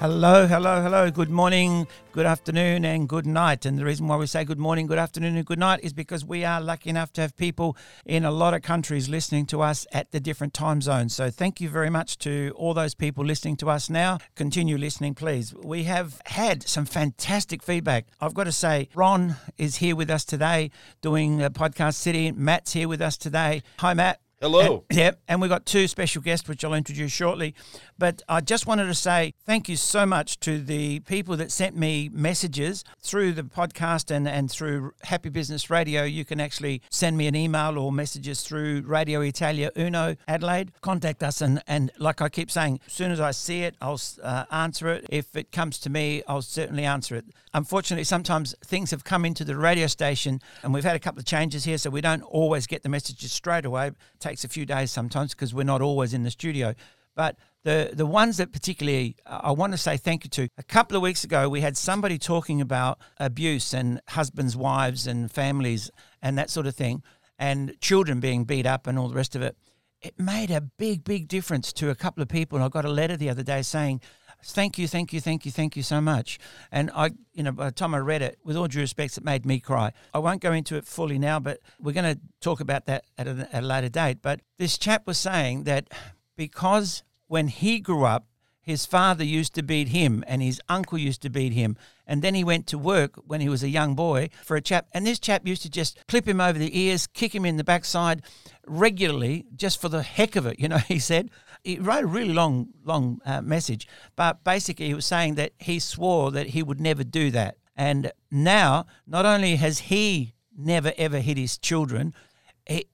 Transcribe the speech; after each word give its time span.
Hello, 0.00 0.46
hello, 0.46 0.80
hello. 0.80 1.10
Good 1.10 1.28
morning, 1.28 1.86
good 2.12 2.24
afternoon, 2.24 2.86
and 2.86 3.06
good 3.06 3.26
night. 3.26 3.66
And 3.66 3.78
the 3.78 3.84
reason 3.84 4.08
why 4.08 4.16
we 4.16 4.26
say 4.26 4.44
good 4.44 4.58
morning, 4.58 4.86
good 4.86 4.96
afternoon, 4.96 5.36
and 5.36 5.44
good 5.44 5.58
night 5.58 5.80
is 5.82 5.92
because 5.92 6.24
we 6.24 6.42
are 6.42 6.58
lucky 6.58 6.88
enough 6.88 7.12
to 7.12 7.20
have 7.20 7.36
people 7.36 7.76
in 8.06 8.24
a 8.24 8.30
lot 8.30 8.54
of 8.54 8.62
countries 8.62 9.10
listening 9.10 9.44
to 9.48 9.60
us 9.60 9.86
at 9.92 10.10
the 10.10 10.18
different 10.18 10.54
time 10.54 10.80
zones. 10.80 11.14
So 11.14 11.28
thank 11.28 11.60
you 11.60 11.68
very 11.68 11.90
much 11.90 12.16
to 12.20 12.50
all 12.56 12.72
those 12.72 12.94
people 12.94 13.26
listening 13.26 13.56
to 13.58 13.68
us 13.68 13.90
now. 13.90 14.16
Continue 14.36 14.78
listening, 14.78 15.14
please. 15.14 15.52
We 15.54 15.84
have 15.84 16.22
had 16.24 16.66
some 16.66 16.86
fantastic 16.86 17.62
feedback. 17.62 18.06
I've 18.22 18.32
got 18.32 18.44
to 18.44 18.52
say, 18.52 18.88
Ron 18.94 19.36
is 19.58 19.76
here 19.76 19.94
with 19.94 20.08
us 20.08 20.24
today 20.24 20.70
doing 21.02 21.42
a 21.42 21.50
podcast 21.50 21.96
city. 21.96 22.32
Matt's 22.32 22.72
here 22.72 22.88
with 22.88 23.02
us 23.02 23.18
today. 23.18 23.62
Hi, 23.80 23.92
Matt. 23.92 24.18
Hello. 24.42 24.86
And, 24.88 24.98
yep, 24.98 25.20
and 25.28 25.38
we've 25.42 25.50
got 25.50 25.66
two 25.66 25.86
special 25.86 26.22
guests, 26.22 26.48
which 26.48 26.64
I'll 26.64 26.72
introduce 26.72 27.12
shortly. 27.12 27.54
But 27.98 28.22
I 28.26 28.40
just 28.40 28.66
wanted 28.66 28.86
to 28.86 28.94
say 28.94 29.34
thank 29.44 29.68
you 29.68 29.76
so 29.76 30.06
much 30.06 30.40
to 30.40 30.62
the 30.62 31.00
people 31.00 31.36
that 31.36 31.52
sent 31.52 31.76
me 31.76 32.08
messages 32.10 32.82
through 33.02 33.34
the 33.34 33.42
podcast 33.42 34.10
and, 34.10 34.26
and 34.26 34.50
through 34.50 34.94
Happy 35.02 35.28
Business 35.28 35.68
Radio. 35.68 36.04
You 36.04 36.24
can 36.24 36.40
actually 36.40 36.80
send 36.88 37.18
me 37.18 37.26
an 37.26 37.36
email 37.36 37.76
or 37.76 37.92
messages 37.92 38.40
through 38.40 38.84
Radio 38.86 39.20
Italia 39.20 39.72
Uno 39.76 40.16
Adelaide. 40.26 40.72
Contact 40.80 41.22
us, 41.22 41.42
and, 41.42 41.62
and 41.66 41.92
like 41.98 42.22
I 42.22 42.30
keep 42.30 42.50
saying, 42.50 42.80
as 42.86 42.94
soon 42.94 43.10
as 43.10 43.20
I 43.20 43.32
see 43.32 43.60
it, 43.64 43.76
I'll 43.82 44.00
uh, 44.22 44.46
answer 44.50 44.88
it. 44.88 45.04
If 45.10 45.36
it 45.36 45.52
comes 45.52 45.78
to 45.80 45.90
me, 45.90 46.22
I'll 46.26 46.40
certainly 46.40 46.86
answer 46.86 47.14
it. 47.14 47.26
Unfortunately, 47.52 48.04
sometimes 48.04 48.54
things 48.64 48.90
have 48.90 49.04
come 49.04 49.26
into 49.26 49.44
the 49.44 49.58
radio 49.58 49.86
station, 49.86 50.40
and 50.62 50.72
we've 50.72 50.84
had 50.84 50.96
a 50.96 51.00
couple 51.00 51.18
of 51.18 51.26
changes 51.26 51.64
here, 51.64 51.76
so 51.76 51.90
we 51.90 52.00
don't 52.00 52.22
always 52.22 52.66
get 52.66 52.82
the 52.82 52.88
messages 52.88 53.32
straight 53.32 53.66
away. 53.66 53.88
It 53.88 54.20
takes 54.30 54.44
a 54.44 54.48
few 54.48 54.64
days 54.64 54.92
sometimes 54.92 55.34
because 55.34 55.52
we're 55.52 55.64
not 55.64 55.82
always 55.82 56.14
in 56.14 56.22
the 56.22 56.30
studio. 56.30 56.74
But 57.16 57.36
the 57.64 57.90
the 57.92 58.06
ones 58.06 58.36
that 58.36 58.52
particularly 58.52 59.16
uh, 59.26 59.40
I 59.42 59.50
want 59.50 59.72
to 59.72 59.78
say 59.78 59.96
thank 59.96 60.24
you 60.24 60.30
to. 60.30 60.48
A 60.56 60.62
couple 60.62 60.96
of 60.96 61.02
weeks 61.02 61.24
ago, 61.24 61.48
we 61.48 61.60
had 61.60 61.76
somebody 61.76 62.16
talking 62.18 62.60
about 62.60 62.98
abuse 63.18 63.74
and 63.74 64.00
husbands, 64.08 64.56
wives, 64.56 65.06
and 65.06 65.30
families 65.30 65.90
and 66.22 66.38
that 66.38 66.48
sort 66.50 66.66
of 66.66 66.76
thing, 66.76 67.02
and 67.38 67.74
children 67.80 68.20
being 68.20 68.44
beat 68.44 68.66
up 68.66 68.86
and 68.86 68.98
all 68.98 69.08
the 69.08 69.16
rest 69.16 69.34
of 69.34 69.42
it. 69.42 69.56
It 70.00 70.18
made 70.18 70.50
a 70.50 70.62
big, 70.62 71.04
big 71.04 71.28
difference 71.28 71.74
to 71.74 71.90
a 71.90 71.94
couple 71.94 72.22
of 72.22 72.28
people. 72.28 72.56
And 72.56 72.64
I 72.64 72.68
got 72.68 72.86
a 72.86 72.90
letter 72.90 73.18
the 73.18 73.28
other 73.28 73.42
day 73.42 73.60
saying, 73.60 74.00
thank 74.44 74.78
you, 74.78 74.86
thank 74.88 75.12
you, 75.12 75.20
thank 75.20 75.44
you, 75.44 75.52
thank 75.52 75.76
you 75.76 75.82
so 75.82 76.00
much. 76.00 76.38
And 76.70 76.90
I, 76.94 77.10
you 77.32 77.42
know, 77.42 77.52
by 77.52 77.66
the 77.66 77.72
time 77.72 77.94
I 77.94 77.98
read 77.98 78.22
it, 78.22 78.38
with 78.44 78.56
all 78.56 78.68
due 78.68 78.80
respect, 78.80 79.16
it 79.16 79.24
made 79.24 79.44
me 79.46 79.60
cry. 79.60 79.92
I 80.14 80.18
won't 80.18 80.40
go 80.40 80.52
into 80.52 80.76
it 80.76 80.86
fully 80.86 81.18
now, 81.18 81.40
but 81.40 81.60
we're 81.80 81.92
going 81.92 82.14
to 82.14 82.20
talk 82.40 82.60
about 82.60 82.86
that 82.86 83.04
at 83.18 83.26
a, 83.26 83.48
at 83.52 83.62
a 83.62 83.66
later 83.66 83.88
date. 83.88 84.18
But 84.22 84.40
this 84.58 84.78
chap 84.78 85.06
was 85.06 85.18
saying 85.18 85.64
that 85.64 85.88
because 86.36 87.02
when 87.26 87.48
he 87.48 87.80
grew 87.80 88.04
up, 88.04 88.26
his 88.62 88.86
father 88.86 89.24
used 89.24 89.54
to 89.54 89.62
beat 89.62 89.88
him 89.88 90.22
and 90.26 90.42
his 90.42 90.60
uncle 90.68 90.98
used 90.98 91.22
to 91.22 91.30
beat 91.30 91.52
him. 91.52 91.76
And 92.06 92.22
then 92.22 92.34
he 92.34 92.44
went 92.44 92.66
to 92.68 92.78
work 92.78 93.16
when 93.26 93.40
he 93.40 93.48
was 93.48 93.62
a 93.62 93.68
young 93.68 93.94
boy 93.94 94.30
for 94.44 94.56
a 94.56 94.60
chap. 94.60 94.86
And 94.92 95.06
this 95.06 95.18
chap 95.18 95.46
used 95.46 95.62
to 95.62 95.70
just 95.70 96.06
clip 96.08 96.26
him 96.26 96.40
over 96.40 96.58
the 96.58 96.78
ears, 96.78 97.06
kick 97.06 97.34
him 97.34 97.44
in 97.44 97.56
the 97.56 97.64
backside 97.64 98.22
regularly, 98.66 99.46
just 99.56 99.80
for 99.80 99.88
the 99.88 100.02
heck 100.02 100.36
of 100.36 100.46
it, 100.46 100.60
you 100.60 100.68
know, 100.68 100.78
he 100.88 100.98
said. 100.98 101.30
He 101.64 101.78
wrote 101.78 102.04
a 102.04 102.06
really 102.06 102.32
long, 102.32 102.68
long 102.84 103.20
uh, 103.24 103.42
message. 103.42 103.86
But 104.16 104.44
basically, 104.44 104.86
he 104.86 104.94
was 104.94 105.06
saying 105.06 105.34
that 105.34 105.52
he 105.58 105.78
swore 105.78 106.30
that 106.30 106.48
he 106.48 106.62
would 106.62 106.80
never 106.80 107.04
do 107.04 107.30
that. 107.30 107.56
And 107.76 108.12
now, 108.30 108.86
not 109.06 109.24
only 109.24 109.56
has 109.56 109.78
he 109.78 110.34
never 110.56 110.92
ever 110.98 111.20
hit 111.20 111.36
his 111.36 111.58
children, 111.58 112.14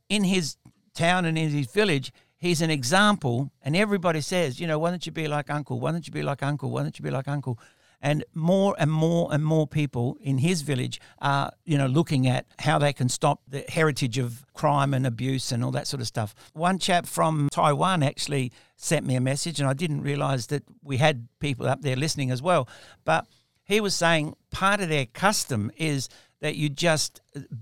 in 0.09 0.25
his 0.25 0.56
town 0.94 1.25
and 1.25 1.37
in 1.37 1.50
his 1.50 1.66
village, 1.66 2.12
he's 2.38 2.62
an 2.62 2.71
example, 2.71 3.50
and 3.62 3.77
everybody 3.77 4.21
says, 4.21 4.60
you 4.60 4.66
know, 4.66 4.78
why 4.78 4.91
don't 4.91 5.04
you 5.06 5.12
be 5.12 5.28
like 5.28 5.50
uncle? 5.50 5.81
Why 5.81 5.93
don't 5.93 6.06
you 6.06 6.12
be 6.12 6.22
like 6.22 6.43
uncle? 6.43 6.71
Why 6.71 6.83
don't 6.83 6.98
you 6.98 7.03
be 7.03 7.10
like 7.10 7.28
uncle? 7.28 7.59
And 8.06 8.24
more 8.34 8.76
and 8.78 8.88
more 8.88 9.34
and 9.34 9.44
more 9.44 9.66
people 9.66 10.16
in 10.20 10.38
his 10.38 10.62
village 10.62 11.00
are, 11.20 11.50
you 11.64 11.76
know, 11.76 11.88
looking 11.88 12.28
at 12.28 12.46
how 12.60 12.78
they 12.78 12.92
can 12.92 13.08
stop 13.08 13.40
the 13.48 13.64
heritage 13.68 14.16
of 14.16 14.44
crime 14.54 14.94
and 14.94 15.04
abuse 15.04 15.50
and 15.50 15.64
all 15.64 15.72
that 15.72 15.88
sort 15.88 16.00
of 16.00 16.06
stuff. 16.06 16.32
One 16.52 16.78
chap 16.78 17.06
from 17.06 17.48
Taiwan 17.50 18.04
actually 18.04 18.52
sent 18.76 19.04
me 19.06 19.16
a 19.16 19.20
message, 19.20 19.58
and 19.58 19.68
I 19.68 19.72
didn't 19.72 20.02
realize 20.02 20.46
that 20.46 20.62
we 20.84 20.98
had 20.98 21.26
people 21.40 21.66
up 21.66 21.82
there 21.82 21.96
listening 21.96 22.30
as 22.30 22.40
well. 22.40 22.68
But 23.04 23.26
he 23.64 23.80
was 23.80 23.96
saying 23.96 24.36
part 24.52 24.80
of 24.80 24.88
their 24.88 25.06
custom 25.06 25.72
is 25.76 26.08
that 26.40 26.54
you 26.54 26.68
just 26.68 27.20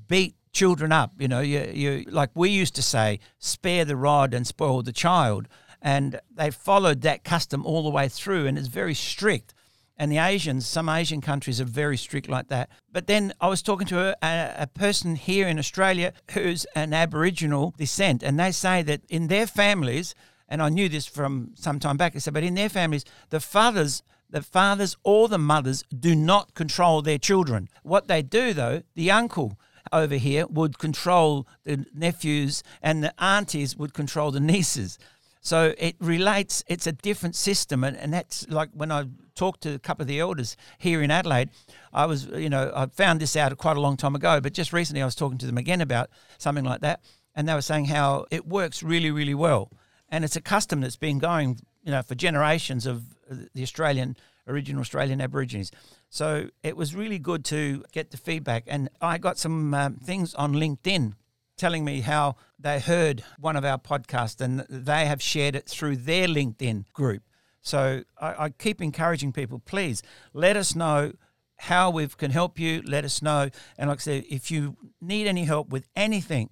beat 0.09 0.37
children 0.53 0.93
up. 0.93 1.13
You 1.19 1.29
know, 1.29 1.41
you, 1.41 1.71
you 1.73 2.05
like 2.11 2.29
we 2.35 2.51
used 2.51 2.75
to 2.75 2.83
say, 2.83 3.19
spare 3.39 3.87
the 3.87 3.97
rod 3.97 4.35
and 4.35 4.47
spoil 4.47 4.83
the 4.83 4.93
child. 4.93 5.49
And 5.81 6.21
they 6.31 6.51
followed 6.51 7.01
that 7.01 7.25
custom 7.25 7.65
all 7.65 7.83
the 7.83 7.89
way 7.89 8.09
through, 8.09 8.47
and 8.47 8.59
it's 8.59 8.69
very 8.69 8.95
strict. 8.95 9.55
And 9.97 10.11
the 10.11 10.19
Asians, 10.19 10.67
some 10.67 10.89
Asian 10.89 11.21
countries 11.21 11.61
are 11.61 11.65
very 11.65 11.97
strict 11.97 12.29
like 12.29 12.49
that. 12.49 12.69
But 12.93 13.07
then 13.07 13.33
I 13.41 13.49
was 13.49 13.63
talking 13.63 13.87
to 13.89 14.17
a, 14.23 14.55
a, 14.59 14.67
person 14.67 15.15
here 15.15 15.47
in 15.47 15.59
Australia 15.59 16.13
who's 16.33 16.67
an 16.75 16.93
Aboriginal 16.93 17.75
descent, 17.79 18.23
and 18.23 18.39
they 18.39 18.51
say 18.51 18.83
that 18.83 19.03
in 19.09 19.29
their 19.29 19.47
families, 19.47 20.15
and 20.49 20.61
I 20.61 20.69
knew 20.69 20.89
this 20.89 21.07
from 21.07 21.53
some 21.55 21.79
time 21.79 21.97
back, 21.97 22.13
they 22.13 22.19
said, 22.19 22.35
but 22.35 22.43
in 22.43 22.55
their 22.55 22.69
families, 22.69 23.05
the 23.31 23.41
fathers 23.41 24.03
the 24.31 24.43
fathers 24.43 24.97
or 25.05 25.29
the 25.29 25.39
mothers 25.39 25.85
do 25.97 26.13
not 26.17 26.55
control 26.55 27.03
their 27.03 27.19
children. 27.19 27.69
What 27.85 28.09
they 28.09 28.21
do, 28.21 28.53
though, 28.53 28.83
the 28.97 29.13
uncle 29.13 29.57
over 29.93 30.17
here 30.17 30.45
would 30.49 30.79
control 30.79 31.47
the 31.63 31.87
nephews 31.95 32.65
and 32.83 33.05
the 33.05 33.15
aunties 33.23 33.77
would 33.77 33.95
control 33.95 34.33
the 34.33 34.41
nieces. 34.41 34.99
So 35.41 35.75
it 35.79 35.95
relates, 36.01 36.65
it's 36.67 36.87
a 36.87 36.93
different 36.93 37.37
system. 37.37 37.85
And, 37.85 37.97
and 37.97 38.13
that's 38.13 38.49
like 38.49 38.71
when 38.73 38.91
I 38.91 39.05
talked 39.35 39.63
to 39.63 39.75
a 39.75 39.79
couple 39.79 40.03
of 40.03 40.09
the 40.09 40.21
elders 40.21 40.57
here 40.79 41.03
in 41.03 41.11
Adelaide, 41.11 41.51
I 41.93 42.07
was, 42.07 42.27
you 42.27 42.51
know, 42.51 42.73
I 42.75 42.87
found 42.87 43.21
this 43.21 43.37
out 43.37 43.57
quite 43.59 43.77
a 43.77 43.81
long 43.81 43.97
time 43.97 44.15
ago, 44.15 44.41
but 44.41 44.53
just 44.53 44.73
recently 44.73 45.03
I 45.03 45.05
was 45.05 45.15
talking 45.15 45.39
to 45.39 45.47
them 45.47 45.59
again 45.59 45.81
about 45.81 46.11
something 46.39 46.65
like 46.65 46.81
that. 46.81 47.01
And 47.35 47.49
they 47.49 47.55
were 47.55 47.63
saying 47.63 47.87
how 47.87 48.27
it 48.31 48.47
works 48.47 48.83
really, 48.83 49.11
really 49.11 49.35
well. 49.35 49.71
And 50.09 50.25
it's 50.25 50.37
a 50.37 50.41
custom 50.41 50.81
that's 50.81 50.97
been 50.97 51.19
going, 51.19 51.61
you 51.83 51.91
know, 51.91 52.03
for 52.03 52.15
generations 52.15 52.87
of 52.87 53.03
the 53.29 53.63
Australian, 53.63 54.17
original 54.47 54.81
Australian 54.81 55.21
Aborigines. 55.21 55.73
So 56.11 56.51
it 56.63 56.77
was 56.77 56.95
really 56.95 57.19
good 57.19 57.45
to 57.47 57.85
get 57.93 58.11
the 58.11 58.17
feedback. 58.17 58.65
And 58.67 58.89
I 59.01 59.19
got 59.19 59.39
some 59.39 59.75
um, 59.75 59.97
things 59.97 60.35
on 60.35 60.53
LinkedIn 60.53 61.15
telling 61.57 61.85
me 61.85 62.01
how 62.01 62.37
they 62.59 62.81
heard 62.81 63.25
one 63.39 63.57
of 63.57 63.65
our 63.65 63.79
podcasts 63.79 64.41
and 64.41 64.61
they 64.69 65.07
have 65.07 65.23
shared 65.23 65.55
it 65.55 65.69
through 65.69 65.97
their 65.97 66.27
LinkedIn 66.27 66.85
group. 66.93 67.23
So 67.65 68.03
I, 68.21 68.45
I 68.45 68.49
keep 68.51 68.81
encouraging 68.81 69.33
people, 69.33 69.59
please 69.59 70.03
let 70.33 70.57
us 70.57 70.77
know 70.77 71.13
how 71.57 71.91
we 71.91 72.07
can 72.07 72.31
help 72.31 72.59
you. 72.59 72.83
Let 72.83 73.05
us 73.05 73.23
know. 73.23 73.49
And 73.79 73.89
like 73.89 73.99
I 73.99 74.03
said, 74.03 74.25
if 74.29 74.51
you 74.51 74.77
need 75.01 75.27
any 75.27 75.45
help 75.45 75.71
with 75.71 75.89
anything, 75.97 76.51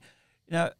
you 0.49 0.55
know, 0.55 0.71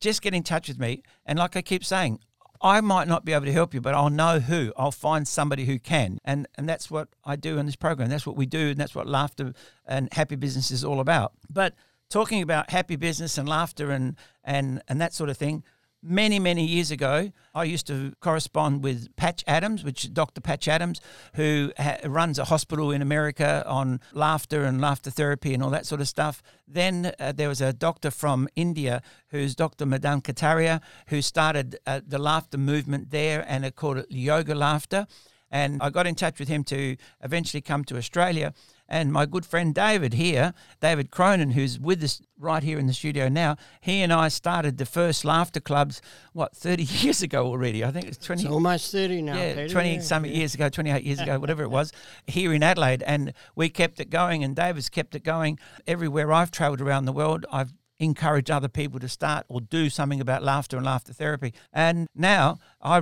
just 0.00 0.22
get 0.22 0.34
in 0.34 0.42
touch 0.42 0.68
with 0.68 0.78
me. 0.78 1.02
And 1.26 1.38
like 1.38 1.56
I 1.56 1.62
keep 1.62 1.84
saying, 1.84 2.20
I 2.62 2.80
might 2.80 3.08
not 3.08 3.24
be 3.24 3.32
able 3.32 3.46
to 3.46 3.52
help 3.52 3.74
you, 3.74 3.80
but 3.80 3.94
I'll 3.94 4.10
know 4.10 4.38
who. 4.38 4.72
I'll 4.76 4.92
find 4.92 5.26
somebody 5.26 5.64
who 5.64 5.78
can. 5.78 6.18
And 6.24 6.46
and 6.56 6.68
that's 6.68 6.90
what 6.90 7.08
I 7.24 7.36
do 7.36 7.58
in 7.58 7.66
this 7.66 7.76
program. 7.76 8.08
That's 8.08 8.26
what 8.26 8.36
we 8.36 8.46
do, 8.46 8.70
and 8.70 8.78
that's 8.78 8.94
what 8.94 9.08
laughter 9.08 9.52
and 9.84 10.08
happy 10.12 10.36
business 10.36 10.70
is 10.70 10.84
all 10.84 11.00
about. 11.00 11.32
But 11.50 11.74
talking 12.08 12.40
about 12.40 12.70
happy 12.70 12.96
business 12.96 13.36
and 13.36 13.48
laughter 13.48 13.90
and 13.90 14.16
and 14.44 14.80
and 14.86 15.00
that 15.00 15.12
sort 15.12 15.28
of 15.28 15.36
thing, 15.36 15.64
many, 16.02 16.38
many 16.38 16.64
years 16.66 16.90
ago, 16.90 17.30
I 17.54 17.64
used 17.64 17.86
to 17.86 18.12
correspond 18.20 18.82
with 18.82 19.14
Patch 19.16 19.44
Adams, 19.46 19.84
which 19.84 20.04
is 20.04 20.10
Dr. 20.10 20.40
Patch 20.40 20.66
Adams, 20.66 21.00
who 21.34 21.72
ha- 21.78 21.98
runs 22.04 22.38
a 22.38 22.44
hospital 22.44 22.90
in 22.90 23.02
America 23.02 23.62
on 23.66 24.00
laughter 24.12 24.64
and 24.64 24.80
laughter 24.80 25.10
therapy 25.10 25.54
and 25.54 25.62
all 25.62 25.70
that 25.70 25.86
sort 25.86 26.00
of 26.00 26.08
stuff. 26.08 26.42
Then 26.66 27.12
uh, 27.20 27.32
there 27.32 27.48
was 27.48 27.60
a 27.60 27.72
doctor 27.72 28.10
from 28.10 28.48
India 28.56 29.02
who's 29.28 29.54
Dr. 29.54 29.86
Madan 29.86 30.20
Kataria, 30.22 30.80
who 31.08 31.22
started 31.22 31.78
uh, 31.86 32.00
the 32.06 32.18
laughter 32.18 32.58
movement 32.58 33.10
there 33.10 33.44
and 33.46 33.74
called 33.76 33.98
it 33.98 34.06
yoga 34.10 34.54
laughter. 34.54 35.06
And 35.50 35.82
I 35.82 35.90
got 35.90 36.06
in 36.06 36.14
touch 36.14 36.38
with 36.38 36.48
him 36.48 36.64
to 36.64 36.96
eventually 37.22 37.60
come 37.60 37.84
to 37.84 37.98
Australia. 37.98 38.54
And 38.92 39.10
my 39.10 39.24
good 39.24 39.46
friend 39.46 39.74
David 39.74 40.12
here, 40.12 40.52
David 40.82 41.10
Cronin, 41.10 41.52
who's 41.52 41.80
with 41.80 42.02
us 42.04 42.20
right 42.38 42.62
here 42.62 42.78
in 42.78 42.86
the 42.86 42.92
studio 42.92 43.26
now, 43.26 43.56
he 43.80 44.02
and 44.02 44.12
I 44.12 44.28
started 44.28 44.76
the 44.76 44.84
first 44.84 45.24
laughter 45.24 45.60
clubs, 45.60 46.02
what, 46.34 46.54
30 46.54 46.82
years 47.00 47.22
ago 47.22 47.46
already? 47.46 47.82
I 47.82 47.90
think 47.90 48.04
it's 48.04 48.18
20. 48.18 48.42
It's 48.42 48.52
almost 48.52 48.92
30 48.92 49.22
now. 49.22 49.36
Yeah, 49.36 49.54
Peter, 49.54 49.68
20 49.70 49.94
yeah, 49.94 50.00
some 50.02 50.26
yeah. 50.26 50.32
years 50.32 50.54
ago, 50.54 50.68
28 50.68 51.04
years 51.04 51.20
ago, 51.20 51.38
whatever 51.38 51.62
it 51.62 51.70
was, 51.70 51.90
here 52.26 52.52
in 52.52 52.62
Adelaide. 52.62 53.02
And 53.04 53.32
we 53.56 53.70
kept 53.70 53.98
it 53.98 54.10
going, 54.10 54.44
and 54.44 54.54
David's 54.54 54.90
kept 54.90 55.14
it 55.14 55.24
going. 55.24 55.58
Everywhere 55.86 56.30
I've 56.30 56.50
travelled 56.50 56.82
around 56.82 57.06
the 57.06 57.12
world, 57.12 57.46
I've 57.50 57.72
encourage 57.98 58.50
other 58.50 58.68
people 58.68 58.98
to 59.00 59.08
start 59.08 59.46
or 59.48 59.60
do 59.60 59.88
something 59.88 60.20
about 60.20 60.42
laughter 60.42 60.76
and 60.76 60.84
laughter 60.84 61.12
therapy. 61.12 61.54
And 61.72 62.08
now, 62.14 62.58
I 62.80 63.00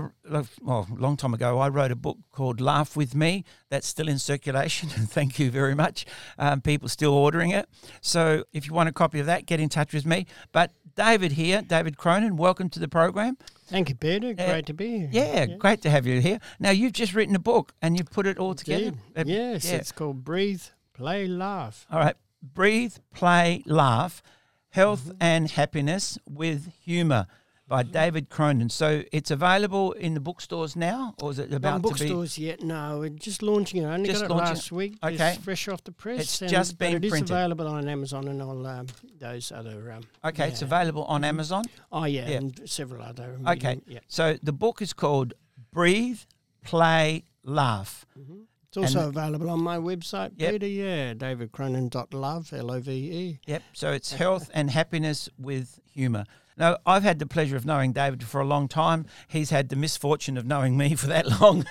well, 0.63 0.87
a 0.91 0.95
long 0.95 1.17
time 1.17 1.35
ago, 1.35 1.59
I 1.59 1.69
wrote 1.69 1.91
a 1.91 1.97
book 1.97 2.19
called 2.33 2.61
Laugh 2.61 2.97
with 2.97 3.15
Me. 3.15 3.45
That's 3.71 3.87
still 3.87 4.09
in 4.09 4.19
circulation, 4.19 4.91
and 4.97 5.11
thank 5.11 5.39
you 5.39 5.51
very 5.51 5.75
much. 5.75 6.07
Um, 6.39 6.61
people 6.61 6.89
still 6.89 7.15
ordering 7.15 7.51
it. 7.51 7.69
So 8.01 8.45
if 8.53 8.67
you 8.67 8.75
want 8.75 8.89
a 8.89 8.93
copy 8.93 9.21
of 9.21 9.27
that, 9.27 9.47
get 9.47 9.61
in 9.61 9.69
touch 9.69 9.93
with 9.95 10.07
me. 10.07 10.27
But 10.53 10.73
David 10.97 11.33
here, 11.33 11.63
David 11.63 11.97
Cronin, 11.97 12.37
welcome 12.37 12.69
to 12.71 12.79
the 12.79 12.89
program. 12.89 13.39
Thank 13.69 13.89
you, 13.89 13.95
Peter. 13.95 14.35
Great 14.35 14.67
to 14.67 14.75
be 14.75 14.99
here. 14.99 15.09
Yeah, 15.13 15.45
yeah, 15.45 15.57
great 15.57 15.83
to 15.83 15.91
have 15.91 16.07
you 16.07 16.21
here. 16.21 16.41
Now 16.59 16.71
you've 16.71 16.93
just 16.93 17.15
written 17.15 17.37
a 17.37 17.41
book 17.41 17.73
and 17.81 17.97
you've 17.97 18.11
put 18.11 18.27
it 18.27 18.37
all 18.37 18.55
together. 18.55 18.93
Uh, 19.17 19.25
yes, 19.27 19.65
yeah. 19.65 19.77
it's 19.77 19.93
called 19.93 20.25
Breathe, 20.25 20.63
Play, 20.93 21.27
Laugh. 21.27 21.87
All 21.91 22.01
right, 22.01 22.17
Breathe, 22.43 22.97
Play, 23.15 23.63
Laugh 23.67 24.23
Health 24.71 25.05
mm-hmm. 25.05 25.17
and 25.21 25.51
Happiness 25.51 26.19
with 26.29 26.73
Humour 26.85 27.27
by 27.71 27.83
mm-hmm. 27.83 27.93
David 27.93 28.29
Cronin. 28.29 28.69
So 28.69 29.05
it's 29.13 29.31
available 29.31 29.93
in 29.93 30.15
the 30.15 30.21
bookstores 30.21 30.75
now, 30.77 31.15
or 31.23 31.31
is 31.31 31.39
it 31.39 31.53
about 31.53 31.75
Not 31.75 31.83
bookstores 31.83 32.37
yet? 32.37 32.63
No, 32.63 32.99
we're 32.99 33.11
just 33.11 33.43
launching 33.43 33.83
it. 33.83 33.87
I 33.87 33.95
only 33.95 34.11
just 34.11 34.27
got 34.27 34.31
it 34.31 34.39
last 34.39 34.73
week. 34.73 34.99
Okay, 35.03 35.31
it's 35.31 35.45
fresh 35.45 35.69
off 35.69 35.83
the 35.85 35.93
press. 35.93 36.21
It's 36.21 36.53
just 36.53 36.79
been 36.79 36.97
it 36.97 37.09
printed. 37.09 37.21
It 37.21 37.25
is 37.25 37.31
available 37.31 37.69
on 37.69 37.89
Amazon 37.89 38.29
and 38.29 38.43
all 38.43 38.67
um, 38.67 38.87
those 39.19 39.53
other. 39.53 39.93
Um, 39.93 40.03
okay, 40.25 40.45
yeah. 40.45 40.49
it's 40.51 40.63
available 40.63 41.05
on 41.05 41.21
mm-hmm. 41.21 41.29
Amazon. 41.29 41.65
Oh 41.93 42.05
yeah, 42.05 42.29
yeah. 42.29 42.37
and 42.39 42.69
several 42.69 43.03
other. 43.03 43.39
Okay, 43.47 43.81
yeah. 43.87 44.01
so 44.09 44.37
the 44.43 44.53
book 44.53 44.83
is 44.83 44.93
called 44.93 45.35
Breathe, 45.73 46.21
Play, 46.65 47.25
Laugh. 47.45 48.05
Mm-hmm. 48.19 48.41
It's 48.71 48.77
also 48.77 49.09
and 49.09 49.17
available 49.17 49.51
on 49.51 49.61
my 49.61 49.79
website, 49.79 50.31
yep. 50.37 50.53
Peter. 50.53 50.69
Yeah, 50.69 51.15
davidcronin.love, 51.15 52.53
L 52.53 52.71
O 52.71 52.79
V 52.79 52.93
E. 52.93 53.41
Yep. 53.47 53.63
So 53.73 53.91
it's 53.91 54.13
health 54.13 54.49
and 54.55 54.71
happiness 54.71 55.29
with 55.37 55.81
humour. 55.93 56.25
Now, 56.57 56.77
I've 56.87 57.03
had 57.03 57.19
the 57.19 57.27
pleasure 57.27 57.57
of 57.57 57.65
knowing 57.65 57.93
David 57.93 58.23
for 58.23 58.41
a 58.41 58.45
long 58.45 58.69
time. 58.69 59.07
He's 59.27 59.51
had 59.51 59.71
the 59.71 59.77
misfortune 59.77 60.37
of 60.37 60.45
knowing 60.45 60.77
me 60.77 60.95
for 60.97 61.09
that 61.09 61.41
long. 61.41 61.65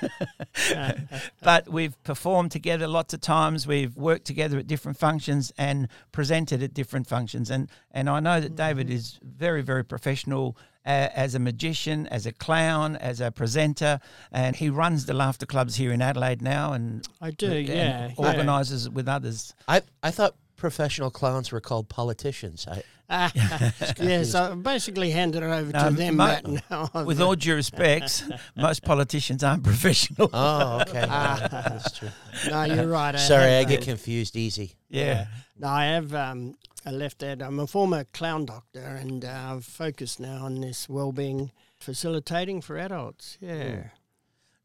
but 1.41 1.69
we've 1.69 2.01
performed 2.03 2.51
together 2.51 2.87
lots 2.87 3.13
of 3.13 3.21
times. 3.21 3.65
We've 3.67 3.95
worked 3.95 4.25
together 4.25 4.57
at 4.57 4.67
different 4.67 4.97
functions 4.97 5.53
and 5.57 5.87
presented 6.11 6.63
at 6.63 6.73
different 6.73 7.07
functions. 7.07 7.49
And, 7.49 7.69
and 7.91 8.09
I 8.09 8.19
know 8.19 8.41
that 8.41 8.55
David 8.55 8.87
mm-hmm. 8.87 8.95
is 8.95 9.19
very, 9.21 9.61
very 9.61 9.85
professional 9.85 10.57
as 10.85 11.35
a 11.35 11.39
magician, 11.39 12.07
as 12.07 12.25
a 12.25 12.31
clown, 12.31 12.95
as 12.95 13.21
a 13.21 13.31
presenter, 13.31 13.99
and 14.31 14.55
he 14.55 14.69
runs 14.69 15.05
the 15.05 15.13
laughter 15.13 15.45
clubs 15.45 15.75
here 15.75 15.91
in 15.91 16.01
Adelaide 16.01 16.41
now. 16.41 16.73
And 16.73 17.07
I 17.21 17.31
do, 17.31 17.51
and 17.51 17.67
yeah, 17.67 18.11
organises 18.17 18.85
yeah. 18.85 18.93
with 18.93 19.07
others. 19.07 19.53
I 19.67 19.81
I 20.01 20.11
thought 20.11 20.35
professional 20.55 21.09
clowns 21.09 21.51
were 21.51 21.61
called 21.61 21.89
politicians. 21.89 22.67
I, 22.67 22.83
yeah, 23.99 24.21
so 24.21 24.51
I 24.51 24.55
basically 24.55 25.09
handed 25.09 25.41
it 25.41 25.47
over 25.47 25.71
no, 25.71 25.89
to 25.89 25.95
them 25.95 26.17
mo- 26.17 26.59
now. 26.69 26.91
With 27.05 27.19
all 27.19 27.35
due 27.35 27.55
respects, 27.55 28.23
most 28.55 28.83
politicians 28.83 29.43
aren't 29.43 29.63
professional. 29.63 30.29
Oh, 30.31 30.81
okay. 30.81 30.99
Uh, 31.09 31.47
that's 31.47 31.97
true. 31.97 32.09
No, 32.49 32.65
you're 32.65 32.87
right. 32.87 33.15
I 33.15 33.17
Sorry, 33.17 33.55
I 33.55 33.63
get 33.63 33.81
confused 33.81 34.35
easy. 34.35 34.75
Yeah. 34.89 35.25
No, 35.57 35.67
I 35.67 35.85
have 35.85 36.13
um, 36.13 36.55
I 36.85 36.91
left 36.91 37.19
that. 37.19 37.41
I'm 37.41 37.59
a 37.59 37.67
former 37.67 38.05
clown 38.13 38.45
doctor 38.45 38.79
and 38.79 39.25
uh, 39.25 39.53
I've 39.55 39.65
focused 39.65 40.19
now 40.19 40.45
on 40.45 40.61
this 40.61 40.87
well-being 40.87 41.51
facilitating 41.77 42.61
for 42.61 42.77
adults. 42.77 43.37
Yeah. 43.41 43.83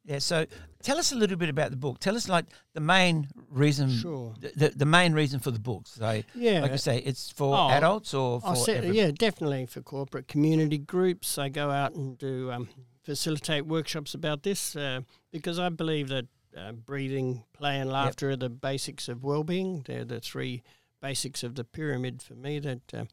Yeah, 0.07 0.19
so 0.19 0.45
tell 0.83 0.99
us 0.99 1.13
a 1.13 1.15
little 1.15 1.39
bit 1.39 1.49
about 1.49 1.71
the 1.71 1.79
book. 1.79 1.99
Tell 1.99 2.15
us 2.15 2.29
like 2.29 2.45
the 2.75 2.81
main 2.81 3.27
reason, 3.49 3.89
sure. 3.89 4.35
the, 4.55 4.69
the 4.77 4.85
main 4.85 5.15
reason 5.15 5.41
for 5.41 5.51
the 5.51 5.59
book. 5.59 5.87
So, 5.87 6.23
yeah, 6.35 6.61
like 6.61 6.73
I 6.73 6.77
say, 6.77 6.99
it's 6.99 7.31
for 7.31 7.57
oh, 7.57 7.71
adults 7.71 8.13
or 8.13 8.39
for 8.43 8.55
set, 8.55 8.85
yeah, 8.93 9.11
definitely 9.13 9.65
for 9.65 9.81
corporate 9.81 10.29
community 10.29 10.77
groups. 10.77 11.39
I 11.39 11.49
go 11.49 11.71
out 11.71 11.95
and 11.95 12.19
do 12.19 12.53
um, 12.53 12.69
facilitate 13.03 13.65
workshops 13.65 14.13
about 14.13 14.43
this 14.43 14.77
uh, 14.77 15.01
because 15.33 15.59
I 15.59 15.71
believe 15.71 16.09
that 16.09 16.27
uh, 16.55 16.73
breathing, 16.73 17.45
play, 17.55 17.81
and 17.81 17.91
laughter 17.91 18.29
yep. 18.29 18.35
are 18.35 18.41
the 18.41 18.51
basics 18.51 19.09
of 19.09 19.25
well-being. 19.25 19.85
They're 19.87 20.05
the 20.05 20.21
three 20.21 20.63
basics 21.05 21.43
of 21.43 21.55
the 21.55 21.65
pyramid 21.65 22.23
for 22.23 22.35
me 22.35 22.59
that 22.59 22.95
uh, 22.95 23.05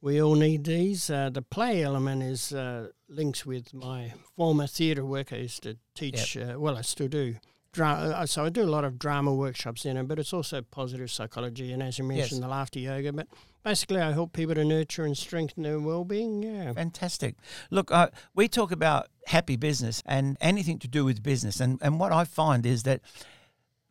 we 0.00 0.22
all 0.22 0.36
need 0.36 0.62
these. 0.62 1.10
Uh, 1.10 1.30
the 1.30 1.42
play 1.42 1.82
element 1.82 2.22
is 2.22 2.52
uh, 2.52 2.90
links 3.08 3.44
with 3.44 3.74
my 3.74 4.12
former 4.36 4.68
theatre 4.68 5.04
work. 5.04 5.32
I 5.32 5.38
used 5.38 5.64
to 5.64 5.76
teach, 5.96 6.36
yep. 6.36 6.54
uh, 6.54 6.60
well, 6.60 6.76
I 6.76 6.82
still 6.82 7.08
do. 7.08 7.34
Dra- 7.72 8.14
uh, 8.20 8.26
so 8.26 8.44
I 8.44 8.50
do 8.50 8.62
a 8.62 8.70
lot 8.76 8.84
of 8.84 9.00
drama 9.00 9.34
workshops 9.34 9.84
in 9.84 9.96
it, 9.96 10.06
but 10.06 10.20
it's 10.20 10.32
also 10.32 10.62
positive 10.62 11.10
psychology 11.10 11.72
and, 11.72 11.82
as 11.82 11.98
you 11.98 12.04
mentioned, 12.04 12.38
yes. 12.38 12.40
the 12.40 12.46
laughter 12.46 12.78
yoga. 12.78 13.12
But 13.12 13.26
basically, 13.64 14.00
I 14.00 14.12
help 14.12 14.32
people 14.32 14.54
to 14.54 14.64
nurture 14.64 15.04
and 15.04 15.16
strengthen 15.16 15.64
their 15.64 15.80
well-being. 15.80 16.40
Yeah, 16.40 16.72
fantastic. 16.72 17.34
Look, 17.72 17.90
uh, 17.90 18.10
we 18.32 18.46
talk 18.46 18.70
about 18.70 19.08
happy 19.26 19.56
business 19.56 20.04
and 20.06 20.36
anything 20.40 20.78
to 20.78 20.88
do 20.88 21.04
with 21.04 21.20
business, 21.20 21.58
and 21.58 21.80
and 21.82 21.98
what 21.98 22.12
I 22.12 22.24
find 22.24 22.64
is 22.64 22.84
that 22.84 23.00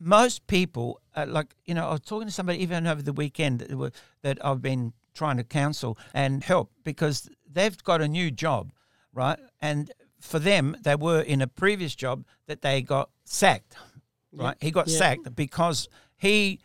most 0.03 0.45
people, 0.47 0.99
uh, 1.15 1.25
like 1.27 1.55
you 1.65 1.73
know, 1.73 1.87
I 1.87 1.91
was 1.91 2.01
talking 2.01 2.27
to 2.27 2.33
somebody 2.33 2.61
even 2.61 2.85
over 2.85 3.01
the 3.01 3.13
weekend 3.13 3.59
that, 3.59 3.93
that 4.21 4.45
I've 4.45 4.61
been 4.61 4.93
trying 5.13 5.37
to 5.37 5.43
counsel 5.43 5.97
and 6.13 6.43
help 6.43 6.71
because 6.83 7.29
they've 7.51 7.81
got 7.83 8.01
a 8.01 8.07
new 8.07 8.31
job, 8.31 8.71
right? 9.13 9.39
And 9.61 9.91
for 10.19 10.39
them, 10.39 10.75
they 10.81 10.95
were 10.95 11.21
in 11.21 11.41
a 11.41 11.47
previous 11.47 11.95
job 11.95 12.25
that 12.47 12.61
they 12.61 12.81
got 12.81 13.09
sacked, 13.23 13.75
right? 14.33 14.57
He 14.59 14.71
got 14.71 14.89
sacked 14.89 15.35
because 15.35 15.87
he 16.17 16.59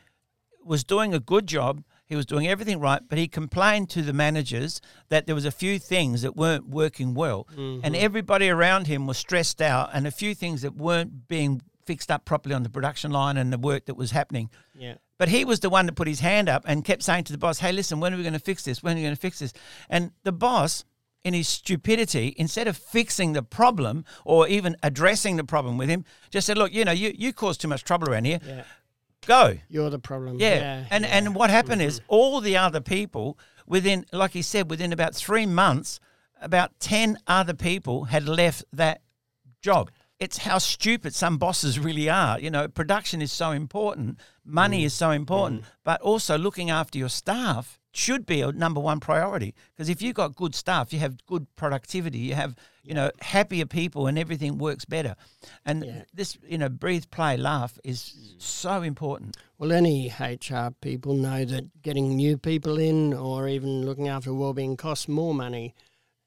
was 0.64 0.84
doing 0.84 1.14
a 1.14 1.20
good 1.20 1.46
job. 1.46 1.84
He 2.06 2.16
was 2.16 2.24
doing 2.24 2.48
everything 2.48 2.80
right, 2.80 3.02
but 3.06 3.18
he 3.18 3.28
complained 3.28 3.90
to 3.90 4.02
the 4.02 4.14
managers 4.14 4.80
that 5.10 5.26
there 5.26 5.34
was 5.34 5.44
a 5.44 5.50
few 5.50 5.78
things 5.78 6.22
that 6.22 6.36
weren't 6.36 6.68
working 6.68 7.12
well, 7.12 7.46
mm-hmm. 7.54 7.80
and 7.84 7.94
everybody 7.94 8.48
around 8.48 8.86
him 8.86 9.06
was 9.06 9.18
stressed 9.18 9.60
out, 9.60 9.90
and 9.92 10.06
a 10.06 10.10
few 10.10 10.34
things 10.34 10.62
that 10.62 10.74
weren't 10.74 11.28
being 11.28 11.60
fixed 11.88 12.10
up 12.10 12.26
properly 12.26 12.54
on 12.54 12.62
the 12.64 12.68
production 12.68 13.10
line 13.10 13.38
and 13.38 13.50
the 13.50 13.56
work 13.56 13.86
that 13.86 13.94
was 13.94 14.10
happening. 14.10 14.50
Yeah. 14.78 14.96
But 15.16 15.30
he 15.30 15.46
was 15.46 15.60
the 15.60 15.70
one 15.70 15.86
that 15.86 15.94
put 15.94 16.06
his 16.06 16.20
hand 16.20 16.46
up 16.46 16.64
and 16.66 16.84
kept 16.84 17.02
saying 17.02 17.24
to 17.24 17.32
the 17.32 17.38
boss, 17.38 17.60
hey, 17.60 17.72
listen, 17.72 17.98
when 17.98 18.12
are 18.12 18.18
we 18.18 18.22
going 18.22 18.34
to 18.34 18.38
fix 18.38 18.62
this? 18.62 18.82
When 18.82 18.92
are 18.92 18.96
we 18.96 19.02
going 19.02 19.14
to 19.14 19.20
fix 19.20 19.38
this? 19.38 19.54
And 19.88 20.10
the 20.22 20.30
boss, 20.30 20.84
in 21.24 21.32
his 21.32 21.48
stupidity, 21.48 22.34
instead 22.36 22.68
of 22.68 22.76
fixing 22.76 23.32
the 23.32 23.42
problem 23.42 24.04
or 24.26 24.46
even 24.48 24.76
addressing 24.82 25.36
the 25.36 25.44
problem 25.44 25.78
with 25.78 25.88
him, 25.88 26.04
just 26.28 26.46
said, 26.46 26.58
look, 26.58 26.74
you 26.74 26.84
know, 26.84 26.92
you, 26.92 27.10
you 27.16 27.32
caused 27.32 27.62
too 27.62 27.68
much 27.68 27.84
trouble 27.84 28.10
around 28.10 28.26
here. 28.26 28.38
Yeah. 28.46 28.64
Go. 29.26 29.56
You're 29.70 29.88
the 29.88 29.98
problem. 29.98 30.38
Yeah. 30.38 30.56
yeah 30.56 30.84
and 30.90 31.04
yeah. 31.04 31.16
and 31.16 31.34
what 31.34 31.48
happened 31.48 31.80
mm-hmm. 31.80 31.88
is 31.88 32.02
all 32.06 32.42
the 32.42 32.58
other 32.58 32.82
people 32.82 33.38
within, 33.66 34.04
like 34.12 34.32
he 34.32 34.42
said, 34.42 34.68
within 34.70 34.92
about 34.92 35.14
three 35.14 35.46
months, 35.46 36.00
about 36.38 36.78
10 36.80 37.16
other 37.26 37.54
people 37.54 38.04
had 38.04 38.28
left 38.28 38.66
that 38.74 39.00
job 39.62 39.90
it's 40.20 40.38
how 40.38 40.58
stupid 40.58 41.14
some 41.14 41.38
bosses 41.38 41.78
really 41.78 42.08
are. 42.08 42.38
You 42.40 42.50
know, 42.50 42.68
production 42.68 43.22
is 43.22 43.32
so 43.32 43.52
important, 43.52 44.18
money 44.44 44.82
mm. 44.82 44.86
is 44.86 44.94
so 44.94 45.10
important, 45.10 45.62
mm. 45.62 45.66
but 45.84 46.00
also 46.00 46.36
looking 46.36 46.70
after 46.70 46.98
your 46.98 47.08
staff 47.08 47.78
should 47.92 48.26
be 48.26 48.40
a 48.40 48.52
number 48.52 48.80
one 48.80 49.00
priority. 49.00 49.54
Because 49.74 49.88
if 49.88 50.02
you've 50.02 50.14
got 50.14 50.36
good 50.36 50.54
staff, 50.54 50.92
you 50.92 50.98
have 50.98 51.24
good 51.26 51.46
productivity, 51.56 52.18
you 52.18 52.34
have, 52.34 52.54
you 52.82 52.94
know, 52.94 53.10
happier 53.20 53.66
people 53.66 54.06
and 54.06 54.18
everything 54.18 54.58
works 54.58 54.84
better. 54.84 55.16
And 55.64 55.84
yeah. 55.84 56.02
this, 56.12 56.38
you 56.46 56.58
know, 56.58 56.68
breathe, 56.68 57.04
play, 57.10 57.36
laugh 57.36 57.78
is 57.84 58.34
so 58.38 58.82
important. 58.82 59.36
Well, 59.58 59.72
any 59.72 60.12
HR 60.20 60.70
people 60.80 61.14
know 61.14 61.44
that 61.44 61.82
getting 61.82 62.14
new 62.16 62.36
people 62.38 62.78
in 62.78 63.14
or 63.14 63.48
even 63.48 63.84
looking 63.84 64.08
after 64.08 64.32
well-being 64.32 64.76
costs 64.76 65.08
more 65.08 65.34
money 65.34 65.74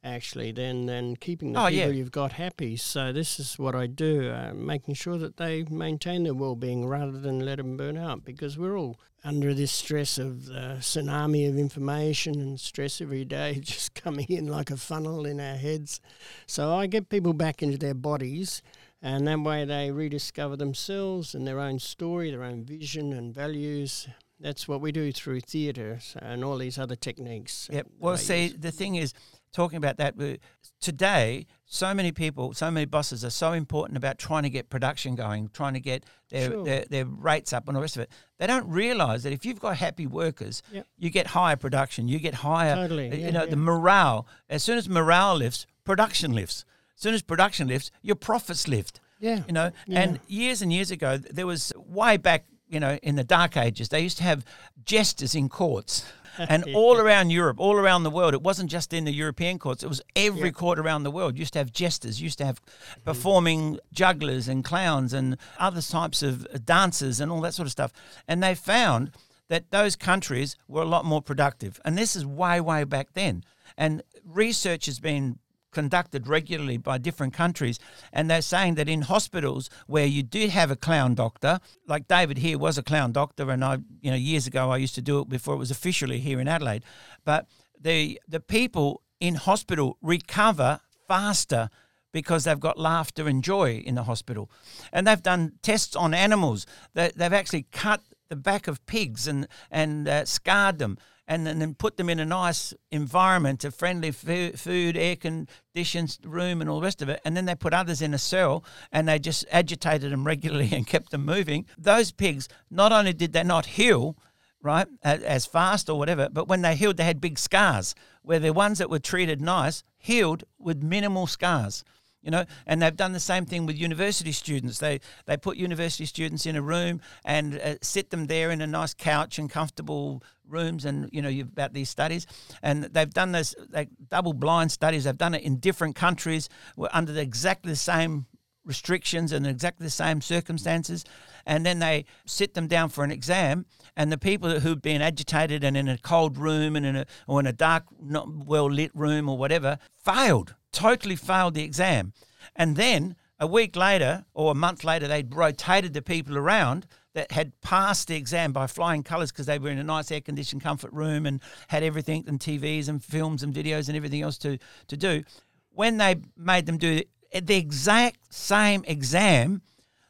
actually 0.04 0.52
than 0.52 0.86
than 0.86 1.16
keeping 1.16 1.54
the 1.54 1.60
oh, 1.60 1.70
people 1.70 1.78
yeah. 1.78 1.88
you've 1.88 2.12
got 2.12 2.34
happy. 2.34 2.76
So 2.78 3.12
this 3.12 3.40
is 3.40 3.60
what 3.60 3.76
I 3.76 3.88
do, 3.88 4.30
uh, 4.30 4.54
making 4.54 4.96
sure 4.96 5.18
that 5.18 5.38
they 5.38 5.64
maintain 5.70 6.24
their 6.24 6.34
well-being 6.34 6.86
rather 6.86 7.20
than 7.20 7.40
let 7.40 7.58
them 7.58 7.78
burn 7.78 7.98
out 7.98 8.26
because 8.26 8.58
we're 8.58 8.78
all 8.78 9.00
under 9.24 9.54
this 9.54 9.72
stress 9.72 10.18
of 10.18 10.48
the 10.48 10.78
tsunami 10.80 11.48
of 11.48 11.58
information 11.58 12.40
and 12.42 12.60
stress 12.60 13.02
every 13.02 13.24
day 13.24 13.60
just 13.62 13.94
coming 13.94 14.26
in 14.30 14.48
like 14.48 14.72
a 14.72 14.78
funnel 14.78 15.26
in 15.26 15.40
our 15.40 15.58
heads. 15.58 16.00
So 16.48 16.74
I 16.74 16.88
get 16.88 17.10
people 17.10 17.34
back 17.34 17.62
into 17.62 17.78
their 17.78 17.94
bodies 17.94 18.62
and 19.02 19.28
that 19.28 19.40
way 19.40 19.66
they 19.66 19.92
rediscover 19.92 20.56
themselves 20.56 21.36
and 21.36 21.48
their 21.48 21.60
own 21.60 21.80
story, 21.80 22.32
their 22.32 22.44
own 22.44 22.64
vision 22.64 23.14
and 23.14 23.34
values. 23.34 24.08
That's 24.40 24.68
what 24.68 24.82
we 24.82 24.92
do 24.92 25.12
through 25.12 25.42
theatre 25.42 26.00
and 26.20 26.44
all 26.44 26.58
these 26.58 26.80
other 26.80 26.96
techniques. 26.96 27.70
Yep. 27.72 27.88
Well, 28.00 28.18
see, 28.18 28.50
the 28.50 28.72
thing 28.72 28.96
is, 28.96 29.14
talking 29.52 29.78
about 29.78 29.98
that. 29.98 30.16
Uh, 30.20 30.38
today, 30.80 31.46
so 31.66 31.94
many 31.94 32.12
people, 32.12 32.54
so 32.54 32.70
many 32.72 32.86
bosses 32.86 33.24
are 33.24 33.30
so 33.30 33.54
important 33.54 33.98
about 33.98 34.18
trying 34.18 34.44
to 34.44 34.50
get 34.50 34.70
production 34.70 35.16
going, 35.16 35.50
trying 35.54 35.74
to 35.74 35.80
get 35.80 36.06
their, 36.30 36.52
sure. 36.52 36.64
their, 36.64 36.86
their, 36.90 37.06
rates 37.06 37.54
up 37.54 37.68
and 37.68 37.76
all 37.76 37.82
the 37.82 37.84
rest 37.84 37.96
of 37.98 38.04
it. 38.04 38.12
They 38.40 38.48
don't 38.48 38.68
realize 38.68 39.24
that 39.24 39.34
if 39.34 39.46
you've 39.46 39.60
got 39.60 39.78
happy 39.78 40.08
workers, 40.08 40.62
yep. 40.72 40.88
you 40.98 41.10
get 41.10 41.28
higher 41.28 41.56
production, 41.56 42.08
you 42.08 42.20
get 42.20 42.34
higher, 42.34 42.76
totally. 42.76 43.12
Uh, 43.12 43.16
you 43.16 43.22
yeah, 43.22 43.32
know, 43.32 43.44
yeah. 43.44 43.50
the 43.50 43.58
morale. 43.58 44.28
As 44.50 44.64
soon 44.64 44.78
as 44.78 44.90
morale 44.90 45.36
lifts, 45.36 45.66
production 45.84 46.34
lifts. 46.34 46.66
As 46.96 47.02
soon 47.02 47.14
as 47.14 47.22
production 47.22 47.68
lifts, 47.68 47.92
your 48.02 48.16
profits 48.16 48.68
lift. 48.68 49.00
Yeah. 49.20 49.44
You 49.48 49.54
know, 49.54 49.72
yeah. 49.86 50.00
and 50.00 50.20
years 50.28 50.62
and 50.62 50.74
years 50.74 50.90
ago, 50.90 51.18
there 51.18 51.46
was 51.46 51.72
way 51.78 52.18
back 52.18 52.46
you 52.72 52.80
know, 52.80 52.98
in 53.04 53.16
the 53.16 53.24
Dark 53.24 53.58
Ages, 53.58 53.90
they 53.90 54.00
used 54.00 54.18
to 54.18 54.24
have 54.24 54.46
jesters 54.86 55.36
in 55.36 55.50
courts. 55.50 56.06
and 56.38 56.64
all 56.74 56.98
around 56.98 57.30
Europe, 57.30 57.60
all 57.60 57.76
around 57.76 58.04
the 58.04 58.10
world, 58.10 58.34
it 58.34 58.42
wasn't 58.42 58.72
just 58.72 58.94
in 58.94 59.04
the 59.04 59.12
European 59.12 59.60
courts. 59.60 59.84
It 59.84 59.90
was 59.90 60.02
every 60.16 60.46
yeah. 60.46 60.52
court 60.52 60.80
around 60.80 61.04
the 61.04 61.12
world 61.12 61.38
used 61.38 61.52
to 61.54 61.60
have 61.60 61.74
jesters, 61.74 62.22
used 62.22 62.38
to 62.38 62.46
have 62.46 62.62
mm-hmm. 62.62 63.02
performing 63.04 63.80
jugglers 63.92 64.48
and 64.48 64.64
clowns 64.64 65.12
and 65.12 65.38
other 65.60 65.82
types 65.82 66.24
of 66.24 66.66
dancers 66.66 67.20
and 67.20 67.30
all 67.32 67.42
that 67.42 67.54
sort 67.54 67.66
of 67.66 67.72
stuff. 67.74 67.92
And 68.30 68.42
they 68.42 68.56
found 68.56 69.12
that 69.50 69.72
those 69.72 69.98
countries 69.98 70.56
were 70.70 70.82
a 70.82 70.86
lot 70.86 71.04
more 71.04 71.22
productive. 71.22 71.82
And 71.84 71.98
this 71.98 72.16
is 72.16 72.26
way, 72.26 72.62
way 72.62 72.86
back 72.86 73.10
then. 73.14 73.44
And 73.78 74.02
research 74.24 74.86
has 74.86 75.02
been 75.02 75.38
conducted 75.72 76.28
regularly 76.28 76.78
by 76.78 76.98
different 76.98 77.34
countries, 77.34 77.80
and 78.14 78.30
they're 78.30 78.42
saying 78.42 78.76
that 78.76 78.90
in 78.90 79.04
hospitals 79.04 79.70
where 79.88 80.06
you 80.06 80.24
do 80.24 80.48
have 80.48 80.72
a 80.72 80.76
clown 80.76 81.16
doctor, 81.16 81.60
like 81.88 82.08
David 82.08 82.38
here 82.40 82.58
was 82.58 82.78
a 82.78 82.84
clown 82.84 83.12
doctor, 83.12 83.50
and 83.50 83.64
I, 83.64 83.80
you 84.02 84.12
know, 84.12 84.18
years 84.18 84.48
ago 84.48 84.70
I 84.70 84.78
used 84.78 84.96
to 84.96 85.02
do 85.02 85.20
it 85.20 85.30
before 85.30 85.56
it 85.56 85.60
was 85.60 85.72
officially 85.72 86.20
here 86.20 86.40
in 86.40 86.48
Adelaide, 86.48 86.84
but 87.26 87.48
the 87.80 88.20
the 88.28 88.40
people 88.40 89.02
in 89.20 89.36
hospital 89.36 89.98
recover 90.02 90.80
faster 91.08 91.70
because 92.12 92.44
they've 92.44 92.60
got 92.60 92.78
laughter 92.78 93.28
and 93.28 93.44
joy 93.44 93.82
in 93.86 93.96
the 93.96 94.04
hospital, 94.04 94.50
and 94.92 95.08
they've 95.08 95.24
done 95.24 95.54
tests 95.62 95.96
on 95.96 96.14
animals. 96.14 96.66
They, 96.94 97.12
they've 97.16 97.34
actually 97.34 97.68
cut 97.72 98.02
the 98.30 98.36
back 98.36 98.68
of 98.68 98.86
pigs 98.86 99.28
and 99.28 99.48
and 99.70 100.08
uh, 100.08 100.26
scarred 100.26 100.80
them 100.80 100.98
and 101.28 101.48
then 101.48 101.76
put 101.76 101.98
them 101.98 102.10
in 102.10 102.20
a 102.20 102.26
nice 102.26 102.74
environment, 102.92 103.64
a 103.64 103.72
friendly 103.72 104.12
food, 104.12 104.98
air 104.98 105.16
conditioned 105.16 106.18
room, 106.24 106.62
and 106.62 106.70
all 106.70 106.80
the 106.80 106.86
rest 106.86 107.02
of 107.02 107.10
it. 107.10 107.22
And 107.24 107.38
then 107.38 107.46
they 107.46 107.56
put 107.56 107.74
others 107.74 108.02
in 108.02 108.14
a 108.14 108.18
cell 108.18 108.64
and 108.92 109.08
they 109.08 109.20
just 109.20 109.46
agitated 109.52 110.12
them 110.12 110.26
regularly 110.26 110.70
and 110.74 110.86
kept 110.86 111.12
them 111.12 111.26
moving. 111.26 111.66
Those 111.78 112.12
pigs, 112.12 112.50
not 112.70 112.92
only 112.92 113.14
did 113.14 113.34
they 113.34 113.44
not 113.44 113.66
heal, 113.66 114.18
right, 114.62 114.88
as 115.04 115.46
fast 115.46 115.90
or 115.90 115.98
whatever, 115.98 116.30
but 116.32 116.48
when 116.48 116.62
they 116.62 116.76
healed, 116.76 116.98
they 116.98 117.06
had 117.06 117.22
big 117.22 117.40
scars. 117.40 117.96
Where 118.24 118.40
the 118.40 118.54
ones 118.54 118.78
that 118.80 118.90
were 118.90 119.00
treated 119.00 119.42
nice 119.42 119.84
healed 119.98 120.44
with 120.60 120.84
minimal 120.84 121.28
scars 121.28 121.84
you 122.22 122.32
know 122.32 122.46
and 122.66 122.82
they've 122.82 122.96
done 122.96 123.14
the 123.14 123.20
same 123.20 123.46
thing 123.46 123.66
with 123.66 123.78
university 123.78 124.32
students. 124.32 124.80
They 124.80 125.00
they 125.26 125.38
put 125.38 125.58
university 125.58 126.06
students 126.06 126.46
in 126.46 126.56
a 126.56 126.62
room 126.62 127.02
and 127.26 127.60
uh, 127.60 127.76
sit 127.82 128.10
them 128.10 128.28
there 128.28 128.52
in 128.52 128.62
a 128.62 128.68
nice 128.68 128.94
couch 128.94 129.40
and 129.40 129.50
comfortable 129.50 130.24
rooms 130.48 130.86
and 130.86 131.10
you 131.12 131.22
know 131.22 131.30
about 131.42 131.74
these 131.74 131.90
studies. 131.90 132.28
And 132.62 132.84
they've 132.84 133.10
done 133.10 133.32
this 133.32 133.56
like 133.70 133.90
double 134.10 134.34
blind 134.34 134.72
studies. 134.72 135.06
They've 135.06 135.18
done 135.18 135.34
it 135.34 135.44
in 135.44 135.58
different 135.58 135.96
countries 135.96 136.50
under 136.92 137.12
the, 137.12 137.22
exactly 137.22 137.72
the 137.72 137.78
same 137.78 138.26
restrictions 138.64 139.32
and 139.32 139.48
exactly 139.48 139.86
the 139.86 139.92
same 139.92 140.22
circumstances. 140.22 141.04
And 141.46 141.66
then 141.66 141.80
they 141.80 142.06
sit 142.26 142.54
them 142.54 142.68
down 142.68 142.90
for 142.90 143.04
an 143.04 143.12
exam 143.12 143.66
and 143.96 144.12
the 144.12 144.18
people 144.18 144.60
who've 144.60 144.82
been 144.82 145.02
agitated 145.02 145.64
and 145.64 145.76
in 145.76 145.88
a 145.88 145.98
cold 145.98 146.38
room 146.38 146.76
and 146.76 146.86
in 146.86 146.96
a 146.96 147.06
or 147.28 147.40
in 147.40 147.48
a 147.48 147.54
dark 147.54 147.86
not 148.00 148.28
well 148.46 148.70
lit 148.70 148.92
room 148.94 149.28
or 149.28 149.38
whatever 149.38 149.80
failed 149.98 150.56
totally 150.72 151.16
failed 151.16 151.54
the 151.54 151.64
exam. 151.64 152.14
And 152.56 152.76
then 152.76 153.16
a 153.40 153.48
week 153.48 153.76
later 153.76 154.26
or 154.34 154.52
a 154.52 154.56
month 154.56 154.84
later, 154.84 155.08
they'd 155.08 155.34
rotated 155.34 155.94
the 155.94 156.02
people 156.02 156.38
around 156.38 156.88
that 157.14 157.32
had 157.32 157.60
passed 157.62 158.08
the 158.08 158.16
exam 158.16 158.54
by 158.54 158.68
flying 158.68 159.04
colours 159.04 159.32
because 159.32 159.46
they 159.46 159.60
were 159.60 159.70
in 159.70 159.78
a 159.78 159.84
nice 159.84 160.12
air 160.12 160.22
conditioned 160.22 160.62
comfort 160.62 160.94
room 160.94 161.26
and 161.26 161.42
had 161.68 161.84
everything 161.84 162.24
and 162.28 162.40
TVs 162.40 162.88
and 162.88 163.04
films 163.04 163.44
and 163.44 163.54
videos 163.54 163.88
and 163.88 163.98
everything 163.98 164.22
else 164.22 164.38
to, 164.38 164.58
to 164.88 164.96
do. 164.96 165.24
When 165.72 165.98
they 165.98 166.16
made 166.38 166.66
them 166.66 166.78
do 166.78 167.02
the 167.34 167.56
exact 167.56 168.34
same 168.34 168.84
exam, 168.88 169.62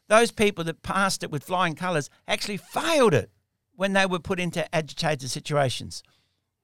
those 0.07 0.31
people 0.31 0.63
that 0.65 0.81
passed 0.83 1.23
it 1.23 1.31
with 1.31 1.43
flying 1.43 1.75
colours 1.75 2.09
actually 2.27 2.57
failed 2.57 3.13
it 3.13 3.31
when 3.75 3.93
they 3.93 4.05
were 4.05 4.19
put 4.19 4.39
into 4.39 4.75
agitated 4.75 5.29
situations. 5.29 6.03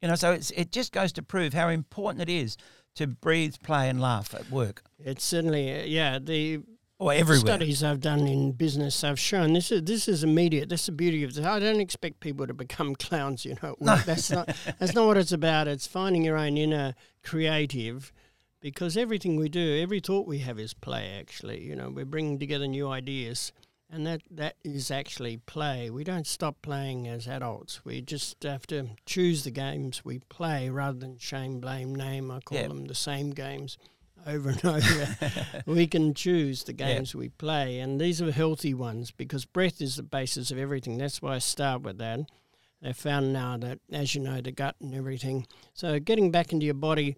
You 0.02 0.10
know, 0.10 0.16
so 0.16 0.34
it 0.34 0.72
just 0.72 0.92
goes 0.92 1.12
to 1.14 1.24
prove 1.24 1.54
how 1.54 1.70
important 1.70 2.22
it 2.22 2.32
is 2.32 2.58
to 2.98 3.08
breathe, 3.08 3.56
play, 3.64 3.90
and 3.90 4.00
laugh 4.02 4.34
at 4.36 4.52
work. 4.52 4.84
It's 5.00 5.24
certainly, 5.24 5.82
uh, 5.82 5.86
yeah, 5.86 6.20
the 6.20 6.62
or 7.00 7.14
everywhere. 7.14 7.40
Studies 7.40 7.84
I've 7.84 8.02
done 8.02 8.28
in 8.28 8.54
business 8.54 9.02
have 9.02 9.20
shown 9.20 9.54
this 9.54 9.72
is 9.72 9.84
this 9.84 10.08
is 10.08 10.24
immediate. 10.24 10.70
That's 10.70 10.88
the 10.88 10.92
beauty 10.92 11.24
of 11.24 11.36
this. 11.36 11.46
I 11.46 11.60
don't 11.60 11.80
expect 11.80 12.20
people 12.20 12.48
to 12.48 12.54
become 12.54 12.96
clowns. 12.96 13.46
You 13.46 13.56
know, 13.62 13.76
no. 13.80 13.98
that's 13.98 14.32
not 14.32 14.50
that's 14.80 14.94
not 14.94 15.06
what 15.06 15.18
it's 15.18 15.32
about. 15.32 15.68
It's 15.68 15.88
finding 15.88 16.24
your 16.24 16.38
own 16.38 16.58
inner 16.58 16.96
creative, 17.24 18.12
because 18.62 18.98
everything 18.98 19.36
we 19.36 19.48
do, 19.48 19.80
every 19.82 20.00
thought 20.00 20.28
we 20.28 20.40
have 20.40 20.60
is 20.60 20.74
play. 20.74 21.18
Actually, 21.20 21.64
you 21.64 21.76
know, 21.76 21.90
we're 21.90 22.06
bringing 22.06 22.40
together 22.40 22.68
new 22.68 22.90
ideas 22.90 23.52
and 23.90 24.06
that 24.06 24.22
that 24.30 24.56
is 24.64 24.92
actually 24.92 25.38
play. 25.38 25.90
We 25.90 26.04
don't 26.04 26.28
stop 26.28 26.62
playing 26.62 27.08
as 27.08 27.28
adults. 27.28 27.86
We 27.86 28.02
just 28.02 28.44
have 28.44 28.68
to 28.68 28.90
choose 29.06 29.44
the 29.44 29.52
games 29.52 30.04
we 30.04 30.20
play 30.20 30.70
rather 30.70 30.98
than 31.00 31.18
shame, 31.18 31.60
blame, 31.60 31.96
name. 31.96 32.30
I 32.32 32.40
call 32.42 32.58
them 32.68 32.86
the 32.86 32.96
same 32.96 33.32
games 33.32 33.78
over 34.26 34.50
and 34.50 34.66
over. 34.66 35.16
we 35.66 35.88
can 35.88 36.14
choose 36.14 36.64
the 36.64 36.74
games 36.74 37.16
we 37.16 37.30
play, 37.30 37.80
and 37.80 38.00
these 38.00 38.22
are 38.22 38.32
healthy 38.32 38.74
ones 38.74 39.12
because 39.12 39.46
breath 39.46 39.82
is 39.82 39.96
the 39.96 40.04
basis 40.04 40.52
of 40.52 40.58
everything. 40.58 40.98
That's 40.98 41.22
why 41.22 41.36
I 41.36 41.40
start 41.40 41.84
with 41.84 41.98
that. 42.00 42.20
They 42.82 42.94
found 42.94 43.34
now 43.34 43.58
that, 43.58 43.80
as 43.92 44.14
you 44.14 44.22
know, 44.22 44.42
the 44.42 44.52
gut 44.52 44.76
and 44.82 44.94
everything. 44.94 45.48
So 45.74 46.00
getting 46.00 46.30
back 46.30 46.52
into 46.54 46.66
your 46.66 46.76
body 46.76 47.18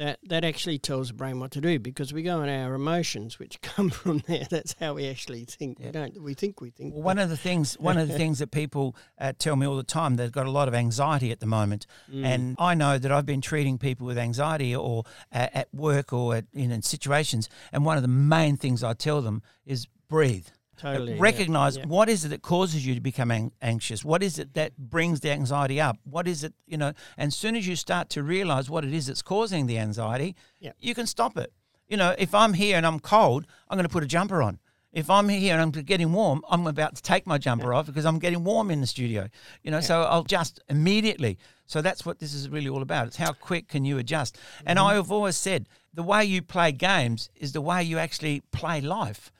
that 0.00 0.18
that 0.22 0.44
actually 0.44 0.78
tells 0.78 1.08
the 1.08 1.14
brain 1.14 1.38
what 1.40 1.50
to 1.50 1.60
do 1.60 1.78
because 1.78 2.10
we 2.10 2.22
go 2.22 2.40
on 2.40 2.48
our 2.48 2.72
emotions 2.74 3.38
which 3.38 3.60
come 3.62 3.90
from 3.90 4.22
there. 4.26 4.46
That's 4.48 4.74
how 4.80 4.94
we 4.94 5.06
actually 5.08 5.44
think. 5.44 5.78
We 5.78 5.90
don't 5.90 6.20
we 6.22 6.32
think 6.32 6.60
we 6.60 6.70
think. 6.70 6.94
Well, 6.94 7.02
one 7.02 7.18
of 7.18 7.28
the 7.28 7.36
things 7.36 7.78
one 7.78 7.98
of 7.98 8.08
the 8.08 8.14
things 8.18 8.38
that 8.38 8.50
people 8.50 8.96
uh, 9.20 9.34
tell 9.38 9.56
me 9.56 9.66
all 9.66 9.76
the 9.76 9.82
time 9.82 10.16
they've 10.16 10.32
got 10.32 10.46
a 10.46 10.50
lot 10.50 10.68
of 10.68 10.74
anxiety 10.74 11.30
at 11.30 11.40
the 11.40 11.46
moment. 11.46 11.86
Mm. 12.10 12.24
and 12.24 12.56
i 12.58 12.74
know 12.74 12.98
that 12.98 13.12
i've 13.12 13.26
been 13.26 13.40
treating 13.40 13.76
people 13.76 14.06
with 14.06 14.16
anxiety 14.16 14.74
or 14.74 15.04
uh, 15.32 15.48
at 15.52 15.72
work 15.74 16.12
or 16.12 16.34
at, 16.34 16.46
in, 16.54 16.70
in 16.70 16.82
situations. 16.82 17.48
And 17.72 17.84
one 17.84 17.96
of 17.96 18.02
the 18.02 18.08
main 18.08 18.56
things 18.56 18.82
i 18.82 18.94
tell 18.94 19.20
them 19.20 19.42
is 19.66 19.86
breathe 20.08 20.48
Totally. 20.80 21.14
Recognize 21.18 21.76
yeah, 21.76 21.82
yeah. 21.82 21.88
what 21.88 22.08
is 22.08 22.24
it 22.24 22.28
that 22.28 22.40
causes 22.40 22.86
you 22.86 22.94
to 22.94 23.02
become 23.02 23.52
anxious? 23.60 24.02
What 24.02 24.22
is 24.22 24.38
it 24.38 24.54
that 24.54 24.78
brings 24.78 25.20
the 25.20 25.30
anxiety 25.30 25.78
up? 25.78 25.98
What 26.04 26.26
is 26.26 26.42
it, 26.42 26.54
you 26.66 26.78
know? 26.78 26.94
And 27.18 27.28
as 27.28 27.36
soon 27.36 27.54
as 27.54 27.68
you 27.68 27.76
start 27.76 28.08
to 28.10 28.22
realize 28.22 28.70
what 28.70 28.82
it 28.82 28.94
is 28.94 29.06
that's 29.06 29.20
causing 29.20 29.66
the 29.66 29.78
anxiety, 29.78 30.36
yeah. 30.58 30.72
you 30.78 30.94
can 30.94 31.06
stop 31.06 31.36
it. 31.36 31.52
You 31.86 31.98
know, 31.98 32.14
if 32.16 32.34
I'm 32.34 32.54
here 32.54 32.78
and 32.78 32.86
I'm 32.86 32.98
cold, 32.98 33.46
I'm 33.68 33.76
going 33.76 33.86
to 33.86 33.92
put 33.92 34.02
a 34.02 34.06
jumper 34.06 34.40
on. 34.42 34.58
If 34.90 35.10
I'm 35.10 35.28
here 35.28 35.52
and 35.52 35.62
I'm 35.62 35.70
getting 35.82 36.14
warm, 36.14 36.42
I'm 36.48 36.66
about 36.66 36.96
to 36.96 37.02
take 37.02 37.26
my 37.26 37.36
jumper 37.36 37.74
off 37.74 37.86
because 37.86 38.06
I'm 38.06 38.18
getting 38.18 38.42
warm 38.42 38.70
in 38.70 38.80
the 38.80 38.86
studio. 38.86 39.28
You 39.62 39.70
know, 39.70 39.80
so 39.82 40.02
I'll 40.04 40.24
just 40.24 40.60
immediately. 40.70 41.36
So 41.66 41.82
that's 41.82 42.06
what 42.06 42.20
this 42.20 42.32
is 42.32 42.48
really 42.48 42.70
all 42.70 42.80
about. 42.82 43.06
It's 43.06 43.16
how 43.16 43.34
quick 43.34 43.68
can 43.68 43.84
you 43.84 43.98
adjust. 43.98 44.38
And 44.64 44.78
mm-hmm. 44.78 44.88
I've 44.88 45.12
always 45.12 45.36
said 45.36 45.68
the 45.92 46.02
way 46.02 46.24
you 46.24 46.40
play 46.40 46.72
games 46.72 47.28
is 47.36 47.52
the 47.52 47.60
way 47.60 47.82
you 47.82 47.98
actually 47.98 48.40
play 48.50 48.80
life 48.80 49.30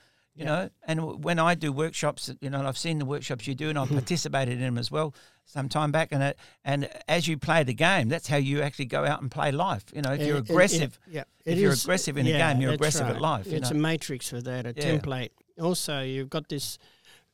you 0.41 0.47
yeah. 0.47 0.51
know. 0.51 0.71
And 0.85 1.23
when 1.23 1.39
I 1.39 1.55
do 1.55 1.71
workshops, 1.71 2.33
you 2.41 2.49
know, 2.49 2.67
I've 2.67 2.79
seen 2.79 2.99
the 2.99 3.05
workshops 3.05 3.47
you 3.47 3.55
do, 3.55 3.69
and 3.69 3.79
I've 3.79 3.89
participated 4.01 4.55
in 4.55 4.61
them 4.61 4.79
as 4.79 4.91
well 4.91 5.15
some 5.45 5.69
time 5.69 5.93
back. 5.93 6.09
And 6.13 6.23
it, 6.23 6.39
and 6.65 6.89
as 7.07 7.29
you 7.29 7.37
play 7.37 7.63
the 7.63 7.75
game, 7.75 8.09
that's 8.09 8.27
how 8.27 8.39
you 8.39 8.63
actually 8.63 8.87
go 8.87 9.05
out 9.05 9.21
and 9.21 9.31
play 9.31 9.53
life. 9.53 9.85
You 9.95 10.03
know, 10.03 10.13
if 10.13 10.27
you're 10.27 10.39
aggressive, 10.39 10.99
it, 11.07 11.11
it, 11.11 11.15
yeah, 11.15 11.25
if 11.45 11.59
you're 11.59 11.73
is, 11.73 11.85
aggressive 11.85 12.17
in 12.17 12.25
yeah, 12.25 12.37
a 12.37 12.53
game, 12.53 12.63
you're 12.63 12.73
aggressive 12.73 13.07
right. 13.07 13.17
at 13.17 13.21
life. 13.21 13.47
It's 13.47 13.71
know? 13.71 13.77
a 13.77 13.81
matrix 13.81 14.31
for 14.31 14.41
that, 14.41 14.67
a 14.67 14.73
yeah. 14.75 14.97
template. 14.97 15.31
Also, 15.61 16.01
you've 16.01 16.31
got 16.31 16.49
this 16.49 16.79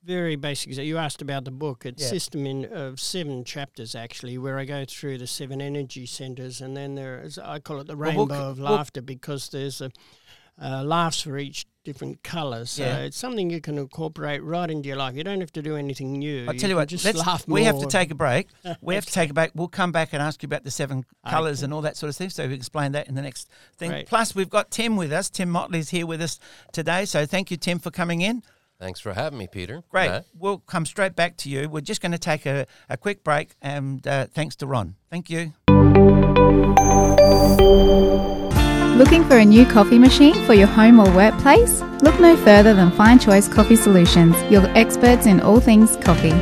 very 0.03 0.37
basic. 0.37 0.77
You 0.77 0.99
asked 0.99 1.23
about 1.23 1.45
the 1.45 1.51
book. 1.51 1.85
It's 1.85 2.03
yeah. 2.03 2.09
system 2.09 2.47
in 2.47 2.65
of 2.67 3.01
seven 3.01 3.45
chapters 3.45 3.95
actually, 3.95 4.39
where 4.39 4.59
I 4.59 4.65
go 4.65 4.85
through 4.85 5.19
the 5.19 5.27
seven 5.27 5.61
energy 5.61 6.07
centers, 6.07 6.61
and 6.61 6.77
then 6.77 6.95
there 6.95 7.21
is 7.23 7.39
I 7.39 7.59
call 7.59 7.81
it 7.81 7.87
the 7.87 7.97
rainbow 7.97 8.25
well, 8.25 8.41
we'll, 8.41 8.51
of 8.51 8.59
laughter 8.59 9.01
we'll, 9.01 9.07
because 9.07 9.49
there's 9.51 9.81
a 9.81 9.91
uh, 10.61 10.83
laughs 10.83 11.23
for 11.23 11.39
each 11.39 11.67
different 11.85 12.23
colours. 12.23 12.71
So 12.71 12.83
yeah. 12.83 12.99
it's 12.99 13.17
something 13.17 13.49
you 13.49 13.61
can 13.61 13.79
incorporate 13.79 14.43
right 14.43 14.69
into 14.69 14.89
your 14.89 14.97
life. 14.97 15.15
You 15.15 15.23
don't 15.23 15.41
have 15.41 15.53
to 15.53 15.63
do 15.63 15.77
anything 15.77 16.19
new. 16.19 16.47
I'll 16.49 16.55
tell 16.55 16.69
you 16.69 16.77
what, 16.77 16.89
just 16.89 17.05
laugh 17.15 17.47
we 17.47 17.65
have 17.65 17.81
to 17.81 17.87
take 17.87 18.11
a 18.11 18.15
break. 18.15 18.49
we 18.81 18.97
have 18.97 19.07
to 19.07 19.13
take 19.13 19.31
a 19.31 19.35
break. 19.35 19.53
We'll 19.55 19.69
come 19.69 19.93
back 19.93 20.13
and 20.13 20.21
ask 20.21 20.43
you 20.43 20.49
about 20.49 20.65
the 20.65 20.71
seven 20.71 21.05
colours 21.27 21.61
okay. 21.61 21.67
and 21.67 21.75
all 21.75 21.83
that 21.83 21.97
sort 21.97 22.11
of 22.11 22.17
thing. 22.17 22.31
So 22.31 22.47
we 22.49 22.55
explain 22.55 22.93
that 22.93 23.09
in 23.09 23.15
the 23.15 23.23
next 23.23 23.49
thing. 23.77 23.91
Great. 23.91 24.09
Plus, 24.09 24.35
we've 24.35 24.51
got 24.51 24.71
Tim 24.71 24.97
with 24.97 25.13
us. 25.13 25.31
Tim 25.31 25.49
Motley's 25.49 25.91
here 25.91 26.07
with 26.07 26.21
us 26.21 26.41
today. 26.73 27.05
So 27.05 27.25
thank 27.25 27.51
you, 27.51 27.57
Tim, 27.57 27.79
for 27.79 27.91
coming 27.91 28.21
in. 28.21 28.43
Thanks 28.79 29.01
for 29.01 29.15
having 29.15 29.39
me, 29.39 29.47
Peter. 29.47 29.83
Great. 29.89 30.11
Matt. 30.11 30.27
We'll 30.39 30.59
come 30.59 30.85
straight 30.85 31.17
back 31.17 31.37
to 31.39 31.49
you. 31.49 31.69
We're 31.69 31.81
just 31.81 32.03
going 32.03 32.13
to 32.13 32.19
take 32.19 32.45
a, 32.47 32.67
a 32.91 32.97
quick 32.97 33.25
break, 33.25 33.55
and 33.63 34.07
uh, 34.07 34.27
thanks 34.27 34.57
to 34.57 34.67
Ron. 34.67 34.97
Thank 35.11 35.31
you. 35.31 35.53
Looking 38.97 39.29
for 39.29 39.37
a 39.37 39.45
new 39.45 39.67
coffee 39.67 39.99
machine 39.99 40.35
for 40.47 40.55
your 40.55 40.69
home 40.69 40.99
or 40.99 41.15
workplace? 41.15 41.83
Look 42.01 42.19
no 42.19 42.35
further 42.35 42.73
than 42.73 42.91
Fine 42.91 43.19
Choice 43.19 43.47
Coffee 43.47 43.77
Solutions, 43.77 44.35
your 44.51 44.67
experts 44.69 45.27
in 45.27 45.39
all 45.39 45.61
things 45.61 45.97
coffee. 45.97 46.33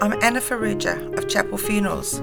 I'm 0.00 0.14
Anna 0.22 0.40
Faruja 0.40 1.14
of 1.18 1.28
Chapel 1.28 1.58
Funerals. 1.58 2.22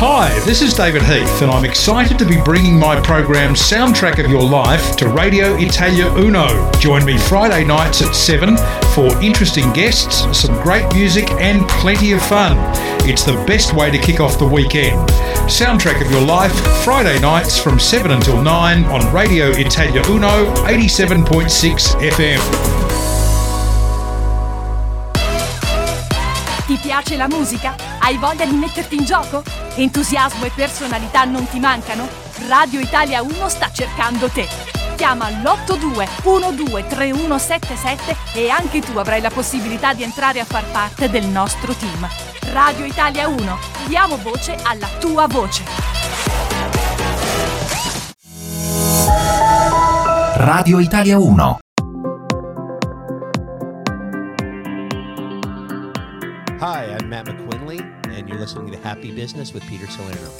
Hi, 0.00 0.28
this 0.44 0.62
is 0.62 0.74
David 0.74 1.02
Heath, 1.02 1.42
and 1.42 1.50
I'm 1.50 1.64
excited 1.64 2.20
to 2.20 2.24
be 2.24 2.40
bringing 2.40 2.78
my 2.78 3.00
program 3.00 3.54
Soundtrack 3.54 4.24
of 4.24 4.30
Your 4.30 4.48
Life 4.48 4.94
to 4.98 5.08
Radio 5.08 5.56
Italia 5.56 6.06
Uno. 6.14 6.70
Join 6.74 7.04
me 7.04 7.18
Friday 7.18 7.64
nights 7.64 8.00
at 8.00 8.14
7 8.14 8.56
for 8.94 9.20
interesting 9.20 9.72
guests, 9.72 10.38
some 10.40 10.54
great 10.62 10.86
music, 10.94 11.28
and 11.32 11.68
plenty 11.68 12.12
of 12.12 12.22
fun. 12.22 12.56
It's 13.08 13.24
the 13.24 13.44
best 13.44 13.74
way 13.74 13.90
to 13.90 13.98
kick 13.98 14.20
off 14.20 14.38
the 14.38 14.46
weekend. 14.46 15.00
Soundtrack 15.48 16.00
of 16.00 16.08
Your 16.12 16.24
Life, 16.24 16.54
Friday 16.84 17.18
nights 17.18 17.58
from 17.58 17.80
7 17.80 18.12
until 18.12 18.40
9 18.40 18.84
on 18.84 19.12
Radio 19.12 19.48
Italia 19.50 20.04
Uno 20.08 20.54
87.6 20.66 22.00
FM. 22.12 22.77
Piace 26.98 27.16
la 27.16 27.28
musica? 27.28 27.76
Hai 28.00 28.16
voglia 28.16 28.44
di 28.44 28.56
metterti 28.56 28.96
in 28.96 29.04
gioco? 29.04 29.44
Entusiasmo 29.76 30.44
e 30.44 30.50
personalità 30.52 31.22
non 31.24 31.46
ti 31.48 31.60
mancano? 31.60 32.08
Radio 32.48 32.80
Italia 32.80 33.22
1 33.22 33.48
sta 33.48 33.70
cercando 33.70 34.28
te. 34.28 34.48
Chiama 34.96 35.30
l'82 35.30 36.08
123177 36.24 38.16
e 38.34 38.50
anche 38.50 38.80
tu 38.80 38.98
avrai 38.98 39.20
la 39.20 39.30
possibilità 39.30 39.94
di 39.94 40.02
entrare 40.02 40.40
a 40.40 40.44
far 40.44 40.64
parte 40.72 41.08
del 41.08 41.26
nostro 41.26 41.72
team. 41.74 42.08
Radio 42.52 42.84
Italia 42.84 43.28
1, 43.28 43.58
diamo 43.86 44.16
voce 44.16 44.56
alla 44.64 44.88
tua 44.98 45.28
voce. 45.28 45.62
Radio 50.34 50.80
Italia 50.80 51.16
1 51.18 51.58
Matt 57.24 57.36
McQuinley, 57.36 57.80
and 58.16 58.28
you're 58.28 58.38
listening 58.38 58.70
to 58.70 58.78
Happy 58.78 59.10
Business 59.10 59.52
with 59.52 59.66
Peter 59.66 59.88
Salerno. 59.88 60.30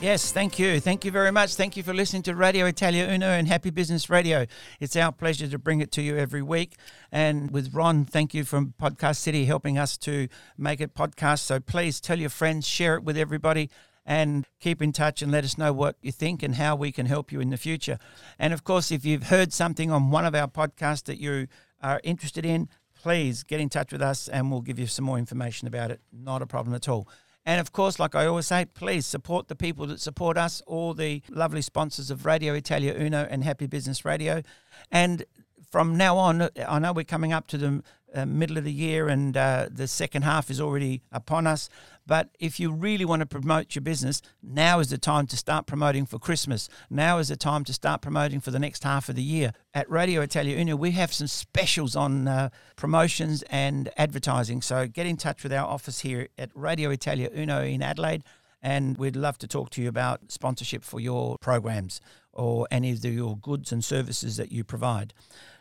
Yes, 0.00 0.32
thank 0.32 0.58
you. 0.58 0.80
Thank 0.80 1.04
you 1.04 1.10
very 1.10 1.30
much. 1.30 1.54
Thank 1.54 1.76
you 1.76 1.82
for 1.82 1.92
listening 1.92 2.22
to 2.22 2.34
Radio 2.34 2.64
Italia 2.64 3.10
Uno 3.10 3.28
and 3.28 3.46
Happy 3.46 3.68
Business 3.68 4.08
Radio. 4.08 4.46
It's 4.80 4.96
our 4.96 5.12
pleasure 5.12 5.48
to 5.48 5.58
bring 5.58 5.82
it 5.82 5.92
to 5.92 6.02
you 6.02 6.16
every 6.16 6.40
week. 6.40 6.76
And 7.12 7.50
with 7.50 7.74
Ron, 7.74 8.06
thank 8.06 8.32
you 8.32 8.44
from 8.44 8.72
Podcast 8.80 9.16
City 9.16 9.44
helping 9.44 9.76
us 9.76 9.98
to 9.98 10.28
make 10.56 10.80
it 10.80 10.94
podcast. 10.94 11.40
So 11.40 11.60
please 11.60 12.00
tell 12.00 12.18
your 12.18 12.30
friends, 12.30 12.66
share 12.66 12.94
it 12.94 13.04
with 13.04 13.18
everybody 13.18 13.68
and 14.06 14.46
keep 14.60 14.80
in 14.80 14.92
touch 14.92 15.20
and 15.20 15.30
let 15.30 15.44
us 15.44 15.58
know 15.58 15.74
what 15.74 15.96
you 16.00 16.10
think 16.10 16.42
and 16.42 16.54
how 16.54 16.74
we 16.74 16.90
can 16.90 17.04
help 17.04 17.32
you 17.32 17.40
in 17.40 17.50
the 17.50 17.58
future. 17.58 17.98
And 18.38 18.54
of 18.54 18.64
course, 18.64 18.90
if 18.90 19.04
you've 19.04 19.24
heard 19.24 19.52
something 19.52 19.90
on 19.90 20.10
one 20.10 20.24
of 20.24 20.34
our 20.34 20.48
podcasts 20.48 21.04
that 21.04 21.20
you 21.20 21.48
are 21.82 22.00
interested 22.02 22.46
in, 22.46 22.70
please 23.06 23.44
get 23.44 23.60
in 23.60 23.68
touch 23.68 23.92
with 23.92 24.02
us 24.02 24.26
and 24.26 24.50
we'll 24.50 24.60
give 24.60 24.80
you 24.80 24.86
some 24.88 25.04
more 25.04 25.16
information 25.16 25.68
about 25.68 25.92
it. 25.92 26.00
Not 26.12 26.42
a 26.42 26.46
problem 26.46 26.74
at 26.74 26.88
all. 26.88 27.08
And 27.44 27.60
of 27.60 27.70
course, 27.70 28.00
like 28.00 28.16
I 28.16 28.26
always 28.26 28.48
say, 28.48 28.64
please 28.64 29.06
support 29.06 29.46
the 29.46 29.54
people 29.54 29.86
that 29.86 30.00
support 30.00 30.36
us, 30.36 30.60
all 30.66 30.92
the 30.92 31.22
lovely 31.30 31.62
sponsors 31.62 32.10
of 32.10 32.26
Radio 32.26 32.52
Italia 32.54 32.96
Uno 32.98 33.24
and 33.30 33.44
Happy 33.44 33.68
Business 33.68 34.04
Radio. 34.04 34.42
And 34.90 35.24
from 35.70 35.96
now 35.96 36.16
on, 36.18 36.48
I 36.66 36.80
know 36.80 36.92
we're 36.92 37.04
coming 37.04 37.32
up 37.32 37.46
to 37.46 37.56
the 37.58 37.84
uh, 38.12 38.26
middle 38.26 38.58
of 38.58 38.64
the 38.64 38.72
year 38.72 39.06
and 39.06 39.36
uh, 39.36 39.68
the 39.70 39.86
second 39.86 40.22
half 40.22 40.50
is 40.50 40.60
already 40.60 41.02
upon 41.12 41.46
us. 41.46 41.68
But 42.06 42.30
if 42.38 42.60
you 42.60 42.70
really 42.70 43.04
want 43.04 43.20
to 43.20 43.26
promote 43.26 43.74
your 43.74 43.82
business, 43.82 44.22
now 44.42 44.78
is 44.78 44.90
the 44.90 44.98
time 44.98 45.26
to 45.26 45.36
start 45.36 45.66
promoting 45.66 46.06
for 46.06 46.18
Christmas. 46.18 46.68
Now 46.88 47.18
is 47.18 47.28
the 47.28 47.36
time 47.36 47.64
to 47.64 47.72
start 47.72 48.00
promoting 48.00 48.40
for 48.40 48.52
the 48.52 48.60
next 48.60 48.84
half 48.84 49.08
of 49.08 49.16
the 49.16 49.22
year. 49.22 49.52
At 49.74 49.90
Radio 49.90 50.20
Italia 50.20 50.56
Uno, 50.56 50.76
we 50.76 50.92
have 50.92 51.12
some 51.12 51.26
specials 51.26 51.96
on 51.96 52.28
uh, 52.28 52.50
promotions 52.76 53.42
and 53.50 53.90
advertising. 53.96 54.62
So 54.62 54.86
get 54.86 55.06
in 55.06 55.16
touch 55.16 55.42
with 55.42 55.52
our 55.52 55.66
office 55.66 56.00
here 56.00 56.28
at 56.38 56.50
Radio 56.54 56.90
Italia 56.90 57.28
Uno 57.36 57.62
in 57.64 57.82
Adelaide, 57.82 58.22
and 58.62 58.96
we'd 58.96 59.16
love 59.16 59.38
to 59.38 59.48
talk 59.48 59.70
to 59.70 59.82
you 59.82 59.88
about 59.88 60.30
sponsorship 60.30 60.84
for 60.84 61.00
your 61.00 61.36
programs 61.38 62.00
or 62.32 62.68
any 62.70 62.92
of 62.92 63.02
the, 63.02 63.10
your 63.10 63.36
goods 63.36 63.72
and 63.72 63.84
services 63.84 64.36
that 64.36 64.52
you 64.52 64.62
provide. 64.62 65.12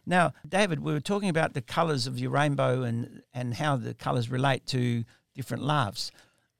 Now, 0.06 0.34
David, 0.48 0.82
we 0.82 0.94
were 0.94 1.00
talking 1.00 1.30
about 1.30 1.54
the 1.54 1.62
colours 1.62 2.06
of 2.06 2.20
your 2.20 2.30
rainbow 2.30 2.84
and, 2.84 3.24
and 3.34 3.56
how 3.56 3.78
the 3.78 3.94
colours 3.94 4.30
relate 4.30 4.68
to 4.68 5.04
different 5.34 5.64
larves 5.64 6.12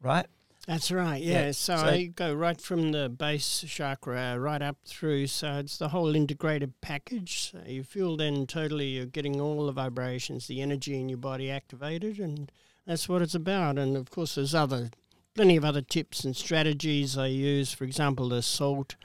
right? 0.06 0.28
That's 0.68 0.92
right, 0.92 1.22
yeah. 1.22 1.46
yeah. 1.46 1.52
So, 1.52 1.78
so, 1.78 1.86
I 1.86 2.06
go 2.06 2.34
right 2.34 2.60
from 2.60 2.92
the 2.92 3.08
base 3.08 3.64
chakra 3.68 4.40
right 4.40 4.62
up 4.62 4.78
through. 4.86 5.28
So 5.28 5.60
it's 5.60 5.78
the 5.78 5.90
whole 5.90 6.16
integrated 6.16 6.80
package. 6.82 7.52
So 7.52 7.60
you 7.68 7.84
feel 7.84 8.18
then 8.18 8.48
totally 8.48 8.88
you're 8.88 9.06
getting 9.06 9.40
all 9.40 9.68
the 9.68 9.72
vibrations, 9.72 10.48
the 10.48 10.62
energy 10.62 11.00
in 11.00 11.08
your 11.10 11.20
body 11.20 11.52
activated, 11.52 12.20
and 12.20 12.52
that's 12.88 13.08
what 13.08 13.22
it's 13.22 13.36
about. 13.36 13.78
And 13.78 13.96
of 13.96 14.10
course, 14.10 14.36
there's 14.36 14.56
other 14.56 14.90
plenty 15.36 15.56
of 15.56 15.66
other 15.66 15.82
tips 15.82 16.24
and 16.24 16.36
strategies 16.36 17.18
I 17.18 17.28
use. 17.28 17.72
For 17.74 17.84
example, 17.84 18.30
the 18.30 18.42
SALT 18.42 18.96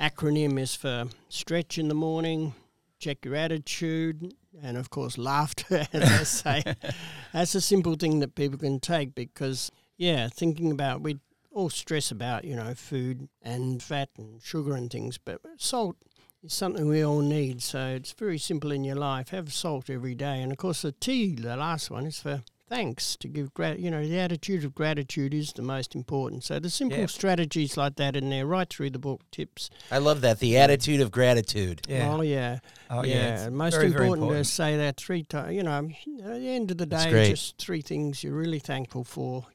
acronym 0.00 0.58
is 0.58 0.74
for 0.74 1.04
stretch 1.28 1.78
in 1.78 1.86
the 1.86 1.94
morning, 1.94 2.54
check 2.98 3.24
your 3.24 3.36
attitude, 3.36 4.34
and 4.60 4.76
of 4.76 4.90
course, 4.90 5.16
laughter, 5.16 5.86
as 5.92 6.02
I 6.02 6.62
say. 6.62 6.74
that's 7.32 7.54
a 7.54 7.60
simple 7.60 7.94
thing 7.94 8.18
that 8.20 8.34
people 8.34 8.58
can 8.58 8.80
take 8.80 9.14
because 9.14 9.70
yeah, 10.02 10.28
thinking 10.28 10.72
about 10.72 11.00
we 11.00 11.20
all 11.52 11.70
stress 11.70 12.10
about 12.10 12.44
you 12.44 12.56
know 12.56 12.74
food 12.74 13.28
and 13.40 13.80
fat 13.80 14.08
and 14.18 14.42
sugar 14.42 14.74
and 14.74 14.90
things, 14.90 15.16
but 15.16 15.40
salt 15.58 15.96
is 16.42 16.52
something 16.52 16.88
we 16.88 17.04
all 17.04 17.20
need. 17.20 17.62
So 17.62 17.86
it's 17.86 18.12
very 18.12 18.38
simple 18.38 18.72
in 18.72 18.82
your 18.82 18.96
life. 18.96 19.28
Have 19.28 19.52
salt 19.52 19.88
every 19.88 20.16
day, 20.16 20.42
and 20.42 20.50
of 20.50 20.58
course 20.58 20.82
the 20.82 20.90
tea, 20.90 21.36
the 21.36 21.56
last 21.56 21.88
one, 21.88 22.06
is 22.06 22.18
for 22.18 22.42
thanks 22.68 23.14
to 23.18 23.28
give 23.28 23.54
grat. 23.54 23.78
You 23.78 23.92
know, 23.92 24.04
the 24.04 24.18
attitude 24.18 24.64
of 24.64 24.74
gratitude 24.74 25.32
is 25.34 25.52
the 25.52 25.62
most 25.62 25.94
important. 25.94 26.42
So 26.42 26.58
the 26.58 26.70
simple 26.70 26.98
yep. 26.98 27.10
strategies 27.10 27.76
like 27.76 27.94
that 27.96 28.16
in 28.16 28.28
there, 28.28 28.44
right 28.44 28.68
through 28.68 28.90
the 28.90 28.98
book, 28.98 29.20
tips. 29.30 29.70
I 29.92 29.98
love 29.98 30.20
that 30.22 30.40
the 30.40 30.58
attitude 30.58 31.00
of 31.00 31.12
gratitude. 31.12 31.82
Yeah. 31.88 32.12
Oh 32.12 32.22
yeah. 32.22 32.58
Oh 32.90 33.04
yeah. 33.04 33.44
yeah 33.44 33.48
most 33.50 33.74
very, 33.74 33.86
important, 33.86 34.08
very 34.08 34.18
important, 34.18 34.46
to 34.46 34.52
say 34.52 34.76
that 34.78 34.96
three 34.96 35.22
times. 35.22 35.54
You 35.54 35.62
know, 35.62 35.90
at 36.24 36.40
the 36.40 36.48
end 36.48 36.72
of 36.72 36.78
the 36.78 36.86
day, 36.86 37.30
just 37.30 37.56
three 37.58 37.82
things 37.82 38.24
you're 38.24 38.34
really 38.34 38.58
thankful 38.58 39.04
for 39.04 39.46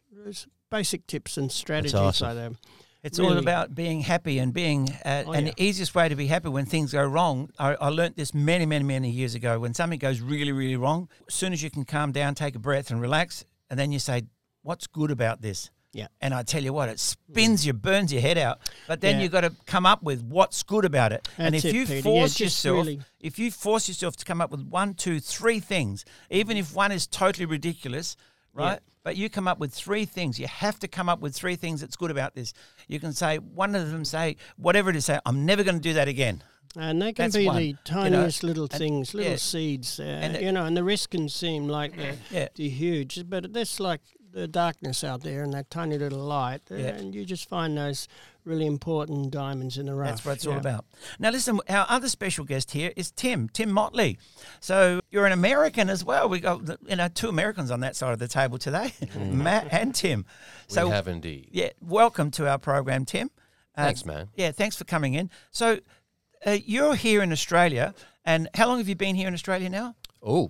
basic 0.70 1.08
tips 1.08 1.38
and 1.38 1.52
strategies 1.52 1.96
awesome. 1.96 2.36
that. 2.36 2.54
It's 3.04 3.20
really. 3.20 3.34
all 3.34 3.38
about 3.38 3.74
being 3.76 4.02
happy 4.02 4.40
and 4.40 4.54
being, 4.54 4.90
uh, 5.06 5.24
oh, 5.28 5.32
and 5.32 5.48
yeah. 5.48 5.54
the 5.56 5.64
easiest 5.64 5.96
way 5.96 6.10
to 6.10 6.16
be 6.16 6.28
happy 6.28 6.50
when 6.50 6.66
things 6.66 6.92
go 6.92 7.06
wrong. 7.06 7.50
I, 7.58 7.76
I 7.76 7.90
learned 7.90 8.16
this 8.16 8.34
many, 8.34 8.66
many, 8.66 8.84
many 8.84 9.10
years 9.10 9.36
ago. 9.36 9.60
When 9.60 9.74
something 9.74 10.00
goes 10.00 10.20
really, 10.20 10.52
really 10.52 10.76
wrong, 10.76 11.08
as 11.28 11.34
soon 11.34 11.54
as 11.54 11.64
you 11.64 11.70
can 11.70 11.86
calm 11.86 12.12
down, 12.12 12.36
take 12.36 12.56
a 12.56 12.60
breath, 12.60 12.92
and 12.92 13.00
relax, 13.00 13.46
and 13.70 13.80
then 13.80 13.92
you 13.92 14.00
say, 14.00 14.24
"What's 14.64 14.88
good 14.88 15.12
about 15.12 15.42
this?" 15.42 15.70
Yeah. 15.94 16.08
And 16.22 16.34
I 16.34 16.44
tell 16.44 16.62
you 16.62 16.74
what, 16.74 16.90
it 16.90 17.00
spins 17.00 17.66
you, 17.66 17.74
burns 17.74 18.12
your 18.12 18.22
head 18.22 18.38
out. 18.38 18.60
But 18.88 19.02
then 19.02 19.16
yeah. 19.16 19.24
you've 19.24 19.32
got 19.32 19.42
to 19.42 19.54
come 19.66 19.86
up 19.86 20.04
with 20.04 20.22
what's 20.22 20.62
good 20.64 20.86
about 20.86 21.12
it. 21.12 21.28
That's 21.38 21.40
and 21.40 21.56
if 21.56 21.66
it, 21.66 21.74
you 21.74 21.86
Peter. 21.86 22.02
force 22.04 22.40
yeah, 22.40 22.46
yourself, 22.46 22.78
really... 22.78 23.00
if 23.20 23.40
you 23.40 23.52
force 23.52 23.88
yourself 23.88 24.16
to 24.18 24.26
come 24.26 24.42
up 24.42 24.52
with 24.52 24.62
one, 24.62 24.94
two, 24.94 25.20
three 25.20 25.60
things, 25.60 26.06
even 26.30 26.58
if 26.58 26.76
one 26.76 26.92
is 26.92 27.08
totally 27.08 27.46
ridiculous, 27.46 28.16
right? 28.58 28.74
Yeah. 28.74 28.80
But 29.04 29.16
you 29.16 29.30
come 29.30 29.48
up 29.48 29.58
with 29.60 29.74
three 29.74 30.04
things. 30.04 30.38
You 30.38 30.48
have 30.48 30.80
to 30.80 30.88
come 30.88 31.08
up 31.08 31.22
with 31.22 31.34
three 31.34 31.56
things 31.56 31.80
that's 31.80 31.96
good 31.96 32.12
about 32.12 32.36
this. 32.36 32.54
You 32.90 33.00
can 33.00 33.14
say 33.14 33.38
one 33.38 33.74
of 33.74 33.90
them, 33.90 34.04
say 34.04 34.36
whatever 34.58 34.90
it 34.90 34.98
is, 34.98 35.06
say 35.06 35.20
I'm 35.26 35.46
never 35.46 35.64
going 35.64 35.76
to 35.76 35.82
do 35.82 35.94
that 35.94 36.10
again. 36.10 36.44
And 36.76 37.02
they 37.02 37.14
can 37.14 37.26
That's 37.26 37.38
be 37.38 37.46
one. 37.46 37.56
the 37.56 37.76
tiniest 37.86 38.44
you 38.44 38.48
know, 38.48 38.50
little 38.50 38.68
things, 38.68 39.14
little 39.14 39.32
yeah. 39.32 39.38
seeds, 39.38 40.00
uh, 40.00 40.04
it, 40.34 40.42
you 40.42 40.52
know, 40.52 40.66
and 40.66 40.76
the 40.76 40.84
rest 40.84 41.10
can 41.10 41.30
seem 41.30 41.68
like 41.68 41.96
they're, 41.96 42.18
yeah. 42.32 42.48
they're 42.56 42.70
huge, 42.70 43.24
but 43.30 43.54
that's 43.54 43.80
like 43.80 44.02
the 44.32 44.48
darkness 44.48 45.04
out 45.04 45.24
there 45.24 45.44
and 45.44 45.54
that 45.54 45.72
tiny 45.72 45.98
little 45.98 46.20
light, 46.20 46.62
Yeah. 46.70 46.90
and 46.90 47.16
you 47.16 47.26
just 47.26 47.48
find 47.50 47.78
those 47.78 48.08
really 48.48 48.66
important 48.66 49.30
diamonds 49.32 49.78
in 49.78 49.86
the 49.88 49.94
rough. 49.94 50.10
That's 50.10 50.26
what 50.26 50.32
it's 50.36 50.48
all 50.48 50.58
about. 50.58 50.86
Now, 51.20 51.30
listen, 51.30 51.60
our 51.70 51.86
other 51.90 52.10
special 52.10 52.46
guest 52.46 52.72
here 52.72 52.94
is 52.96 53.12
Tim, 53.12 53.50
Tim 53.50 53.70
Motley. 53.72 54.18
So 54.60 55.02
you're 55.12 55.26
an 55.26 55.32
American 55.34 55.90
as 55.90 56.04
well. 56.04 56.30
We've 56.30 56.42
got 56.42 56.62
you 56.88 56.96
know 56.96 57.08
two 57.10 57.30
Americans 57.30 57.70
on 57.72 57.82
that 57.82 57.96
side 57.96 58.14
of 58.14 58.20
the 58.20 58.28
table 58.28 58.58
today, 58.58 58.94
Matt 59.20 59.68
and 59.72 59.94
Tim. 59.94 60.26
So 60.68 60.86
we 60.88 60.92
have 60.94 61.08
indeed. 61.08 61.50
yeah, 61.52 61.70
welcome 61.82 62.32
to 62.32 62.48
our 62.50 62.58
program, 62.58 63.06
Tim. 63.06 63.30
Uh, 63.76 63.84
Thanks, 63.86 64.06
man. 64.06 64.30
Yeah, 64.36 64.52
thanks 64.52 64.76
for 64.76 64.86
coming 64.86 65.14
in. 65.14 65.30
So 65.52 65.80
uh, 66.46 66.58
you're 66.66 66.96
here 66.96 67.22
in 67.22 67.32
Australia, 67.32 67.94
and 68.26 68.50
how 68.56 68.68
long 68.68 68.78
have 68.80 68.88
you 68.90 68.96
been 68.96 69.16
here 69.16 69.28
in 69.28 69.34
Australia 69.34 69.70
now? 69.70 69.96
Oh, 70.24 70.50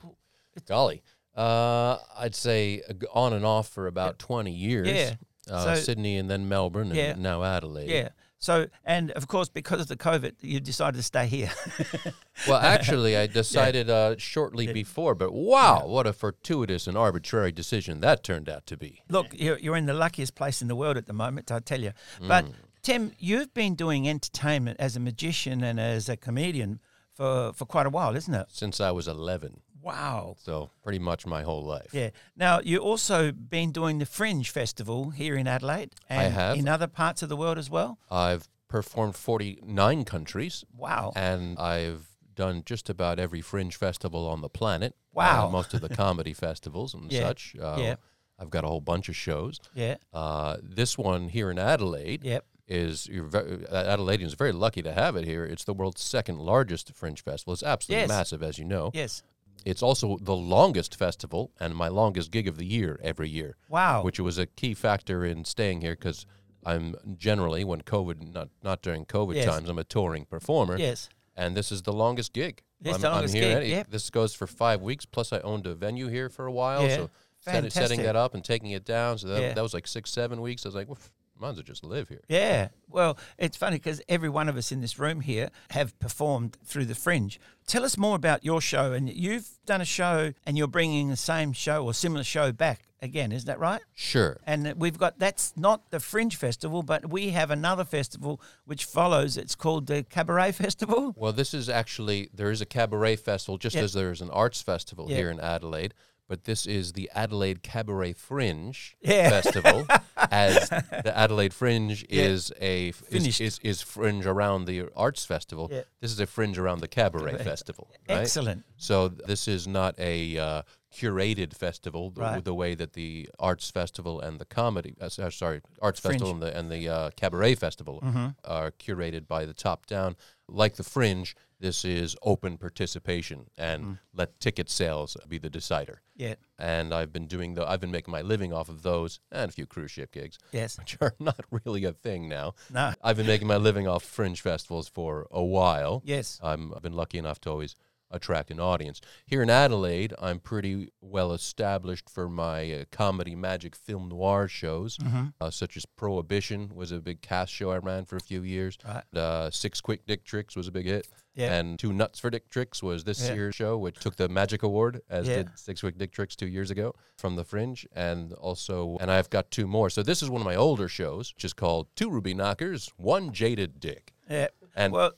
golly. 0.68 1.04
Uh, 1.36 2.00
I'd 2.18 2.34
say 2.34 2.82
uh, 2.90 2.94
on 3.14 3.34
and 3.34 3.46
off 3.46 3.70
for 3.70 3.86
about 3.86 4.18
20 4.18 4.52
years. 4.52 4.88
Yeah. 4.88 5.14
Uh, 5.50 5.76
So- 5.76 5.82
Sydney 5.82 6.18
and 6.18 6.30
then 6.30 6.48
Melbourne 6.50 6.92
and 6.92 7.22
now 7.22 7.44
Adelaide. 7.44 7.90
Yeah. 7.90 8.10
So, 8.40 8.68
and 8.86 9.10
of 9.12 9.28
course, 9.28 9.50
because 9.50 9.82
of 9.82 9.88
the 9.88 9.96
COVID, 9.98 10.34
you 10.42 10.60
decided 10.60 10.98
to 10.98 11.04
stay 11.04 11.26
here. 11.28 11.50
Well, 12.48 12.60
actually, 12.60 13.18
I 13.18 13.26
decided 13.42 13.90
uh, 13.90 14.16
shortly 14.20 14.72
before, 14.72 15.16
but 15.16 15.34
wow, 15.34 15.88
what 15.88 16.06
a 16.06 16.14
fortuitous 16.14 16.86
and 16.86 16.96
arbitrary 16.96 17.52
decision 17.52 18.00
that 18.02 18.24
turned 18.24 18.48
out 18.48 18.68
to 18.68 18.78
be. 18.78 19.02
Look, 19.10 19.28
you're, 19.34 19.58
you're 19.58 19.76
in 19.76 19.88
the 19.88 19.96
luckiest 19.96 20.36
place 20.36 20.62
in 20.62 20.68
the 20.68 20.76
world 20.76 20.98
at 20.98 21.08
the 21.08 21.14
moment, 21.14 21.52
I 21.52 21.60
tell 21.60 21.82
you. 21.82 21.94
But 22.22 22.46
Mm. 22.46 22.54
Tim, 22.84 23.12
you've 23.18 23.54
been 23.56 23.74
doing 23.74 24.08
entertainment 24.08 24.80
as 24.80 24.96
a 24.96 25.00
magician 25.00 25.64
and 25.64 25.80
as 25.80 26.08
a 26.08 26.16
comedian 26.16 26.80
for, 27.16 27.52
for 27.54 27.66
quite 27.66 27.88
a 27.88 27.90
while, 27.90 28.16
isn't 28.16 28.34
it? 28.36 28.46
Since 28.50 28.80
I 28.80 28.92
was 28.92 29.08
11. 29.08 29.62
Wow. 29.88 30.36
So 30.40 30.70
pretty 30.84 31.00
much 31.00 31.26
my 31.26 31.44
whole 31.44 31.64
life. 31.64 31.90
Yeah. 31.94 32.10
Now, 32.36 32.60
you 32.60 32.80
also 32.80 33.32
been 33.32 33.72
doing 33.72 34.00
the 34.00 34.06
Fringe 34.06 34.50
Festival 34.50 35.12
here 35.12 35.36
in 35.38 35.48
Adelaide 35.48 35.96
and 36.10 36.20
I 36.20 36.24
have. 36.30 36.58
in 36.58 36.68
other 36.68 36.88
parts 36.88 37.22
of 37.24 37.30
the 37.30 37.38
world 37.38 37.58
as 37.58 37.70
well. 37.70 37.98
I've 38.12 38.48
performed 38.68 39.16
49 39.16 40.04
countries. 40.04 40.66
Wow. 40.76 41.14
And 41.16 41.58
I've 41.58 42.08
done 42.36 42.64
just 42.66 42.90
about 42.90 43.18
every 43.18 43.42
fringe 43.42 43.78
festival 43.78 44.28
on 44.28 44.42
the 44.42 44.50
planet. 44.50 44.94
Wow. 45.14 45.48
Uh, 45.48 45.52
most 45.52 45.74
of 45.74 45.82
the 45.82 45.90
comedy 45.90 46.34
festivals 46.34 46.94
and 46.94 47.10
Yeah. 47.12 47.22
such. 47.28 47.56
Uh, 47.60 47.78
Yeah. 47.80 47.96
I've 48.38 48.50
got 48.52 48.64
a 48.64 48.68
whole 48.68 48.82
bunch 48.82 49.10
of 49.10 49.16
shows. 49.16 49.60
Yeah. 49.74 49.96
Uh, 50.14 50.58
this 50.62 50.98
one 50.98 51.30
here 51.30 51.50
in 51.50 51.58
Adelaide 51.58 52.24
Yep. 52.24 52.46
is 52.68 53.08
you're 53.08 53.24
very, 53.24 53.58
Adelaideans 53.72 54.34
are 54.34 54.36
very 54.36 54.52
lucky 54.52 54.84
to 54.84 54.92
have 54.94 55.16
it 55.16 55.26
here. 55.26 55.44
It's 55.46 55.64
the 55.64 55.74
world's 55.74 56.02
second 56.02 56.40
largest 56.40 56.94
fringe 56.94 57.24
festival. 57.24 57.54
It's 57.54 57.64
absolutely 57.64 58.02
Yes. 58.02 58.10
massive, 58.10 58.44
as 58.44 58.60
you 58.60 58.66
know. 58.66 58.92
Yes. 58.94 59.24
It's 59.66 59.84
also 59.84 60.18
the 60.22 60.36
longest 60.36 60.96
festival 60.96 61.52
and 61.60 61.76
my 61.76 61.88
longest 61.90 62.32
gig 62.32 62.48
of 62.48 62.58
the 62.58 62.66
year 62.66 63.00
every 63.04 63.30
year. 63.30 63.58
Wow. 63.70 64.04
Which 64.04 64.20
was 64.20 64.38
a 64.38 64.46
key 64.46 64.74
factor 64.74 65.26
in 65.26 65.44
staying 65.46 65.82
here 65.82 65.94
because 65.94 66.26
I'm 66.66 66.96
generally, 67.18 67.64
when 67.64 67.82
COVID, 67.82 68.34
not, 68.34 68.50
not 68.64 68.82
during 68.82 69.06
COVID 69.06 69.36
Yes. 69.36 69.46
times, 69.46 69.70
I'm 69.70 69.78
a 69.80 69.84
touring 69.84 70.26
performer. 70.26 70.78
Yes. 70.78 71.10
And 71.36 71.56
this 71.56 71.72
is 71.72 71.84
the 71.84 71.94
longest 71.94 72.34
gig. 72.34 72.64
This 72.82 72.96
I'm, 72.96 73.02
the 73.02 73.08
I'm 73.08 73.14
longest 73.16 73.34
here 73.36 73.60
gig, 73.62 73.70
yep. 73.70 73.88
This 73.90 74.10
goes 74.10 74.34
for 74.34 74.48
five 74.48 74.82
weeks. 74.82 75.06
Plus, 75.06 75.32
I 75.34 75.40
owned 75.40 75.68
a 75.68 75.76
venue 75.76 76.08
here 76.08 76.30
for 76.30 76.46
a 76.46 76.52
while. 76.52 76.84
Yeah. 76.88 76.96
So 76.96 77.10
set, 77.40 77.72
setting 77.72 78.02
that 78.04 78.16
up 78.16 78.34
and 78.34 78.44
taking 78.44 78.72
it 78.72 78.86
down. 78.86 79.18
So 79.18 79.28
that, 79.28 79.42
Yeah. 79.42 79.54
that 79.54 79.62
was 79.62 79.74
like 79.74 79.88
six, 79.88 80.12
seven 80.12 80.42
weeks. 80.42 80.66
I 80.66 80.70
was 80.70 80.76
like, 80.76 80.88
well, 80.88 80.98
might 81.40 81.50
as 81.50 81.56
well 81.58 81.64
just 81.64 81.84
live 81.84 82.10
here. 82.10 82.22
Yeah. 82.28 82.70
Well, 82.90 83.18
it's 83.38 83.58
funny 83.58 83.78
because 83.78 84.02
every 84.10 84.30
one 84.30 84.48
of 84.50 84.58
us 84.58 84.72
in 84.72 84.82
this 84.82 84.98
room 85.00 85.22
here 85.22 85.50
have 85.72 85.98
performed 86.00 86.58
through 86.66 86.86
the 86.86 86.96
Fringe. 86.96 87.40
Tell 87.68 87.84
us 87.84 87.98
more 87.98 88.16
about 88.16 88.44
your 88.46 88.62
show. 88.62 88.94
And 88.94 89.10
you've 89.10 89.48
done 89.66 89.82
a 89.82 89.86
show 89.86 90.34
and 90.46 90.58
you're 90.58 90.68
bringing 90.68 91.10
the 91.10 91.16
same 91.18 91.52
show 91.54 91.84
or 91.86 91.94
similar 91.94 92.24
show 92.24 92.52
back 92.52 92.82
again. 93.02 93.32
isn't 93.32 93.46
that 93.48 93.60
right? 93.60 93.82
Sure. 93.94 94.38
And 94.48 94.74
we've 94.78 94.98
got 94.98 95.20
that's 95.20 95.54
not 95.58 95.92
the 95.92 96.00
Fringe 96.00 96.36
Festival, 96.36 96.82
but 96.84 97.10
we 97.10 97.30
have 97.30 97.52
another 97.52 97.84
festival 97.84 98.42
which 98.66 98.86
follows. 98.86 99.38
It's 99.38 99.54
called 99.56 99.88
the 99.88 100.04
Cabaret 100.04 100.52
Festival. 100.64 101.14
Well, 101.18 101.34
this 101.34 101.54
is 101.54 101.70
actually 101.70 102.30
there 102.34 102.50
is 102.52 102.62
a 102.62 102.66
cabaret 102.66 103.18
festival, 103.18 103.58
just 103.58 103.76
Yeah. 103.76 103.84
as 103.84 103.94
there 103.94 104.12
is 104.12 104.22
an 104.22 104.30
arts 104.32 104.62
festival 104.62 105.08
Yeah. 105.10 105.18
here 105.18 105.30
in 105.32 105.40
Adelaide. 105.40 105.94
But 106.30 106.44
this 106.44 106.66
is 106.66 106.92
the 106.94 107.10
Adelaide 107.16 107.64
Cabaret 107.64 108.12
Fringe 108.14 108.98
Yeah. 109.02 109.30
Festival, 109.42 109.88
as 110.32 110.70
the 110.70 111.14
Adelaide 111.16 111.54
Fringe 111.54 112.06
Yeah. 112.10 112.24
is 112.24 112.52
a 112.62 112.94
is, 113.10 113.40
is, 113.42 113.60
is 113.64 113.82
fringe 113.82 114.26
around 114.26 114.66
the 114.66 114.90
arts 114.96 115.26
festival. 115.26 115.70
Yeah. 115.72 115.82
This 116.02 116.12
is 116.12 116.20
a 116.20 116.26
fringe 116.28 116.58
around 116.58 116.80
the 116.82 116.88
cabaret 116.88 117.38
festival. 117.44 117.88
right? 118.10 118.20
Excellent. 118.20 118.64
So 118.78 119.08
this 119.10 119.48
is 119.48 119.68
not 119.68 119.96
a 120.00 120.38
uh, 120.38 120.62
curated 120.98 121.54
festival 121.54 122.10
the, 122.10 122.22
Right. 122.22 122.44
the 122.44 122.54
way 122.54 122.74
that 122.76 122.94
the 122.94 123.30
arts 123.40 123.70
festival 123.70 124.20
and 124.20 124.40
the 124.40 124.46
comedy 124.46 124.96
uh, 125.00 125.06
uh, 125.06 125.30
sorry 125.30 125.62
arts 125.82 126.00
Fringe. 126.00 126.14
festival 126.22 126.32
and 126.34 126.42
the 126.42 126.58
and 126.58 126.72
the 126.72 126.90
uh, 126.90 127.10
cabaret 127.16 127.56
festival 127.56 128.00
Mhm. 128.04 128.36
are 128.44 128.72
curated 128.72 129.28
by 129.28 129.46
the 129.46 129.54
top 129.54 129.86
down 129.86 130.16
like 130.48 130.76
the 130.76 130.84
fringe 130.84 131.36
this 131.60 131.84
is 131.84 132.16
open 132.22 132.58
participation 132.58 133.40
and 133.58 133.84
Mm. 133.84 134.00
let 134.14 134.40
ticket 134.40 134.70
sales 134.70 135.18
be 135.28 135.38
the 135.38 135.50
decider 135.50 136.02
Yeah. 136.16 136.36
and 136.58 136.94
i've 136.94 137.12
been 137.12 137.28
doing 137.28 137.54
the 137.56 137.64
i've 137.70 137.82
been 137.82 137.92
making 137.92 138.12
my 138.12 138.22
living 138.22 138.52
off 138.54 138.70
of 138.70 138.82
those 138.82 139.20
and 139.32 139.50
a 139.50 139.54
few 139.54 139.66
cruise 139.68 139.92
ship 139.92 140.12
gigs 140.12 140.38
Yes. 140.52 140.78
which 140.80 140.98
are 141.02 141.14
not 141.20 141.42
really 141.52 141.84
a 141.84 141.92
thing 141.94 142.28
now 142.30 142.54
No. 142.74 142.94
i've 143.04 143.18
been 143.18 143.28
making 143.28 143.48
my 143.48 143.58
living 143.58 143.88
off 143.88 144.04
fringe 144.04 144.42
festivals 144.42 144.88
for 144.88 145.28
a 145.32 145.44
while 145.44 146.02
Yes. 146.06 146.40
I'm, 146.42 146.74
I've 146.74 146.82
been 146.82 146.94
lucky 147.04 147.18
enough 147.18 147.40
to 147.42 147.52
always 147.52 147.76
attract 148.12 148.52
an 148.52 148.60
audience. 148.60 149.02
Here 149.26 149.42
in 149.44 149.50
Adelaide, 149.50 150.14
I'm 150.20 150.40
pretty 150.40 150.90
well 151.02 151.34
established 151.34 152.10
for 152.10 152.30
my 152.30 152.72
uh, 152.72 152.84
comedy 152.92 153.36
magic 153.36 153.76
film 153.76 154.10
noir 154.10 154.48
shows, 154.48 154.98
Mhm. 154.98 155.34
uh, 155.42 155.50
such 155.50 155.76
as 155.78 155.86
Prohibition 155.86 156.72
was 156.74 156.92
a 156.92 157.00
big 157.00 157.22
cast 157.22 157.52
show 157.54 157.72
I 157.72 157.78
ran 157.78 158.06
for 158.06 158.16
a 158.16 158.22
few 158.22 158.42
years. 158.44 158.78
Right. 158.86 159.04
Uh, 159.18 159.52
Six 159.52 159.82
Quick 159.82 160.06
Dick 160.06 160.24
Tricks 160.24 160.56
was 160.56 160.68
a 160.68 160.72
big 160.72 160.86
hit. 160.86 161.08
Yeah. 161.36 161.54
And 161.54 161.78
Two 161.78 161.94
Nuts 161.94 162.18
for 162.20 162.30
Dick 162.30 162.50
Tricks 162.50 162.82
was 162.82 163.04
this 163.04 163.28
Yeah. 163.28 163.36
year's 163.36 163.54
show, 163.56 163.78
which 163.78 164.00
took 164.00 164.16
the 164.16 164.28
Magic 164.28 164.64
Award, 164.64 165.02
as 165.10 165.28
Yeah. 165.28 165.36
did 165.44 165.50
Six 165.60 165.82
Quick 165.82 165.98
Dick 165.98 166.12
Tricks 166.12 166.36
two 166.36 166.48
years 166.48 166.72
ago 166.72 166.96
from 167.18 167.36
The 167.36 167.44
Fringe. 167.44 167.86
And 167.92 168.34
also, 168.34 168.98
and 169.00 169.12
I've 169.12 169.30
got 169.30 169.52
two 169.52 169.68
more. 169.68 169.90
So 169.90 170.02
this 170.02 170.24
is 170.24 170.30
one 170.30 170.42
of 170.42 170.46
my 170.46 170.56
older 170.56 170.88
shows, 170.88 171.34
which 171.36 171.46
is 171.46 171.54
called 171.54 171.88
Two 171.96 172.10
Ruby 172.10 172.34
Knockers, 172.34 172.90
One 172.98 173.32
Jaded 173.34 173.80
Dick. 173.80 174.14
Yeah. 174.30 174.48
And 174.76 174.92
well, 174.94 175.12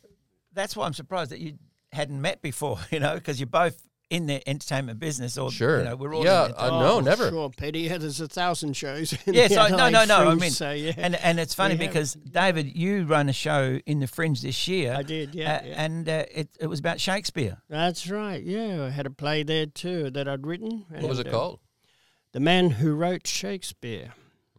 that's 0.51 0.75
why 0.75 0.85
I'm 0.85 0.93
surprised 0.93 1.31
that 1.31 1.39
you 1.39 1.57
hadn't 1.91 2.21
met 2.21 2.41
before, 2.41 2.79
you 2.91 2.99
know, 2.99 3.15
because 3.15 3.39
you're 3.39 3.47
both 3.47 3.81
in 4.09 4.25
the 4.25 4.41
entertainment 4.49 4.99
business 4.99 5.37
or, 5.37 5.51
Sure. 5.51 5.77
you 5.79 5.83
know, 5.85 5.95
we're 5.95 6.15
all 6.15 6.25
Yeah, 6.25 6.47
in 6.47 6.53
uh, 6.57 6.69
no, 6.79 6.99
never. 6.99 7.25
Oh, 7.27 7.29
Sure, 7.29 7.49
Petty. 7.55 7.81
Yeah, 7.81 7.99
there's 7.99 8.19
a 8.19 8.27
thousand 8.27 8.75
shows. 8.75 9.13
in 9.27 9.35
Yes, 9.35 9.51
the 9.51 9.59
I, 9.61 9.69
no, 9.69 9.77
no, 9.77 9.99
Adelaide 9.99 10.07
no. 10.07 10.31
I 10.31 10.33
mean, 10.33 10.49
so, 10.49 10.71
yeah. 10.71 10.93
and 10.97 11.13
and 11.15 11.39
it's 11.39 11.53
funny 11.53 11.75
We 11.75 11.83
have- 11.85 11.93
because 11.93 12.13
David, 12.15 12.75
you 12.75 13.03
run 13.05 13.29
a 13.29 13.33
show 13.33 13.79
in 13.85 13.99
the 13.99 14.07
Fringe 14.07 14.41
this 14.41 14.67
year. 14.67 14.95
I 14.97 15.03
did, 15.03 15.35
yeah, 15.35 15.57
uh, 15.57 15.61
yeah. 15.67 15.83
and 15.85 16.09
uh, 16.09 16.25
it 16.33 16.49
it 16.59 16.65
was 16.65 16.79
about 16.79 16.99
Shakespeare. 16.99 17.57
That's 17.69 18.09
right. 18.09 18.43
Yeah, 18.43 18.85
I 18.85 18.89
had 18.89 19.05
a 19.05 19.11
play 19.11 19.43
there 19.43 19.67
too 19.67 20.09
that 20.09 20.27
I'd 20.27 20.47
written. 20.47 20.85
What 20.89 21.03
was 21.03 21.19
it 21.19 21.27
uh, 21.27 21.31
called? 21.31 21.59
The 22.31 22.39
Man 22.39 22.71
Who 22.71 22.95
Wrote 22.95 23.27
Shakespeare. 23.27 24.13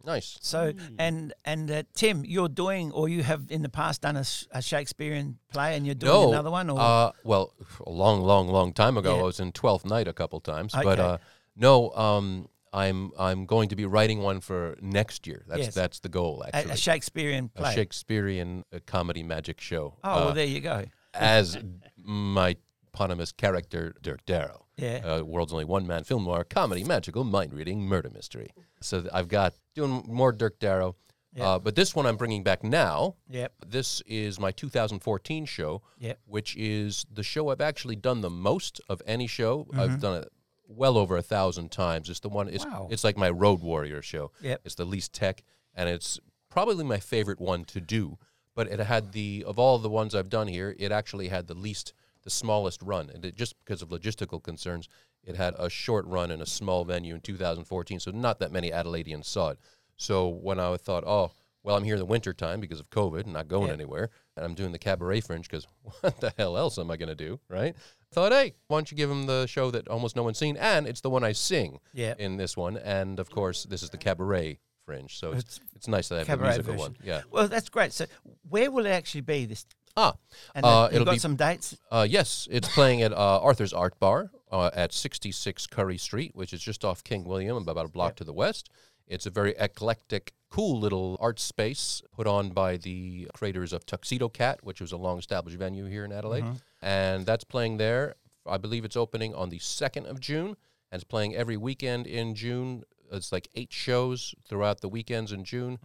Nice. 0.05 0.37
So 0.41 0.73
and 0.97 1.33
and 1.45 1.69
uh, 1.71 1.83
Tim, 1.93 2.23
you're 2.25 2.49
doing 2.49 2.91
or 2.91 3.09
you 3.09 3.23
have 3.23 3.43
in 3.49 3.61
the 3.61 3.69
past 3.69 4.01
done 4.01 4.17
a 4.17 4.61
Shakespearean 4.61 5.37
play, 5.51 5.75
and 5.75 5.85
you're 5.85 5.95
doing 5.95 6.11
no, 6.11 6.29
another 6.29 6.51
one. 6.51 6.69
Or 6.69 6.79
uh, 6.79 7.11
well, 7.23 7.53
a 7.85 7.89
long, 7.89 8.21
long, 8.21 8.47
long 8.47 8.73
time 8.73 8.97
ago, 8.97 9.15
Yeah. 9.15 9.21
I 9.21 9.23
was 9.25 9.39
in 9.39 9.51
Twelfth 9.51 9.85
Night 9.85 10.07
a 10.07 10.13
couple 10.13 10.39
times, 10.39 10.73
but 10.73 10.99
uh, 10.99 11.17
no, 11.55 11.91
um, 11.91 12.47
I'm 12.73 13.11
I'm 13.19 13.45
going 13.45 13.69
to 13.69 13.75
be 13.75 13.85
writing 13.85 14.19
one 14.21 14.39
for 14.39 14.77
next 14.81 15.27
year. 15.27 15.43
That's 15.47 15.61
Yes. 15.61 15.75
that's 15.75 15.99
the 15.99 16.09
goal. 16.09 16.43
a, 16.43 16.55
Actually, 16.55 16.73
a 16.73 16.77
Shakespearean 16.77 17.49
play, 17.49 17.71
A. 17.71 17.75
Shakespearean 17.75 18.65
uh, 18.73 18.79
comedy 18.85 19.23
magic 19.23 19.59
show. 19.59 19.95
oh, 20.03 20.09
uh, 20.09 20.25
well, 20.25 20.33
there 20.33 20.45
you 20.45 20.61
go. 20.61 20.85
as 21.13 21.57
my 21.97 22.55
eponymous 22.93 23.31
character 23.31 23.93
Dirk 24.01 24.25
Darrow. 24.25 24.65
Yeah. 24.77 25.01
Uh, 25.03 25.23
world's 25.23 25.53
only 25.53 25.65
one 25.65 25.87
man 25.87 26.03
film 26.03 26.23
noir 26.25 26.43
comedy 26.43 26.83
magical 26.83 27.23
mind 27.23 27.53
reading 27.53 27.81
murder 27.81 28.09
mystery. 28.09 28.49
So 28.81 29.01
th- 29.01 29.13
I've 29.13 29.27
got 29.27 29.53
doing 29.75 30.03
more 30.07 30.31
Dirk 30.31 30.59
Darrow. 30.59 30.95
Yeah. 31.33 31.47
Uh, 31.51 31.59
but 31.59 31.75
this 31.75 31.95
one 31.95 32.05
I'm 32.05 32.17
bringing 32.17 32.43
back 32.43 32.63
now. 32.63 33.15
Yep. 33.29 33.53
This 33.65 34.01
is 34.05 34.37
my 34.39 34.51
2014 34.51 35.45
show, 35.45 35.81
Yep. 35.99 36.19
which 36.25 36.57
is 36.57 37.05
the 37.13 37.23
show 37.23 37.49
I've 37.49 37.61
actually 37.61 37.95
done 37.95 38.19
the 38.21 38.29
most 38.29 38.81
of 38.89 39.01
any 39.05 39.27
show. 39.27 39.63
Mm-hmm. 39.65 39.79
I've 39.79 40.01
done 40.01 40.23
it 40.23 40.29
well 40.67 40.97
over 40.97 41.15
a 41.15 41.21
thousand 41.21 41.71
times. 41.71 42.09
It's 42.09 42.19
the 42.19 42.27
one. 42.29 42.49
It's 42.49 42.65
Wow. 42.65 42.87
it's 42.91 43.03
like 43.05 43.17
my 43.17 43.29
Road 43.29 43.61
Warrior 43.61 44.01
show. 44.01 44.31
Yep. 44.41 44.61
It's 44.65 44.75
the 44.75 44.85
least 44.85 45.13
tech, 45.13 45.43
and 45.73 45.87
it's 45.87 46.19
probably 46.49 46.83
my 46.83 46.99
favorite 46.99 47.39
one 47.39 47.63
to 47.65 47.79
do. 47.79 48.17
But 48.53 48.67
it 48.67 48.79
had 48.81 49.13
the 49.13 49.45
of 49.47 49.57
all 49.57 49.77
the 49.79 49.89
ones 49.89 50.13
I've 50.13 50.29
done 50.29 50.49
here, 50.49 50.75
it 50.77 50.91
actually 50.91 51.29
had 51.29 51.47
the 51.47 51.53
least, 51.53 51.93
the 52.23 52.29
smallest 52.29 52.81
run, 52.81 53.09
and 53.09 53.25
it, 53.25 53.35
just 53.35 53.57
because 53.59 53.81
of 53.81 53.89
logistical 53.89 54.41
concerns, 54.41 54.87
it 55.23 55.35
had 55.35 55.53
a 55.57 55.69
short 55.69 56.05
run 56.07 56.31
in 56.31 56.41
a 56.41 56.45
small 56.45 56.83
venue 56.85 57.15
in 57.15 57.21
2014. 57.21 57.99
So 57.99 58.11
not 58.11 58.39
that 58.39 58.51
many 58.51 58.71
Adelaideans 58.71 59.25
saw 59.25 59.49
it. 59.49 59.59
So 59.97 60.27
when 60.27 60.59
I 60.59 60.75
thought, 60.77 61.03
oh, 61.05 61.31
well, 61.63 61.75
I'm 61.77 61.83
here 61.83 61.93
in 61.93 61.99
the 61.99 62.05
winter 62.05 62.33
time 62.33 62.59
because 62.59 62.79
of 62.79 62.89
COVID 62.89 63.25
and 63.25 63.33
not 63.33 63.47
going 63.47 63.67
Yeah. 63.67 63.73
anywhere. 63.73 64.09
And 64.35 64.43
I'm 64.43 64.55
doing 64.55 64.71
the 64.71 64.79
cabaret 64.79 65.21
fringe 65.21 65.47
because 65.47 65.67
what 66.01 66.19
the 66.19 66.33
hell 66.37 66.57
else 66.57 66.79
am 66.79 66.89
I 66.89 66.97
going 66.97 67.09
to 67.09 67.15
do, 67.15 67.39
right? 67.49 67.75
Thought, 68.11 68.31
hey, 68.31 68.55
why 68.67 68.77
don't 68.77 68.89
you 68.89 68.97
give 68.97 69.09
them 69.09 69.27
the 69.27 69.45
show 69.45 69.69
that 69.71 69.87
almost 69.87 70.15
no 70.15 70.23
one's 70.23 70.39
seen? 70.39 70.57
And 70.57 70.87
it's 70.87 71.01
the 71.01 71.09
one 71.11 71.23
I 71.23 71.33
sing 71.33 71.79
Yeah. 71.93 72.15
in 72.17 72.37
this 72.37 72.57
one. 72.57 72.77
And 72.77 73.19
of 73.19 73.29
course, 73.29 73.63
this 73.65 73.83
is 73.83 73.91
the 73.91 73.97
cabaret 73.99 74.57
fringe. 74.85 75.19
So 75.19 75.33
it's, 75.33 75.59
it's 75.75 75.87
nice 75.87 76.09
that 76.09 76.15
I 76.15 76.17
have 76.19 76.27
Cabaret 76.27 76.47
musical 76.47 76.73
version. 76.73 76.79
one. 76.79 76.95
Yeah. 77.03 77.21
Well, 77.29 77.47
that's 77.47 77.69
great. 77.69 77.93
So, 77.93 78.05
where 78.49 78.71
will 78.71 78.87
it 78.87 78.89
actually 78.91 79.21
be 79.21 79.45
this? 79.45 79.65
Ah, 79.97 80.13
And 80.55 80.65
uh, 80.65 80.89
it'll 80.91 81.05
got 81.05 81.11
be 81.13 81.19
some 81.19 81.35
dates. 81.35 81.77
Uh, 81.91 82.05
yes, 82.09 82.47
it's 82.51 82.67
playing 82.73 83.01
at 83.01 83.11
uh, 83.11 83.39
Arthur's 83.41 83.73
Art 83.73 83.99
Bar 83.99 84.31
uh, 84.51 84.69
at 84.73 84.93
66 84.93 85.67
Currie 85.67 85.97
Street, 85.97 86.31
which 86.35 86.53
is 86.53 86.61
just 86.61 86.85
off 86.85 87.03
King 87.03 87.23
William, 87.25 87.57
about 87.57 87.85
a 87.85 87.89
block 87.89 88.15
to 88.17 88.23
the 88.23 88.33
west. 88.33 88.69
It's 89.07 89.25
a 89.25 89.29
very 89.29 89.53
eclectic, 89.59 90.31
cool 90.49 90.79
little 90.79 91.17
art 91.19 91.39
space 91.39 92.01
put 92.15 92.27
on 92.27 92.49
by 92.51 92.77
the 92.77 93.27
creators 93.33 93.73
of 93.73 93.85
Tuxedo 93.85 94.29
Cat, 94.29 94.63
which 94.63 94.79
was 94.79 94.93
a 94.93 94.97
long 94.97 95.19
established 95.19 95.57
venue 95.57 95.85
here 95.85 96.05
in 96.05 96.13
Adelaide. 96.13 96.45
And 96.81 97.25
that's 97.25 97.43
playing 97.43 97.77
there. 97.77 98.15
I 98.47 98.57
believe 98.57 98.85
it's 98.85 98.95
opening 98.95 99.35
on 99.35 99.49
the 99.49 99.59
2nd 99.59 100.05
of 100.05 100.19
June, 100.21 100.55
and 100.91 101.01
it's 101.01 101.03
playing 101.03 101.35
every 101.35 101.57
weekend 101.57 102.07
in 102.07 102.33
June. 102.35 102.83
It's 103.11 103.33
like 103.33 103.49
eight 103.55 103.73
shows 103.73 104.33
throughout 104.47 104.79
the 104.79 104.87
weekends 104.87 105.33
in 105.33 105.43
June. 105.43 105.77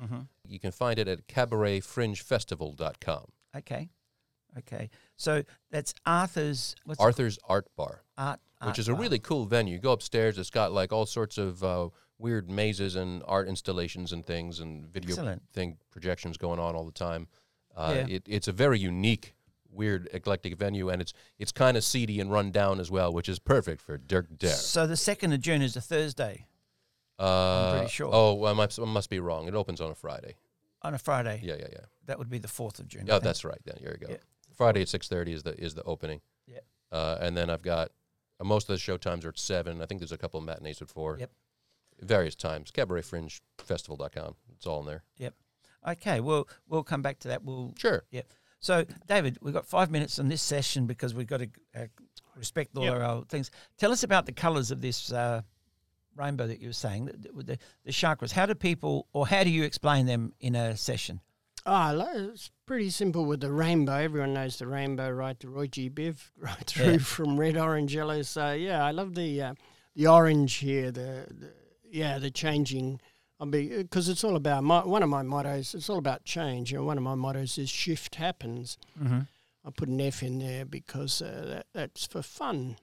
You 0.47 0.61
can 0.61 0.71
find 0.71 0.97
it 1.01 1.09
at 1.09 1.27
cabaretfringefestival.com. 1.27 3.25
Okay, 3.57 3.88
okay. 4.59 4.90
So 5.16 5.42
that's 5.71 5.95
Arthur's. 6.05 6.75
What's 6.85 7.01
Arthur's 7.01 7.38
Art 7.49 7.66
Bar. 7.77 8.03
art, 8.16 8.40
which 8.61 8.69
art 8.69 8.79
is 8.79 8.88
a 8.88 8.92
bar. 8.92 9.01
really 9.03 9.19
cool 9.19 9.45
venue. 9.47 9.75
You 9.75 9.81
go 9.81 9.92
upstairs, 9.92 10.38
it's 10.38 10.51
got 10.51 10.73
like 10.73 10.92
all 10.92 11.07
sorts 11.07 11.38
of 11.38 11.62
uh, 11.62 11.88
weird 12.19 12.51
mazes 12.51 12.97
and 12.97 13.23
art 13.27 13.49
installations 13.49 14.12
and 14.12 14.25
things 14.25 14.61
and 14.61 14.87
video 14.87 15.11
Excellent. 15.11 15.42
thing 15.53 15.77
projections 15.90 16.37
going 16.37 16.59
on 16.59 16.75
all 16.75 16.85
the 16.85 16.92
time. 16.92 17.29
Uh, 17.77 17.92
Yeah. 17.97 18.07
it, 18.16 18.23
it's 18.27 18.49
a 18.49 18.53
very 18.53 18.79
unique, 18.79 19.35
weird, 19.71 20.09
eclectic 20.14 20.57
venue, 20.57 20.88
and 20.88 21.03
it's 21.03 21.12
it's 21.38 21.53
kind 21.53 21.77
of 21.77 21.85
seedy 21.85 22.21
and 22.21 22.31
run 22.33 22.51
down 22.51 22.81
as 22.81 22.90
well, 22.90 23.12
which 23.12 23.29
is 23.29 23.38
perfect 23.38 23.83
for 23.83 23.99
Dirk 23.99 24.27
Der. 24.38 24.49
So 24.49 24.87
the 24.87 24.97
second 24.97 25.33
of 25.33 25.40
June 25.40 25.61
is 25.62 25.77
a 25.77 25.81
Thursday 25.83 26.47
Uh, 27.19 27.25
I'm 27.73 27.77
pretty 27.79 27.92
sure. 27.92 28.11
Oh, 28.12 28.35
well, 28.35 28.53
I 28.53 28.55
must, 28.57 28.79
I 28.79 28.85
must 28.85 29.09
be 29.11 29.21
wrong. 29.21 29.49
It 29.49 29.55
opens 29.55 29.81
on 29.81 29.90
a 29.90 29.95
Friday. 29.95 30.37
on 30.83 30.95
a 30.95 30.99
Friday. 30.99 31.40
Yeah, 31.42 31.55
yeah, 31.59 31.69
yeah. 31.73 31.85
That 32.07 32.19
would 32.19 32.29
be 32.31 32.38
the 32.38 32.49
fourth 32.49 32.79
of 32.79 32.87
June. 32.88 33.07
Yeah, 33.07 33.14
think. 33.14 33.25
that's 33.25 33.45
right. 33.45 33.59
Then 33.64 33.77
there 33.83 33.92
you 33.99 34.07
go. 34.07 34.12
Yeah. 34.12 34.19
Friday 34.57 34.83
at 34.83 34.88
six 34.88 35.09
thirty 35.09 35.33
is 35.33 35.42
the 35.42 35.55
is 35.62 35.75
the 35.75 35.83
opening. 35.85 36.21
Yeah. 36.47 36.61
Uh, 36.90 37.19
and 37.21 37.37
then 37.37 37.51
I've 37.51 37.62
got 37.62 37.90
uh, 38.40 38.45
most 38.45 38.69
of 38.69 38.75
the 38.75 38.79
show 38.79 38.97
times 38.97 39.25
are 39.25 39.31
at 39.31 39.38
seven. 39.38 39.83
I 39.83 39.87
think 39.87 40.01
there's 40.01 40.12
a 40.12 40.19
couple 40.19 40.38
of 40.40 40.47
matinees 40.47 40.81
at 40.83 40.88
four. 40.88 41.16
Yep. 41.19 41.31
Various 42.01 42.35
times. 42.35 42.71
CabaretFringeFestival.com. 42.73 44.35
It's 44.55 44.66
all 44.66 44.81
in 44.81 44.87
there. 44.87 45.03
Yep. 45.19 45.35
Okay. 45.88 46.21
Well, 46.21 46.49
we'll 46.69 46.83
come 46.83 47.03
back 47.03 47.19
to 47.21 47.29
that. 47.29 47.42
We'll 47.45 47.75
Sure. 47.79 48.05
Yep. 48.11 48.27
So, 48.61 48.85
David, 49.07 49.38
we've 49.42 49.55
got 49.55 49.66
five 49.66 49.90
minutes 49.90 50.19
on 50.19 50.29
this 50.29 50.42
session 50.42 50.87
because 50.87 51.14
we've 51.14 51.27
got 51.27 51.40
to 51.40 51.49
uh, 51.75 51.87
respect 52.37 52.77
all 52.77 52.85
Yep. 52.85 52.95
our 53.01 53.25
things. 53.25 53.51
Tell 53.79 53.92
us 53.92 54.03
about 54.03 54.27
the 54.27 54.33
colours 54.33 54.71
of 54.71 54.81
this 54.81 55.12
uh, 55.12 55.42
rainbow 56.16 56.47
that 56.47 56.61
you 56.61 56.69
were 56.69 56.73
saying, 56.73 57.07
the, 57.07 57.42
the, 57.42 57.59
the 57.85 57.92
chakras. 57.92 58.33
How 58.33 58.47
do 58.47 58.55
people, 58.55 59.07
or 59.12 59.27
how 59.27 59.45
do 59.45 59.51
you 59.51 59.62
explain 59.64 60.07
them 60.07 60.33
in 60.40 60.55
a 60.55 60.77
session? 60.77 61.21
Lo- 61.67 62.31
it's 62.33 62.51
pretty 62.67 62.91
simple 62.91 63.25
with 63.25 63.41
the 63.41 63.51
rainbow. 63.53 63.95
Everyone 63.97 64.35
knows 64.35 64.59
the 64.59 64.67
rainbow, 64.67 65.11
right? 65.11 65.39
The 65.39 65.49
Roy 65.49 65.67
G. 65.67 65.91
Biv, 65.91 66.31
right 66.39 66.65
through 66.67 66.93
Yeah. 66.93 66.99
from 66.99 67.39
red, 67.39 67.57
orange, 67.57 67.95
yellow. 67.95 68.23
So 68.23 68.53
yeah, 68.53 68.85
I 68.85 68.91
love 68.93 69.15
the 69.15 69.43
uh, 69.43 69.55
the 69.95 70.07
orange 70.07 70.55
here. 70.55 70.91
The, 70.91 71.27
the 71.29 71.53
yeah, 71.91 72.19
the 72.19 72.31
changing. 72.31 73.01
I'll 73.39 73.47
be 73.47 73.69
because 73.69 74.09
it's 74.09 74.25
all 74.25 74.37
about 74.37 74.65
my, 74.65 74.85
one 74.85 75.03
of 75.03 75.09
my 75.11 75.23
mottos. 75.23 75.75
It's 75.75 75.91
all 75.91 75.99
about 75.99 76.25
change, 76.25 76.73
and 76.73 76.87
one 76.87 76.97
of 76.97 77.05
my 77.05 77.15
mottos 77.15 77.59
is 77.59 77.69
shift 77.69 78.15
happens. 78.15 78.79
Mm-hmm. 79.03 79.21
I 79.65 79.71
put 79.71 79.89
an 79.89 80.01
F 80.01 80.23
in 80.23 80.39
there 80.39 80.65
because 80.65 81.21
uh, 81.21 81.45
that, 81.49 81.67
that's 81.75 82.07
for 82.07 82.23
fun. 82.23 82.77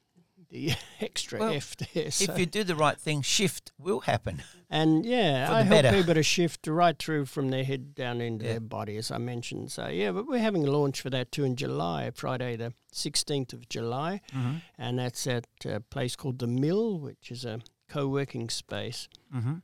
The 0.53 0.73
extra 1.01 1.39
Well, 1.39 1.53
F 1.53 1.75
there. 1.77 2.11
so- 2.11 2.31
If 2.31 2.37
you 2.39 2.45
do 2.45 2.63
the 2.63 2.75
right 2.75 2.97
thing, 2.99 3.23
shift 3.23 3.71
will 3.79 4.01
happen. 4.01 4.43
and 4.69 5.03
yeah, 5.03 5.47
I 5.51 5.63
help 5.63 5.69
better. 5.83 5.97
people 5.97 6.13
to 6.13 6.21
shift 6.21 6.67
right 6.67 6.97
through 6.97 7.25
from 7.25 7.49
their 7.49 7.63
head 7.63 7.95
down 7.95 8.21
into 8.21 8.45
Yeah. 8.45 8.51
their 8.51 8.59
body, 8.61 8.95
as 8.97 9.09
I 9.09 9.17
mentioned. 9.17 9.71
So 9.71 9.87
yeah, 9.87 10.11
but 10.11 10.27
we're 10.27 10.37
having 10.39 10.67
a 10.67 10.71
launch 10.71 11.01
for 11.01 11.09
that 11.09 11.31
too 11.31 11.43
in 11.43 11.55
July, 11.55 12.11
Friday 12.13 12.55
the 12.55 12.71
sixteenth 12.91 13.51
of 13.51 13.67
July, 13.67 14.21
Mm-hmm. 14.31 14.57
and 14.77 14.99
that's 14.99 15.25
at 15.25 15.47
a 15.65 15.79
place 15.79 16.15
called 16.15 16.37
the 16.37 16.47
Mill, 16.47 16.99
which 16.99 17.31
is 17.31 17.45
a 17.45 17.59
co-working 17.89 18.49
space, 18.51 19.09
Mm-hmm. 19.35 19.55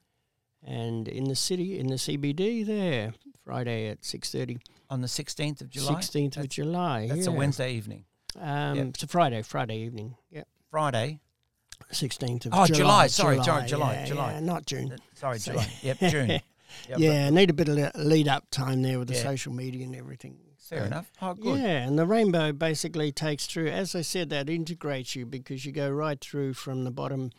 and 0.64 1.08
in 1.08 1.26
the 1.26 1.36
city, 1.36 1.80
in 1.80 1.88
the 1.88 1.96
CBD 1.98 2.66
there, 2.66 3.14
Friday 3.46 3.88
at 3.90 4.04
six 4.04 4.32
thirty. 4.32 4.58
On 4.92 5.02
the 5.02 5.08
16th 5.08 5.62
of 5.62 5.70
July? 5.70 5.94
Sixteenth 5.94 6.36
of 6.38 6.50
July. 6.50 7.06
That's 7.08 7.28
a. 7.28 7.32
Wednesday 7.32 7.74
evening. 7.74 8.06
Um, 8.36 8.76
Yeah. 8.76 8.84
It's 8.86 9.04
a 9.04 9.08
Friday, 9.08 9.44
Friday 9.44 9.78
evening. 9.86 10.16
Yeah, 10.32 10.46
Friday. 10.70 11.20
sixteenth 11.92 12.46
of 12.46 12.54
Oh, 12.54 12.66
July. 12.66 12.78
July, 12.78 13.08
sorry, 13.08 13.44
sorry, 13.44 13.68
July, 13.68 13.94
yeah, 13.94 14.06
July. 14.06 14.32
yeah, 14.34 14.40
not 14.42 14.66
June. 14.66 14.92
Uh, 14.92 14.98
Sorry, 15.16 15.40
So- 15.40 15.52
July. 15.54 15.72
Yep, 15.82 15.98
June. 16.00 16.28
Yep, 16.28 16.42
yeah, 17.00 17.30
need 17.32 17.50
a 17.50 17.54
bit 17.54 17.68
of 17.70 17.96
lead 17.96 18.28
up 18.28 18.46
time 18.52 18.82
there 18.84 19.00
with 19.00 19.08
the 19.08 19.16
Yeah. 19.16 19.24
social 19.24 19.54
media 19.54 19.86
and 19.86 19.96
everything. 19.96 20.38
Fair 20.60 20.80
So- 20.82 20.86
enough. 20.86 21.12
Oh, 21.22 21.34
good. 21.34 21.60
Yeah, 21.60 21.88
and 21.88 21.98
the 21.98 22.06
rainbow 22.06 22.52
basically 22.52 23.12
takes 23.12 23.48
through, 23.48 23.70
as 23.70 23.96
I 23.96 24.02
said, 24.02 24.30
that 24.30 24.50
integrates 24.50 25.16
you 25.16 25.26
because 25.26 25.66
you 25.66 25.72
go 25.72 25.90
right 25.90 26.20
through 26.22 26.54
from 26.54 26.84
the 26.84 26.92
bottom. 26.92 27.32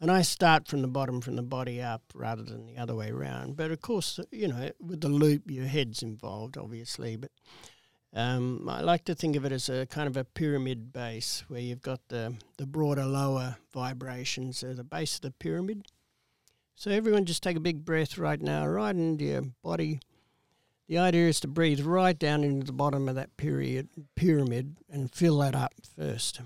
And 0.00 0.10
I 0.10 0.22
start 0.22 0.66
from 0.66 0.82
the 0.82 0.88
bottom, 0.88 1.20
from 1.20 1.36
the 1.36 1.44
body 1.44 1.80
up, 1.80 2.02
rather 2.12 2.42
than 2.42 2.66
the 2.66 2.76
other 2.76 2.96
way 2.96 3.10
around. 3.10 3.56
But 3.56 3.70
of 3.70 3.80
course, 3.82 4.18
you 4.32 4.48
know, 4.48 4.70
with 4.80 5.00
the 5.00 5.08
loop, 5.08 5.48
your 5.48 5.66
head's 5.66 6.02
involved, 6.02 6.56
obviously. 6.58 7.14
But 7.14 7.30
um, 8.14 8.68
I 8.68 8.80
like 8.82 9.04
to 9.06 9.14
think 9.14 9.36
of 9.36 9.44
it 9.44 9.52
as 9.52 9.68
a 9.68 9.86
kind 9.86 10.06
of 10.06 10.16
a 10.16 10.24
pyramid 10.24 10.92
base 10.92 11.44
where 11.48 11.60
you've 11.60 11.82
got 11.82 12.00
the, 12.08 12.34
the 12.58 12.66
broader, 12.66 13.04
lower 13.06 13.56
vibrations 13.72 14.62
at 14.62 14.76
the 14.76 14.84
base 14.84 15.16
of 15.16 15.22
the 15.22 15.30
pyramid. 15.30 15.86
So 16.74 16.90
everyone 16.90 17.24
just 17.24 17.42
take 17.42 17.56
a 17.56 17.60
big 17.60 17.84
breath 17.84 18.18
right 18.18 18.40
now, 18.40 18.66
right 18.66 18.94
into 18.94 19.24
your 19.24 19.42
body. 19.62 20.00
The 20.88 20.98
idea 20.98 21.28
is 21.28 21.40
to 21.40 21.48
breathe 21.48 21.80
right 21.80 22.18
down 22.18 22.44
into 22.44 22.66
the 22.66 22.72
bottom 22.72 23.08
of 23.08 23.14
that 23.14 23.36
period 23.36 23.88
pyramid 24.16 24.76
and 24.90 25.10
fill 25.10 25.38
that 25.38 25.54
up 25.54 25.72
first. 25.96 26.40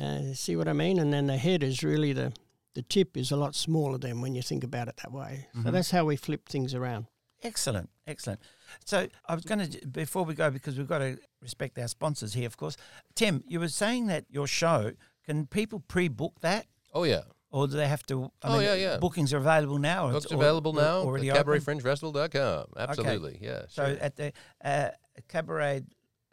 Uh, 0.00 0.32
see 0.32 0.56
what 0.56 0.66
I 0.68 0.72
mean? 0.72 0.98
And 0.98 1.12
then 1.12 1.26
the 1.28 1.36
head 1.36 1.62
is 1.62 1.82
really 1.84 2.12
the 2.12 2.32
the 2.74 2.82
tip 2.82 3.16
is 3.16 3.30
a 3.30 3.36
lot 3.36 3.54
smaller 3.54 3.98
than 3.98 4.20
when 4.20 4.34
you 4.34 4.42
think 4.42 4.64
about 4.64 4.88
it 4.88 4.96
that 4.96 5.12
way. 5.12 5.46
So 5.54 5.60
Mhm. 5.60 5.70
that's 5.72 5.92
how 5.92 6.04
we 6.06 6.16
flip 6.16 6.48
things 6.48 6.74
around. 6.74 7.06
Excellent, 7.44 7.88
excellent. 8.04 8.40
So 8.84 9.06
I 9.28 9.34
was 9.34 9.44
going 9.44 9.70
to 9.70 9.86
before 9.86 10.24
we 10.24 10.34
go 10.34 10.50
because 10.50 10.76
we've 10.78 10.88
got 10.88 10.98
to 10.98 11.18
respect 11.42 11.78
our 11.78 11.88
sponsors 11.88 12.34
here, 12.34 12.46
of 12.46 12.56
course. 12.56 12.76
Tim, 13.14 13.42
you 13.46 13.60
were 13.60 13.68
saying 13.68 14.06
that 14.08 14.24
your 14.30 14.46
show 14.46 14.92
can 15.26 15.46
people 15.46 15.80
pre-book 15.80 16.34
that, 16.40 16.66
Oh, 16.92 17.04
yeah. 17.04 17.22
or 17.50 17.66
do 17.66 17.76
they 17.76 17.88
have 17.88 18.04
to? 18.06 18.30
I 18.42 18.48
Oh, 18.48 18.52
mean, 18.54 18.62
yeah, 18.62 18.74
yeah. 18.74 18.96
Bookings 18.98 19.32
are 19.32 19.38
available 19.38 19.78
now. 19.78 20.08
or 20.08 20.12
Books 20.12 20.24
it's 20.26 20.32
available 20.34 20.72
now 20.72 20.98
Already 20.98 21.30
at 21.30 21.44
cabaretfringefestival.com. 21.46 22.66
Absolutely. 22.76 23.38
Yeah. 23.40 23.62
So 23.68 23.96
at 24.00 24.16
the 24.16 24.32
uh, 24.64 24.90
cabaret 25.28 25.82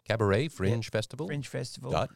cabaretfringefestival.com. 0.09 1.27
Fringe 1.27 1.47
Festival. 1.47 1.91
dot 1.91 2.09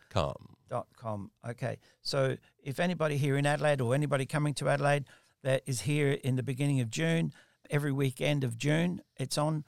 com. 0.99 1.31
Okay, 1.47 1.77
so 2.01 2.35
if 2.63 2.79
anybody 2.79 3.17
here 3.17 3.37
in 3.37 3.45
Adelaide 3.45 3.79
or 3.81 3.93
anybody 3.93 4.25
coming 4.25 4.53
to 4.55 4.67
Adelaide 4.67 5.05
that 5.43 5.61
is 5.65 5.81
here 5.81 6.11
in 6.23 6.35
the 6.35 6.43
beginning 6.43 6.81
of 6.81 6.89
June, 6.89 7.31
every 7.69 7.91
weekend 7.91 8.43
of 8.43 8.57
June, 8.57 9.01
it's 9.17 9.37
on 9.37 9.63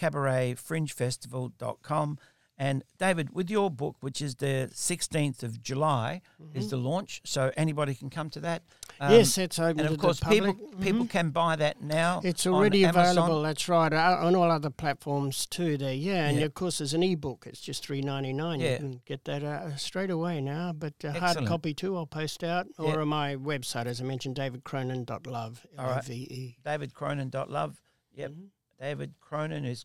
cabaretfringefestival.com. 0.00 2.18
And 2.58 2.84
David, 2.98 3.30
with 3.34 3.48
your 3.48 3.70
book, 3.70 3.96
which 4.00 4.20
is 4.20 4.34
the 4.34 4.68
16th 4.74 5.42
of 5.42 5.62
July, 5.62 6.20
is 6.52 6.68
the 6.68 6.76
launch, 6.76 7.22
so 7.24 7.50
anybody 7.56 7.94
can 7.94 8.10
come 8.10 8.28
to 8.30 8.40
that. 8.40 8.64
Um, 9.00 9.12
yes, 9.12 9.38
it's 9.38 9.58
open 9.58 9.80
and 9.80 9.88
of 9.88 9.96
course, 9.98 10.20
people 10.20 10.52
public. 10.52 10.78
people 10.82 11.06
can 11.06 11.30
buy 11.30 11.56
that 11.56 11.80
now. 11.80 12.20
It's 12.22 12.46
already 12.46 12.84
Amazon. 12.84 13.16
available. 13.16 13.40
That's 13.40 13.66
right 13.66 13.90
uh, 13.90 14.18
on 14.20 14.36
all 14.36 14.50
other 14.50 14.68
platforms 14.68 15.46
too. 15.46 15.78
There, 15.78 15.94
yeah, 15.94 16.26
and 16.26 16.38
Yeah. 16.38 16.44
of 16.44 16.52
course, 16.52 16.76
there's 16.78 16.92
an 16.92 17.02
ebook. 17.02 17.46
It's 17.46 17.62
just 17.62 17.82
three 17.82 18.02
ninety 18.02 18.34
nine. 18.34 18.60
Yeah. 18.60 18.72
You 18.72 18.76
can 18.76 19.00
get 19.06 19.24
that 19.24 19.42
uh, 19.42 19.74
straight 19.76 20.10
away 20.10 20.42
now. 20.42 20.74
But 20.74 21.02
uh, 21.02 21.12
hard 21.12 21.46
copy 21.46 21.72
too. 21.72 21.96
I'll 21.96 22.04
post 22.04 22.44
out 22.44 22.66
or 22.78 22.88
Yeah. 22.88 23.00
on 23.00 23.08
my 23.08 23.36
website, 23.36 23.86
as 23.86 24.02
I 24.02 24.04
mentioned, 24.04 24.36
davidcronin.love. 24.36 25.66
All 25.78 25.84
right. 25.86 25.92
L-O-V-E. 25.94 26.58
David 26.62 26.92
Cronin 26.92 27.30
dot 27.30 27.50
love. 27.50 27.80
Yep. 28.12 28.32
Mhm. 28.32 28.48
David 28.80 29.14
Cronin 29.20 29.64
is 29.64 29.84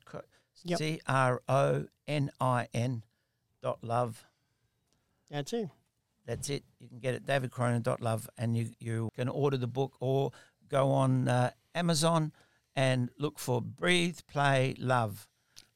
Yep. 0.63 0.77
C 0.79 0.99
R 1.07 1.41
O 1.49 1.85
N 2.07 2.31
I 2.39 2.67
N 2.73 3.03
dot 3.61 3.79
love. 3.83 4.23
That's 5.29 5.53
it. 5.53 5.69
That's 6.25 6.49
it. 6.49 6.63
You 6.79 6.87
can 6.87 6.99
get 6.99 7.13
it 7.13 7.25
David 7.25 7.51
Cronin 7.51 7.81
dot 7.81 8.01
love, 8.01 8.29
and 8.37 8.55
you, 8.57 8.69
you 8.79 9.09
can 9.15 9.27
order 9.29 9.57
the 9.57 9.67
book 9.67 9.93
or 9.99 10.31
go 10.69 10.91
on 10.91 11.27
uh, 11.27 11.51
Amazon 11.75 12.31
and 12.75 13.09
look 13.19 13.37
for 13.37 13.61
Breathe, 13.61 14.19
Play, 14.27 14.75
Love. 14.79 15.27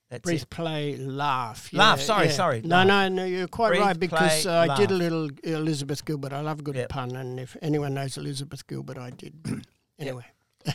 That's 0.09 0.23
Breathe, 0.23 0.41
it. 0.41 0.49
play, 0.49 0.97
laugh. 0.97 1.69
Laugh, 1.71 2.01
sorry, 2.01 2.27
yeah. 2.27 2.31
sorry, 2.31 2.61
No, 2.63 2.77
laugh. 2.77 2.87
no, 2.87 3.07
no. 3.09 3.25
You're 3.25 3.47
quite 3.47 3.69
Breathe, 3.69 3.81
right 3.81 3.99
because 3.99 4.41
play, 4.43 4.51
uh, 4.51 4.73
I 4.73 4.75
did 4.75 4.89
a 4.89 4.95
little 4.95 5.29
Elizabeth 5.43 6.03
Gilbert. 6.03 6.33
I 6.33 6.39
love 6.41 6.61
a 6.61 6.63
good 6.63 6.75
Yep. 6.75 6.89
pun, 6.89 7.15
and 7.15 7.39
if 7.39 7.55
anyone 7.61 7.93
knows 7.93 8.17
Elizabeth 8.17 8.65
Gilbert, 8.65 8.97
I 8.97 9.11
did. 9.11 9.35
anyway, 9.99 10.25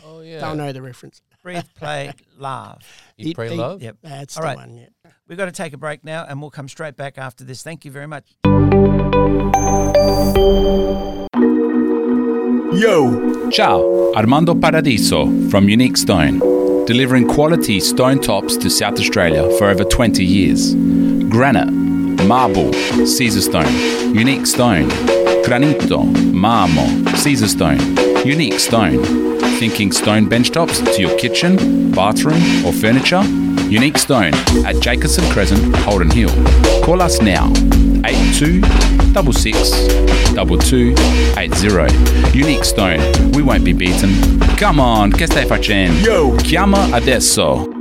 Oh, 0.04 0.20
yeah. 0.20 0.38
they'll 0.40 0.54
know 0.54 0.72
the 0.72 0.82
reference. 0.82 1.20
Breathe, 1.44 1.62
play, 1.76 2.10
laugh. 2.38 2.78
Eat, 3.18 3.26
Eat, 3.28 3.36
pray, 3.36 3.52
eat. 3.52 3.56
love. 3.58 3.82
Yep, 3.82 3.98
that's 4.02 4.36
All 4.38 4.42
the 4.42 4.46
right. 4.48 4.56
one. 4.56 4.76
Yeah. 4.76 4.86
We've 5.28 5.36
got 5.36 5.44
to 5.44 5.52
take 5.52 5.74
a 5.74 5.76
break 5.76 6.02
now, 6.02 6.24
and 6.26 6.40
we'll 6.40 6.50
come 6.50 6.68
straight 6.68 6.96
back 6.96 7.18
after 7.18 7.44
this. 7.44 7.62
Thank 7.62 7.84
you 7.84 7.90
very 7.90 8.06
much. 8.06 8.34
Yo! 12.72 13.50
Ciao, 13.50 14.12
Armando 14.16 14.54
Paradiso 14.54 15.26
from 15.50 15.68
Unique 15.68 15.96
Stone, 15.98 16.38
delivering 16.86 17.28
quality 17.28 17.78
stone 17.78 18.20
tops 18.20 18.56
to 18.56 18.70
South 18.70 18.98
Australia 18.98 19.48
for 19.58 19.68
over 19.68 19.84
20 19.84 20.24
years. 20.24 20.74
Granite, 21.28 21.70
marble, 22.24 22.70
Caesarstone, 23.04 24.14
unique 24.14 24.46
stone, 24.46 24.88
granito, 25.44 26.04
marmo, 26.32 26.86
Caesarstone, 27.22 28.24
unique 28.24 28.58
stone. 28.58 29.33
Thinking 29.58 29.92
stone 29.92 30.26
benchtops 30.28 30.82
to 30.94 31.00
your 31.00 31.16
kitchen, 31.18 31.90
bathroom, 31.92 32.64
or 32.66 32.72
furniture? 32.72 33.22
Unique 33.68 33.98
Stone 33.98 34.34
at 34.66 34.80
Jacobson 34.80 35.24
Crescent, 35.30 35.74
Holden 35.76 36.10
Hill. 36.10 36.30
Call 36.84 37.00
us 37.00 37.20
now, 37.20 37.50
82 38.04 38.62
66 39.14 39.70
2280. 40.34 42.38
Unique 42.38 42.64
Stone, 42.64 43.00
we 43.32 43.42
won't 43.42 43.64
be 43.64 43.72
beaten. 43.72 44.10
Come 44.58 44.80
on, 44.80 45.10
che 45.10 45.26
stai 45.26 45.46
facendo? 45.46 45.98
Yo! 46.00 46.34
Chiama 46.36 46.88
adesso. 46.92 47.73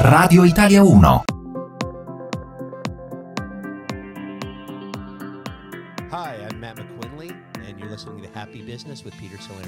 Radio 0.05 0.41
Italia 0.43 0.83
1. 0.83 1.03
Hi, 6.09 6.47
I'm 6.49 6.59
Matt 6.59 6.77
McQuinley, 6.77 7.35
and 7.67 7.79
you're 7.79 7.87
listening 7.87 8.23
to 8.23 8.29
Happy 8.29 8.63
Business 8.63 9.05
with 9.05 9.15
Peter 9.19 9.37
Salerno. 9.39 9.67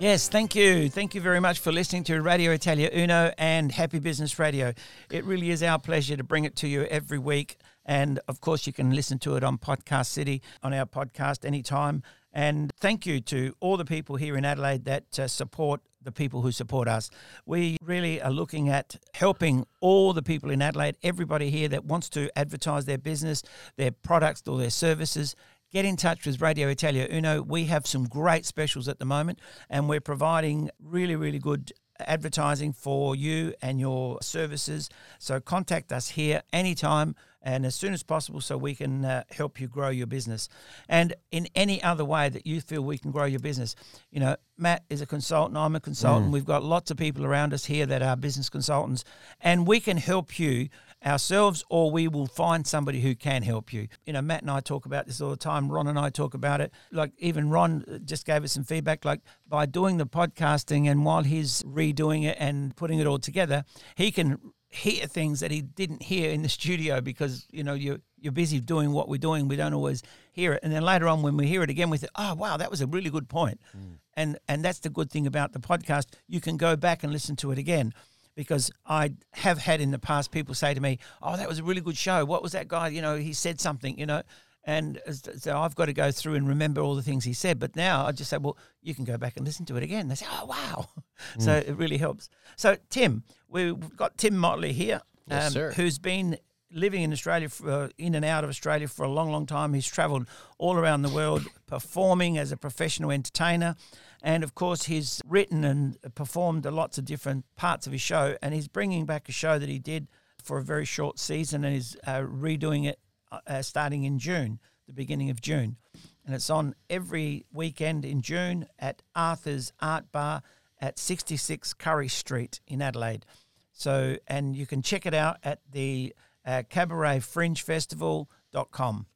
Yes, 0.00 0.28
thank 0.28 0.56
you. 0.56 0.88
Thank 0.88 1.14
you 1.14 1.20
very 1.20 1.38
much 1.38 1.60
for 1.60 1.70
listening 1.70 2.02
to 2.04 2.20
Radio 2.20 2.50
Italia 2.50 2.90
Uno 2.92 3.32
and 3.38 3.70
Happy 3.70 4.00
Business 4.00 4.36
Radio. 4.40 4.72
It 5.12 5.24
really 5.24 5.50
is 5.50 5.62
our 5.62 5.78
pleasure 5.78 6.16
to 6.16 6.24
bring 6.24 6.42
it 6.42 6.56
to 6.56 6.66
you 6.66 6.86
every 6.86 7.18
week. 7.18 7.56
And 7.86 8.18
of 8.26 8.40
course, 8.40 8.66
you 8.66 8.72
can 8.72 8.90
listen 8.90 9.20
to 9.20 9.36
it 9.36 9.44
on 9.44 9.58
Podcast 9.58 10.06
City 10.06 10.42
on 10.64 10.74
our 10.74 10.86
podcast 10.86 11.44
anytime. 11.44 12.02
And 12.32 12.72
thank 12.80 13.06
you 13.06 13.20
to 13.20 13.54
all 13.60 13.76
the 13.76 13.84
people 13.84 14.16
here 14.16 14.36
in 14.36 14.44
Adelaide 14.44 14.84
that 14.86 15.18
uh, 15.20 15.28
support 15.28 15.82
the 16.08 16.12
people 16.12 16.40
who 16.40 16.50
support 16.50 16.88
us. 16.88 17.10
We 17.44 17.76
really 17.84 18.20
are 18.22 18.30
looking 18.30 18.70
at 18.70 18.96
helping 19.12 19.66
all 19.82 20.14
the 20.14 20.22
people 20.22 20.50
in 20.50 20.62
Adelaide, 20.62 20.96
everybody 21.02 21.50
here 21.50 21.68
that 21.68 21.84
wants 21.84 22.08
to 22.10 22.30
advertise 22.34 22.86
their 22.86 22.96
business, 22.96 23.42
their 23.76 23.90
products, 23.90 24.42
or 24.46 24.56
their 24.56 24.70
services. 24.70 25.36
Get 25.70 25.84
in 25.84 25.96
touch 25.96 26.24
with 26.24 26.40
Radio 26.40 26.68
Italia 26.68 27.06
Uno. 27.12 27.42
We 27.42 27.66
have 27.66 27.86
some 27.86 28.04
great 28.04 28.46
specials 28.46 28.88
at 28.88 28.98
the 28.98 29.04
moment, 29.04 29.38
and 29.68 29.86
we're 29.86 30.00
providing 30.00 30.70
really, 30.82 31.14
really 31.14 31.38
good 31.38 31.72
advertising 32.00 32.72
for 32.72 33.14
you 33.16 33.54
and 33.62 33.80
your 33.80 34.18
services. 34.22 34.88
So 35.18 35.40
contact 35.40 35.92
us 35.92 36.08
here 36.10 36.42
anytime 36.52 37.14
and 37.42 37.64
as 37.64 37.74
soon 37.74 37.92
as 37.92 38.02
possible 38.02 38.40
so 38.40 38.56
we 38.56 38.74
can 38.74 39.04
uh, 39.04 39.22
help 39.30 39.60
you 39.60 39.68
grow 39.68 39.88
your 39.88 40.06
business. 40.06 40.48
And 40.88 41.14
in 41.30 41.48
any 41.54 41.82
other 41.82 42.04
way 42.04 42.28
that 42.28 42.46
you 42.46 42.60
feel 42.60 42.82
we 42.82 42.98
can 42.98 43.10
grow 43.10 43.24
your 43.24 43.40
business. 43.40 43.74
You 44.10 44.20
know, 44.20 44.36
Matt 44.56 44.84
is 44.90 45.00
a 45.00 45.06
consultant, 45.06 45.56
I'm 45.56 45.76
a 45.76 45.80
consultant. 45.80 46.30
Mm. 46.30 46.32
We've 46.32 46.44
got 46.44 46.64
lots 46.64 46.90
of 46.90 46.96
people 46.96 47.24
around 47.24 47.54
us 47.54 47.64
here 47.64 47.86
that 47.86 48.02
are 48.02 48.16
business 48.16 48.50
consultants, 48.50 49.04
and 49.40 49.66
we 49.66 49.80
can 49.80 49.96
help 49.96 50.38
you 50.38 50.68
ourselves 51.04 51.64
or 51.68 51.90
we 51.90 52.08
will 52.08 52.26
find 52.26 52.66
somebody 52.66 53.00
who 53.00 53.14
can 53.14 53.42
help 53.42 53.72
you. 53.72 53.88
You 54.04 54.12
know, 54.12 54.22
Matt 54.22 54.42
and 54.42 54.50
I 54.50 54.60
talk 54.60 54.86
about 54.86 55.06
this 55.06 55.20
all 55.20 55.30
the 55.30 55.36
time. 55.36 55.70
Ron 55.70 55.86
and 55.86 55.98
I 55.98 56.10
talk 56.10 56.34
about 56.34 56.60
it. 56.60 56.72
Like 56.90 57.12
even 57.18 57.50
Ron 57.50 57.84
uh, 57.90 57.98
just 57.98 58.26
gave 58.26 58.44
us 58.44 58.52
some 58.52 58.64
feedback 58.64 59.04
like 59.04 59.20
by 59.46 59.66
doing 59.66 59.98
the 59.98 60.06
podcasting 60.06 60.86
and 60.90 61.04
while 61.04 61.22
he's 61.22 61.62
redoing 61.62 62.24
it 62.24 62.36
and 62.40 62.74
putting 62.76 62.98
it 62.98 63.06
all 63.06 63.18
together, 63.18 63.64
he 63.96 64.10
can 64.10 64.38
hear 64.70 65.06
things 65.06 65.40
that 65.40 65.50
he 65.50 65.62
didn't 65.62 66.02
hear 66.02 66.30
in 66.30 66.42
the 66.42 66.48
studio 66.58 67.00
because, 67.00 67.46
you 67.50 67.62
know, 67.62 67.74
you're 67.74 67.98
you're 68.20 68.32
busy 68.32 68.58
doing 68.58 68.90
what 68.90 69.08
we're 69.08 69.18
doing. 69.18 69.46
We 69.46 69.54
don't 69.54 69.74
always 69.74 70.02
hear 70.32 70.54
it. 70.54 70.60
And 70.64 70.72
then 70.72 70.82
later 70.82 71.06
on 71.06 71.22
when 71.22 71.36
we 71.36 71.46
hear 71.46 71.62
it 71.62 71.70
again, 71.70 71.88
we 71.88 71.98
think, 71.98 72.10
oh 72.16 72.34
wow, 72.34 72.56
that 72.56 72.70
was 72.70 72.80
a 72.80 72.86
really 72.86 73.10
good 73.10 73.28
point. 73.28 73.60
Mm. 73.76 73.98
And 74.14 74.38
and 74.48 74.64
that's 74.64 74.80
the 74.80 74.90
good 74.90 75.10
thing 75.10 75.26
about 75.28 75.52
the 75.52 75.60
podcast. 75.60 76.06
You 76.26 76.40
can 76.40 76.56
go 76.56 76.74
back 76.74 77.04
and 77.04 77.12
listen 77.12 77.36
to 77.36 77.52
it 77.52 77.58
again 77.58 77.94
because 78.38 78.70
I 78.86 79.10
have 79.32 79.58
had 79.58 79.80
in 79.80 79.90
the 79.90 79.98
past 79.98 80.30
people 80.30 80.54
say 80.54 80.72
to 80.72 80.80
me, 80.80 80.98
"Oh, 81.20 81.36
that 81.36 81.48
was 81.48 81.58
a 81.58 81.64
really 81.64 81.80
good 81.82 81.96
show. 81.96 82.24
What 82.24 82.40
was 82.42 82.52
that 82.52 82.68
guy? 82.68 82.86
You 82.88 83.02
know, 83.02 83.16
he 83.16 83.32
said 83.32 83.60
something. 83.60 83.98
You 83.98 84.06
know." 84.06 84.22
And 84.64 85.00
so 85.38 85.58
I've 85.58 85.74
got 85.74 85.86
to 85.86 85.94
go 85.94 86.10
through 86.12 86.34
and 86.34 86.46
remember 86.46 86.80
all 86.82 86.94
the 86.94 87.02
things 87.02 87.24
he 87.24 87.32
said. 87.32 87.58
But 87.58 87.74
now 87.74 88.04
I 88.04 88.12
just 88.12 88.28
say, 88.28 88.36
well, 88.36 88.58
you 88.82 88.94
can 88.94 89.04
go 89.04 89.16
back 89.16 89.38
and 89.38 89.46
listen 89.46 89.64
to 89.66 89.76
it 89.78 89.82
again. 89.82 90.08
They 90.08 90.14
say, 90.14 90.26
oh, 90.30 90.44
wow. 90.44 90.88
So 91.38 91.52
Mm. 91.52 91.68
it 91.68 91.76
really 91.76 91.96
helps. 91.96 92.28
So, 92.56 92.76
Tim, 92.90 93.22
we've 93.48 93.96
got 93.96 94.18
Tim 94.18 94.36
Motley 94.36 94.74
here, 94.74 94.96
um, 95.30 95.38
Yes, 95.38 95.52
sir. 95.54 95.72
who's 95.72 95.98
been 95.98 96.36
living 96.70 97.02
in 97.02 97.12
Australia, 97.14 97.48
for, 97.48 97.70
uh, 97.70 97.88
in 97.96 98.14
and 98.14 98.26
out 98.26 98.44
of 98.44 98.50
Australia 98.50 98.88
for 98.88 99.04
a 99.04 99.08
long, 99.08 99.30
long 99.32 99.46
time. 99.46 99.72
He's 99.72 99.86
travelled 99.86 100.28
all 100.58 100.76
around 100.76 101.00
the 101.00 101.08
world 101.08 101.46
performing 101.66 102.36
as 102.36 102.52
a 102.52 102.56
professional 102.58 103.10
entertainer. 103.10 103.74
And 104.22 104.42
of 104.42 104.54
course, 104.54 104.84
he's 104.84 105.20
written 105.26 105.64
and 105.64 105.96
performed 106.14 106.64
lots 106.64 106.98
of 106.98 107.04
different 107.04 107.44
parts 107.56 107.86
of 107.86 107.92
his 107.92 108.02
show. 108.02 108.36
And 108.42 108.54
he's 108.54 108.68
bringing 108.68 109.06
back 109.06 109.28
a 109.28 109.32
show 109.32 109.58
that 109.58 109.68
he 109.68 109.78
did 109.78 110.08
for 110.42 110.58
a 110.58 110.62
very 110.62 110.84
short 110.84 111.18
season 111.18 111.64
and 111.64 111.76
is 111.76 111.96
uh, 112.06 112.20
redoing 112.20 112.86
it 112.86 112.98
uh, 113.30 113.40
uh, 113.46 113.62
starting 113.62 114.04
in 114.04 114.18
June, 114.18 114.58
the 114.86 114.92
beginning 114.92 115.30
of 115.30 115.40
June. 115.40 115.76
And 116.24 116.34
it's 116.34 116.50
on 116.50 116.74
every 116.90 117.46
weekend 117.52 118.04
in 118.04 118.22
June 118.22 118.66
at 118.78 119.02
Arthur's 119.14 119.72
Art 119.80 120.10
Bar 120.12 120.42
at 120.80 120.98
66 120.98 121.74
Currie 121.74 122.08
Street 122.08 122.60
in 122.66 122.82
Adelaide. 122.82 123.24
So, 123.72 124.16
and 124.26 124.56
you 124.56 124.66
can 124.66 124.82
check 124.82 125.06
it 125.06 125.14
out 125.14 125.36
at 125.42 125.60
the 125.70 126.14
uh, 126.44 126.62
Cabaret 126.68 127.20
Fringe 127.20 127.62
Festival.com. 127.62 129.06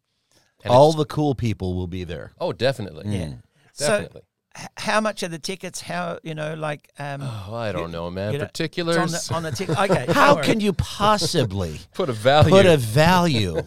And 0.64 0.72
All 0.72 0.92
the 0.92 1.04
cool 1.04 1.34
people 1.34 1.74
will 1.74 1.88
be 1.88 2.04
there. 2.04 2.32
Oh, 2.40 2.52
definitely. 2.52 3.04
Yeah. 3.06 3.34
Definitely. 3.76 4.20
So, 4.20 4.26
how 4.76 5.00
much 5.00 5.22
are 5.22 5.28
the 5.28 5.38
tickets? 5.38 5.80
How 5.80 6.18
you 6.22 6.34
know, 6.34 6.54
like? 6.54 6.90
Um, 6.98 7.20
oh, 7.22 7.54
I 7.54 7.72
don't 7.72 7.86
you, 7.86 7.92
know, 7.92 8.10
man. 8.10 8.32
You 8.32 8.38
know, 8.40 8.46
Particulars 8.46 8.96
on 8.96 9.08
the, 9.08 9.30
on 9.34 9.42
the 9.42 9.50
ticket. 9.52 9.78
Okay. 9.78 10.06
How 10.12 10.40
can 10.42 10.60
you 10.60 10.72
possibly 10.74 11.78
put 11.94 12.08
a 12.08 12.12
value 12.12 12.50
put 12.50 12.66
a 12.66 12.76
value 12.76 13.58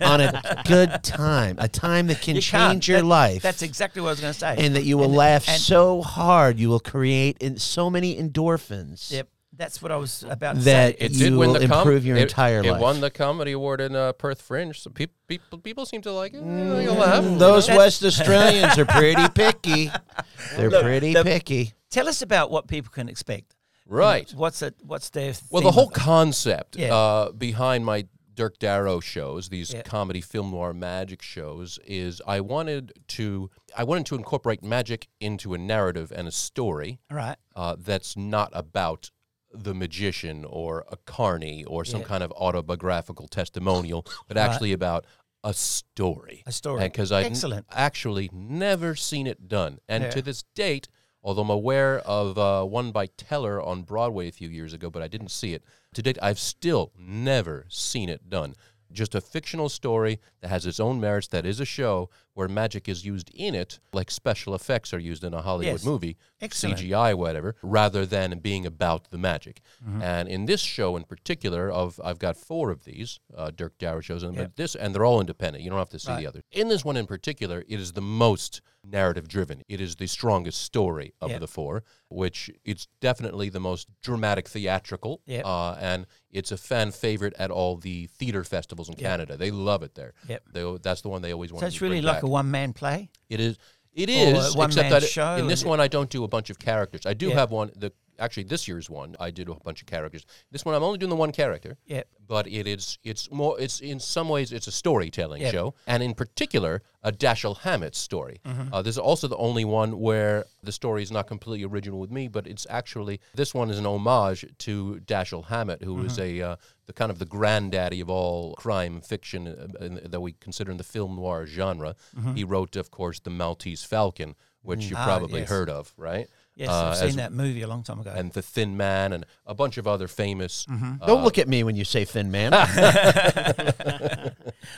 on 0.00 0.20
a 0.20 0.62
good 0.66 1.02
time, 1.04 1.56
a 1.58 1.68
time 1.68 2.08
that 2.08 2.20
can 2.20 2.36
You 2.36 2.42
change 2.42 2.88
your 2.88 3.00
That- 3.00 3.06
life? 3.06 3.42
That's 3.42 3.62
exactly 3.62 4.02
what 4.02 4.08
I 4.08 4.12
was 4.12 4.20
going 4.20 4.32
to 4.32 4.38
say. 4.38 4.56
and 4.58 4.74
that 4.76 4.84
you 4.84 4.98
will 4.98 5.04
And- 5.06 5.14
laugh 5.14 5.48
and- 5.48 5.60
so 5.60 6.02
hard, 6.02 6.58
you 6.58 6.68
will 6.68 6.80
create 6.80 7.38
in 7.38 7.58
so 7.58 7.88
many 7.90 8.16
endorphins. 8.16 9.10
Yep, 9.12 9.28
that's 9.56 9.82
what 9.82 9.92
I 9.92 9.96
was 9.96 10.24
about 10.28 10.54
to 10.56 10.60
That 10.62 10.98
say. 10.98 11.04
It 11.04 11.12
you 11.12 11.18
did 11.18 11.34
win 11.36 11.50
will 11.52 11.60
the 11.60 11.66
com- 11.68 11.78
improve 11.80 12.04
your 12.06 12.16
it- 12.16 12.22
entire 12.22 12.60
it 12.64 12.70
life. 12.70 12.80
won 12.80 13.00
the 13.00 13.10
comedy 13.10 13.52
award 13.52 13.80
in 13.80 13.94
uh, 13.94 14.12
Perth 14.12 14.40
Fringe. 14.42 14.78
So 14.80 14.90
people, 14.90 15.14
people, 15.28 15.58
people 15.58 15.86
seem 15.86 16.00
to 16.02 16.12
like 16.12 16.34
it. 16.34 16.42
Mm, 16.42 16.82
you'll 16.82 16.94
laugh. 16.94 17.22
Those 17.38 17.66
That- 17.66 17.76
West 17.76 18.02
Australians 18.02 18.78
are 18.78 18.86
pretty 18.86 19.28
picky. 19.34 19.90
They're 20.56 20.70
Look, 20.70 20.82
pretty 20.82 21.12
the- 21.14 21.22
picky. 21.24 21.72
Tell 21.90 22.08
us 22.08 22.22
about 22.22 22.50
what 22.50 22.66
people 22.68 22.90
can 22.90 23.08
expect. 23.08 23.54
Right. 23.86 24.30
What's 24.34 24.62
it? 24.62 24.76
What's 24.82 25.10
their? 25.10 25.34
Well, 25.50 25.60
theme 25.60 25.64
the 25.64 25.72
whole 25.72 25.86
of 25.88 25.90
it? 25.90 25.94
concept 25.94 26.76
Yeah. 26.76 26.94
uh, 26.94 27.32
behind 27.32 27.84
my 27.84 28.06
Dirk 28.34 28.58
Darrow 28.58 29.00
shows, 29.00 29.50
these 29.50 29.74
Yeah. 29.74 29.82
comedy 29.82 30.22
film 30.22 30.52
noir 30.52 30.72
magic 30.72 31.20
shows, 31.20 31.78
is 31.86 32.22
I 32.26 32.40
wanted 32.40 32.92
to 33.08 33.50
I 33.76 33.84
wanted 33.84 34.06
to 34.06 34.14
incorporate 34.14 34.62
magic 34.64 35.08
into 35.20 35.52
a 35.52 35.58
narrative 35.58 36.10
and 36.16 36.26
a 36.26 36.32
story 36.32 36.98
All 37.10 37.16
right. 37.18 37.36
uh, 37.54 37.76
that's 37.78 38.16
not 38.16 38.50
about 38.54 39.10
the 39.54 39.74
magician 39.74 40.44
or 40.44 40.84
a 40.90 40.96
carny 40.96 41.64
or 41.64 41.84
some 41.84 42.00
Yeah. 42.00 42.06
kind 42.06 42.22
of 42.22 42.32
autobiographical 42.32 43.28
testimonial, 43.28 44.02
but 44.28 44.36
Right. 44.36 44.48
actually 44.50 44.72
about 44.72 45.04
a 45.44 45.52
story. 45.52 46.42
A 46.46 46.52
story. 46.52 46.82
Because 46.84 47.10
I've 47.12 47.44
n- 47.44 47.64
actually 47.70 48.30
never 48.32 48.94
seen 48.94 49.26
it 49.26 49.48
done. 49.48 49.78
And 49.88 50.04
Yeah. 50.04 50.10
to 50.10 50.22
this 50.22 50.44
date, 50.54 50.88
although 51.22 51.42
I'm 51.42 51.50
aware 51.50 51.98
of 52.00 52.38
uh, 52.38 52.64
one 52.64 52.92
by 52.92 53.06
Teller 53.06 53.60
on 53.60 53.82
Broadway 53.82 54.28
a 54.28 54.32
few 54.32 54.48
years 54.48 54.72
ago, 54.72 54.88
but 54.90 55.02
I 55.02 55.08
didn't 55.08 55.30
see 55.30 55.52
it, 55.54 55.64
to 55.94 56.02
date, 56.02 56.18
I've 56.22 56.38
still 56.38 56.92
never 56.96 57.66
seen 57.68 58.08
it 58.08 58.30
done. 58.30 58.54
Just 58.92 59.14
a 59.14 59.20
fictional 59.20 59.68
story 59.68 60.20
that 60.40 60.48
has 60.48 60.66
its 60.66 60.78
own 60.78 61.00
merits, 61.00 61.26
that 61.28 61.46
is 61.46 61.60
a 61.60 61.64
show 61.64 62.10
where 62.34 62.48
magic 62.48 62.88
is 62.88 63.04
used 63.04 63.30
in 63.34 63.54
it, 63.54 63.78
like 63.92 64.10
special 64.10 64.54
effects 64.54 64.94
are 64.94 64.98
used 64.98 65.22
in 65.22 65.34
a 65.34 65.42
Hollywood 65.42 65.74
Yes. 65.80 65.84
movie, 65.84 66.16
Excellent. 66.40 66.78
CGI, 66.78 67.14
whatever, 67.14 67.56
rather 67.62 68.06
than 68.06 68.38
being 68.38 68.64
about 68.64 69.10
the 69.10 69.18
magic. 69.18 69.60
Mhm. 69.86 70.02
And 70.02 70.28
in 70.28 70.46
this 70.46 70.60
show 70.60 70.96
in 70.96 71.04
particular, 71.04 71.70
of 71.70 72.00
I've 72.02 72.18
got 72.18 72.36
four 72.36 72.70
of 72.70 72.84
these 72.84 73.20
uh, 73.36 73.50
Dirk 73.50 73.76
Darrow 73.78 74.00
shows, 74.00 74.22
and 74.22 74.34
Yeah. 74.36 74.46
this, 74.56 74.74
and 74.74 74.94
they're 74.94 75.04
all 75.04 75.20
independent. 75.20 75.62
You 75.62 75.70
don't 75.70 75.78
have 75.78 75.88
to 75.90 75.98
see 75.98 76.10
Right. 76.10 76.20
the 76.20 76.26
others. 76.26 76.42
In 76.50 76.68
this 76.68 76.84
one 76.84 76.96
in 76.96 77.06
particular, 77.06 77.64
it 77.68 77.80
is 77.80 77.92
the 77.92 78.00
most 78.02 78.60
narrative 78.84 79.28
driven. 79.28 79.62
It 79.68 79.80
is 79.80 79.96
the 79.96 80.06
strongest 80.08 80.60
story 80.62 81.14
of 81.20 81.30
Yeah. 81.30 81.38
the 81.38 81.46
four, 81.46 81.84
which 82.08 82.50
it's 82.64 82.88
definitely 83.00 83.48
the 83.48 83.60
most 83.60 83.88
dramatic 84.02 84.48
theatrical, 84.48 85.20
Yep. 85.26 85.44
uh, 85.46 85.72
and 85.74 86.06
it's 86.30 86.50
a 86.50 86.56
fan 86.56 86.90
favorite 86.90 87.32
at 87.38 87.50
all 87.50 87.76
the 87.76 88.06
theater 88.08 88.42
festivals 88.42 88.88
in 88.88 88.94
Yep. 88.94 89.00
Canada. 89.02 89.36
They 89.36 89.50
love 89.50 89.82
it 89.82 89.94
there. 89.94 90.14
Yep. 90.28 90.42
They, 90.52 90.76
that's 90.82 91.02
the 91.02 91.08
one 91.10 91.22
they 91.22 91.32
always 91.32 91.52
want. 91.52 91.60
So 91.60 91.66
it's 91.68 91.80
really 91.80 92.00
like 92.02 92.21
a 92.22 92.28
one-man 92.28 92.72
play. 92.72 93.10
It 93.28 93.40
is. 93.40 93.58
It 93.94 94.08
is, 94.08 94.56
except 94.56 94.88
that 94.90 95.02
show, 95.02 95.36
in 95.36 95.48
this 95.48 95.64
one, 95.64 95.78
I 95.78 95.86
don't 95.88 96.08
do 96.08 96.24
a 96.24 96.28
bunch 96.28 96.48
of 96.48 96.58
characters. 96.58 97.04
I 97.04 97.12
do 97.12 97.28
Yeah. 97.28 97.34
have 97.34 97.50
one. 97.50 97.70
The 97.76 97.92
actually 98.22 98.44
this 98.44 98.66
year's 98.68 98.88
one, 98.88 99.16
I 99.20 99.30
did 99.30 99.48
a 99.48 99.54
bunch 99.54 99.80
of 99.82 99.86
characters. 99.86 100.24
This 100.50 100.64
one, 100.64 100.74
I'm 100.74 100.82
only 100.82 100.98
doing 100.98 101.10
the 101.10 101.16
one 101.16 101.32
character. 101.32 101.76
Yep. 101.86 102.06
But 102.26 102.46
it 102.46 102.66
is. 102.66 102.98
It's 103.04 103.30
more. 103.30 103.60
It's 103.60 103.80
in 103.80 103.98
some 104.00 104.28
ways, 104.28 104.52
it's 104.52 104.66
a 104.68 104.72
storytelling 104.72 105.42
Yep. 105.42 105.52
show, 105.52 105.74
and 105.86 106.02
in 106.02 106.14
particular, 106.14 106.82
a 107.02 107.12
Dashiell 107.12 107.58
Hammett 107.58 107.94
story. 107.94 108.40
Mhm. 108.46 108.68
Uh, 108.72 108.80
this 108.80 108.94
is 108.94 108.98
also 108.98 109.26
the 109.28 109.36
only 109.36 109.64
one 109.64 109.98
where 110.00 110.46
the 110.62 110.72
story 110.72 111.02
is 111.02 111.10
not 111.10 111.26
completely 111.26 111.64
original 111.66 111.98
with 111.98 112.10
me, 112.10 112.28
but 112.28 112.46
it's 112.46 112.66
actually 112.70 113.20
this 113.34 113.52
one 113.52 113.70
is 113.70 113.78
an 113.78 113.86
homage 113.86 114.46
to 114.58 115.00
Dashiell 115.04 115.46
Hammett, 115.46 115.82
who 115.82 116.02
is 116.04 116.16
Mhm. 116.16 116.22
a 116.40 116.42
uh, 116.50 116.56
the 116.86 116.92
kind 116.92 117.10
of 117.10 117.18
the 117.18 117.26
granddaddy 117.26 118.00
of 118.00 118.08
all 118.08 118.54
crime 118.54 119.00
fiction 119.00 119.46
uh, 119.48 119.84
in, 119.84 120.00
that 120.04 120.20
we 120.20 120.32
consider 120.32 120.70
in 120.70 120.78
the 120.78 120.84
film 120.84 121.16
noir 121.16 121.44
genre. 121.46 121.94
Mhm. 122.16 122.36
He 122.36 122.44
wrote, 122.44 122.76
of 122.76 122.90
course, 122.90 123.20
the 123.20 123.30
Maltese 123.30 123.84
Falcon, 123.84 124.34
which 124.62 124.80
Mm. 124.80 124.90
you've 124.90 124.98
Ah, 124.98 125.04
probably 125.04 125.40
yes. 125.40 125.48
heard 125.48 125.68
of, 125.70 125.92
right? 125.96 126.28
Yes, 126.54 126.68
Uh, 126.68 126.88
I've 126.90 126.96
seen 126.98 127.08
as- 127.08 127.16
that 127.16 127.32
movie 127.32 127.62
a 127.62 127.66
long 127.66 127.82
time 127.82 127.98
ago. 128.00 128.12
And 128.14 128.30
the 128.32 128.42
Thin 128.42 128.76
Man, 128.76 129.14
and 129.14 129.24
a 129.46 129.54
bunch 129.54 129.78
of 129.78 129.86
other 129.86 130.06
famous. 130.06 130.66
Mhm. 130.70 131.00
uh, 131.00 131.06
Don't 131.06 131.24
look 131.24 131.38
at 131.38 131.48
me 131.48 131.64
when 131.64 131.76
you 131.76 131.84
say 131.84 132.04
thin 132.04 132.30
man. 132.30 132.52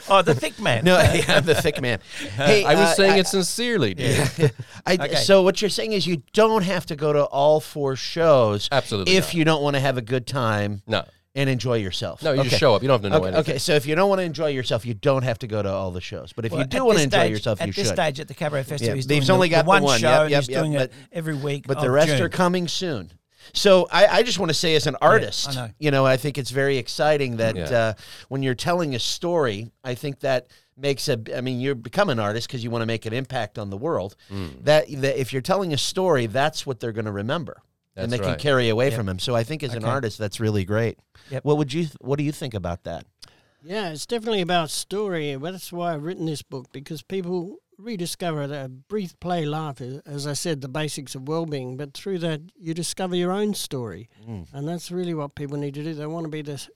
oh, 0.09 0.23
the 0.23 0.35
thick 0.35 0.59
man. 0.61 0.85
No, 0.85 0.99
yeah, 0.99 1.41
the 1.41 1.55
thick 1.55 1.81
man. 1.81 2.01
Hey, 2.37 2.65
I 2.65 2.75
was 2.75 2.91
uh, 2.91 2.95
saying 2.95 3.13
I- 3.13 3.19
it 3.19 3.27
sincerely, 3.27 3.95
dude. 3.95 4.53
I, 4.87 4.95
Okay. 4.95 5.15
So 5.17 5.43
what 5.43 5.61
you're 5.61 5.69
saying 5.71 5.93
is 5.93 6.07
you 6.07 6.23
don't 6.33 6.63
have 6.63 6.87
to 6.87 6.97
go 6.97 7.13
to 7.13 7.25
all 7.25 7.61
four 7.61 7.97
shows. 7.97 8.69
Absolutely 8.71 9.17
If 9.17 9.27
not. 9.29 9.35
you 9.35 9.45
don't 9.45 9.63
want 9.63 9.75
to 9.75 9.81
have 9.81 9.99
a 9.99 10.03
good 10.03 10.27
time. 10.27 10.83
No. 10.87 11.05
And 11.37 11.51
enjoy 11.51 11.79
yourself. 11.79 12.23
No, 12.23 12.33
you 12.33 12.45
just 12.45 12.59
show 12.59 12.77
up. 12.77 12.83
You 12.83 12.87
don't 12.89 13.03
have 13.03 13.03
to 13.03 13.11
know 13.11 13.17
okay, 13.17 13.27
anything. 13.37 13.53
Okay, 13.55 13.59
so 13.59 13.75
if 13.75 13.87
you 13.87 13.97
don't 13.97 14.09
want 14.09 14.21
to 14.21 14.25
enjoy 14.25 14.49
yourself, 14.51 14.87
you 14.87 14.95
don't 14.95 15.25
have 15.25 15.39
to 15.41 15.49
go 15.49 15.63
to 15.63 15.69
all 15.69 15.91
the 15.91 16.01
shows. 16.01 16.33
But 16.33 16.45
if 16.45 16.53
Well, 16.53 16.61
you 16.61 16.67
do 16.69 16.85
want 16.85 16.99
to 16.99 16.99
this 16.99 17.05
enjoy 17.07 17.19
stage- 17.19 17.31
yourself, 17.33 17.61
at 17.61 17.67
you 17.67 17.73
this 17.73 17.87
should. 17.89 17.97
stage 17.97 18.21
at 18.21 18.29
the 18.29 18.35
Cabaret 18.35 18.63
Festival, 18.63 18.87
Yeah, 18.91 18.95
he's 18.95 19.07
they've 19.09 19.21
doing 19.27 19.35
only 19.35 19.49
the- 19.49 19.57
got 19.57 19.65
the 19.65 19.69
one 19.69 19.83
one. 19.83 19.99
show, 19.99 20.07
Yep, 20.09 20.21
and 20.23 20.31
yep, 20.31 20.41
he's 20.43 20.49
yep, 20.51 20.61
doing 20.61 20.73
it 20.75 20.93
every 21.13 21.35
week 21.35 21.67
But 21.67 21.81
the 21.81 21.91
rest 21.91 22.09
June. 22.11 22.23
are 22.23 22.29
coming 22.29 22.69
soon. 22.69 23.11
So 23.53 23.89
I, 23.91 24.07
I 24.07 24.23
just 24.23 24.39
want 24.39 24.51
to 24.51 24.55
say, 24.55 24.77
as 24.77 24.87
an 24.87 24.97
artist, 25.03 25.49
I 25.51 25.55
know. 25.55 25.71
you 25.81 25.91
know, 25.91 26.07
I 26.07 26.17
think 26.17 26.39
it's 26.39 26.51
very 26.51 26.79
exciting 26.79 27.39
that 27.39 27.57
Yeah. 27.57 27.65
uh, 27.79 27.93
when 28.29 28.45
you're 28.45 28.55
telling 28.55 28.95
a 28.95 28.99
story, 29.01 29.73
I 29.83 29.95
think 29.97 30.21
that 30.21 30.47
makes 30.79 31.09
a. 31.09 31.19
I 31.37 31.41
mean, 31.41 31.59
you 31.61 31.75
become 31.75 32.11
an 32.11 32.21
artist 32.21 32.47
because 32.47 32.63
you 32.63 32.71
want 32.71 32.83
to 32.83 32.87
make 32.87 33.07
an 33.07 33.13
impact 33.13 33.59
on 33.59 33.69
the 33.71 33.77
world. 33.77 34.15
Mm. 34.33 34.65
That, 34.65 34.87
that 35.03 35.21
if 35.21 35.33
you're 35.33 35.43
telling 35.43 35.73
a 35.75 35.79
story, 35.79 36.27
that's 36.27 36.65
what 36.65 36.79
they're 36.81 36.93
going 36.93 37.05
to 37.05 37.13
remember, 37.13 37.61
and 37.97 38.11
they 38.13 38.19
right. 38.19 38.27
can 38.31 38.39
carry 38.39 38.69
away 38.69 38.87
Yep. 38.89 38.95
from 38.99 39.09
him. 39.09 39.19
So 39.19 39.35
I 39.35 39.45
think, 39.45 39.63
as 39.63 39.73
an 39.75 39.85
Okay. 39.85 39.91
artist, 39.93 40.19
that's 40.19 40.41
really 40.41 40.65
great. 40.65 40.99
Yep. 41.31 41.45
What 41.45 41.59
would 41.59 41.73
you? 41.73 41.87
What 42.01 42.19
do 42.19 42.25
you 42.25 42.33
think 42.33 42.55
about 42.55 42.85
that? 42.85 43.07
Yeah, 43.63 43.91
it's 43.91 44.05
definitely 44.07 44.43
about 44.43 44.71
story. 44.71 45.35
Well, 45.37 45.53
that's 45.53 45.73
why 45.73 45.95
I've 45.95 46.03
written 46.05 46.27
this 46.27 46.43
book 46.43 46.67
because 46.73 47.03
people 47.03 47.57
rediscover 47.79 48.47
that 48.47 48.87
breathe, 48.89 49.13
play, 49.21 49.45
laugh. 49.47 49.81
is, 49.81 50.01
As 50.07 50.27
I 50.27 50.35
said, 50.35 50.61
the 50.61 50.69
basics 50.69 51.15
of 51.15 51.27
well-being. 51.27 51.77
But 51.77 51.95
through 51.95 52.19
that, 52.21 52.41
you 52.57 52.73
discover 52.75 53.17
your 53.17 53.33
own 53.33 53.55
story, 53.55 54.09
Mm. 54.29 54.47
and 54.53 54.69
that's 54.69 54.91
really 54.93 55.15
what 55.15 55.35
people 55.35 55.57
need 55.57 55.75
to 55.75 55.83
do. 55.83 55.93
They 55.95 56.07
want 56.07 56.25
to 56.25 56.31
be 56.31 56.43
the 56.43 56.53
s- 56.53 56.69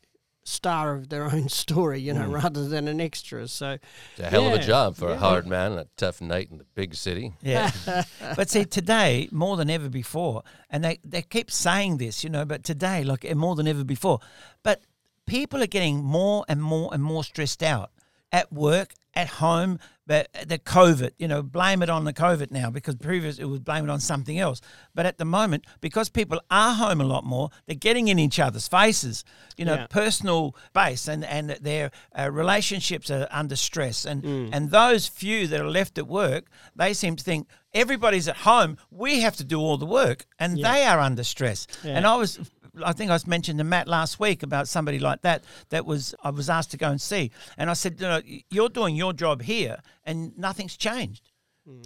star 0.45 0.95
of 0.95 1.09
their 1.09 1.25
own 1.33 1.49
story, 1.49 2.01
you 2.01 2.15
know, 2.15 2.29
Mm. 2.29 2.43
rather 2.43 2.69
than 2.69 2.89
an 2.89 3.01
extra. 3.01 3.47
So 3.49 3.79
It's 4.13 4.21
a 4.21 4.31
hell 4.31 4.47
of 4.47 4.55
a 4.55 4.63
job 4.63 4.97
for 4.97 5.11
a 5.11 5.17
hard 5.19 5.47
man 5.47 5.73
on 5.73 5.79
a 5.79 5.87
tough 5.97 6.21
night 6.21 6.49
in 6.51 6.59
the 6.59 6.65
big 6.75 6.95
city. 6.95 7.35
Yeah. 7.43 7.71
but 8.37 8.49
see, 8.51 8.65
today, 8.65 9.29
more 9.31 9.57
than 9.57 9.69
ever 9.71 9.89
before, 9.89 10.43
and 10.71 10.83
they, 10.85 11.01
they 11.05 11.23
keep 11.23 11.51
saying 11.51 11.99
this, 11.99 12.25
you 12.25 12.31
know, 12.31 12.45
but 12.45 12.65
today, 12.65 13.05
like 13.05 13.25
eh, 13.25 13.35
more 13.35 13.55
than 13.57 13.69
ever 13.69 13.85
before, 13.85 14.21
but 14.63 14.83
people 15.27 15.63
are 15.63 15.67
getting 15.67 16.03
more 16.03 16.45
and 16.49 16.63
more 16.63 16.89
and 16.95 17.03
more 17.03 17.23
stressed 17.25 17.63
out 17.63 17.91
at 18.33 18.53
work, 18.53 18.95
at 19.15 19.29
home, 19.29 19.79
but 20.07 20.29
the 20.47 20.59
COVID, 20.59 21.11
you 21.19 21.27
know, 21.29 21.43
blame 21.43 21.83
it 21.83 21.91
on 21.91 22.05
the 22.05 22.13
COVID 22.13 22.51
now 22.51 22.71
because 22.71 22.95
previous 22.95 23.39
it 23.39 23.45
was 23.47 23.59
blame 23.61 23.85
it 23.85 23.91
on 23.91 24.01
something 24.01 24.39
else. 24.39 24.61
But 24.95 25.07
at 25.07 25.19
the 25.19 25.25
moment, 25.25 25.65
because 25.81 26.09
people 26.09 26.41
are 26.51 26.73
home 26.75 27.01
a 27.01 27.05
lot 27.05 27.25
more, 27.25 27.51
they're 27.67 27.75
getting 27.77 28.09
in 28.09 28.19
each 28.19 28.39
other's 28.39 28.69
faces, 28.69 29.25
you 29.57 29.65
know, 29.65 29.75
Yeah. 29.75 29.87
personal 29.89 30.55
base 30.73 31.09
and, 31.09 31.25
and 31.25 31.51
their 31.61 31.91
uh, 32.19 32.31
relationships 32.31 33.11
are 33.11 33.27
under 33.31 33.57
stress. 33.57 34.05
And, 34.07 34.23
Mm. 34.23 34.51
and 34.53 34.71
those 34.71 35.09
few 35.09 35.47
that 35.49 35.61
are 35.61 35.71
left 35.71 35.99
at 35.99 36.07
work, 36.07 36.47
they 36.77 36.95
seem 36.95 37.17
to 37.17 37.25
think 37.25 37.49
everybody's 37.75 38.29
at 38.29 38.37
home, 38.39 38.79
we 38.91 39.21
have 39.21 39.37
to 39.37 39.45
do 39.45 39.59
all 39.61 39.77
the 39.79 39.87
work. 39.87 40.27
And 40.39 40.59
Yeah. 40.59 40.73
they 40.73 40.85
are 40.85 41.01
under 41.01 41.25
stress. 41.25 41.67
Yeah. 41.85 41.97
And 41.97 42.07
I 42.07 42.15
was 42.17 42.39
I 42.85 42.93
think 42.93 43.11
I 43.11 43.15
was 43.15 43.27
mentioned 43.27 43.59
to 43.59 43.65
Matt 43.65 43.89
last 43.89 44.19
week 44.21 44.43
about 44.43 44.69
somebody 44.69 44.99
like 44.99 45.23
that 45.23 45.45
that 45.71 45.85
was 45.87 46.15
I 46.23 46.31
was 46.31 46.49
asked 46.51 46.71
to 46.73 46.77
go 46.77 46.89
and 46.91 47.01
see. 47.01 47.31
And 47.57 47.71
I 47.71 47.75
said, 47.75 48.01
you 48.01 48.07
know, 48.07 48.21
you're 48.51 48.69
doing 48.69 48.97
your 48.97 49.13
job 49.13 49.43
here 49.43 49.79
and 50.05 50.37
nothing's 50.39 50.77
changed. 50.77 51.31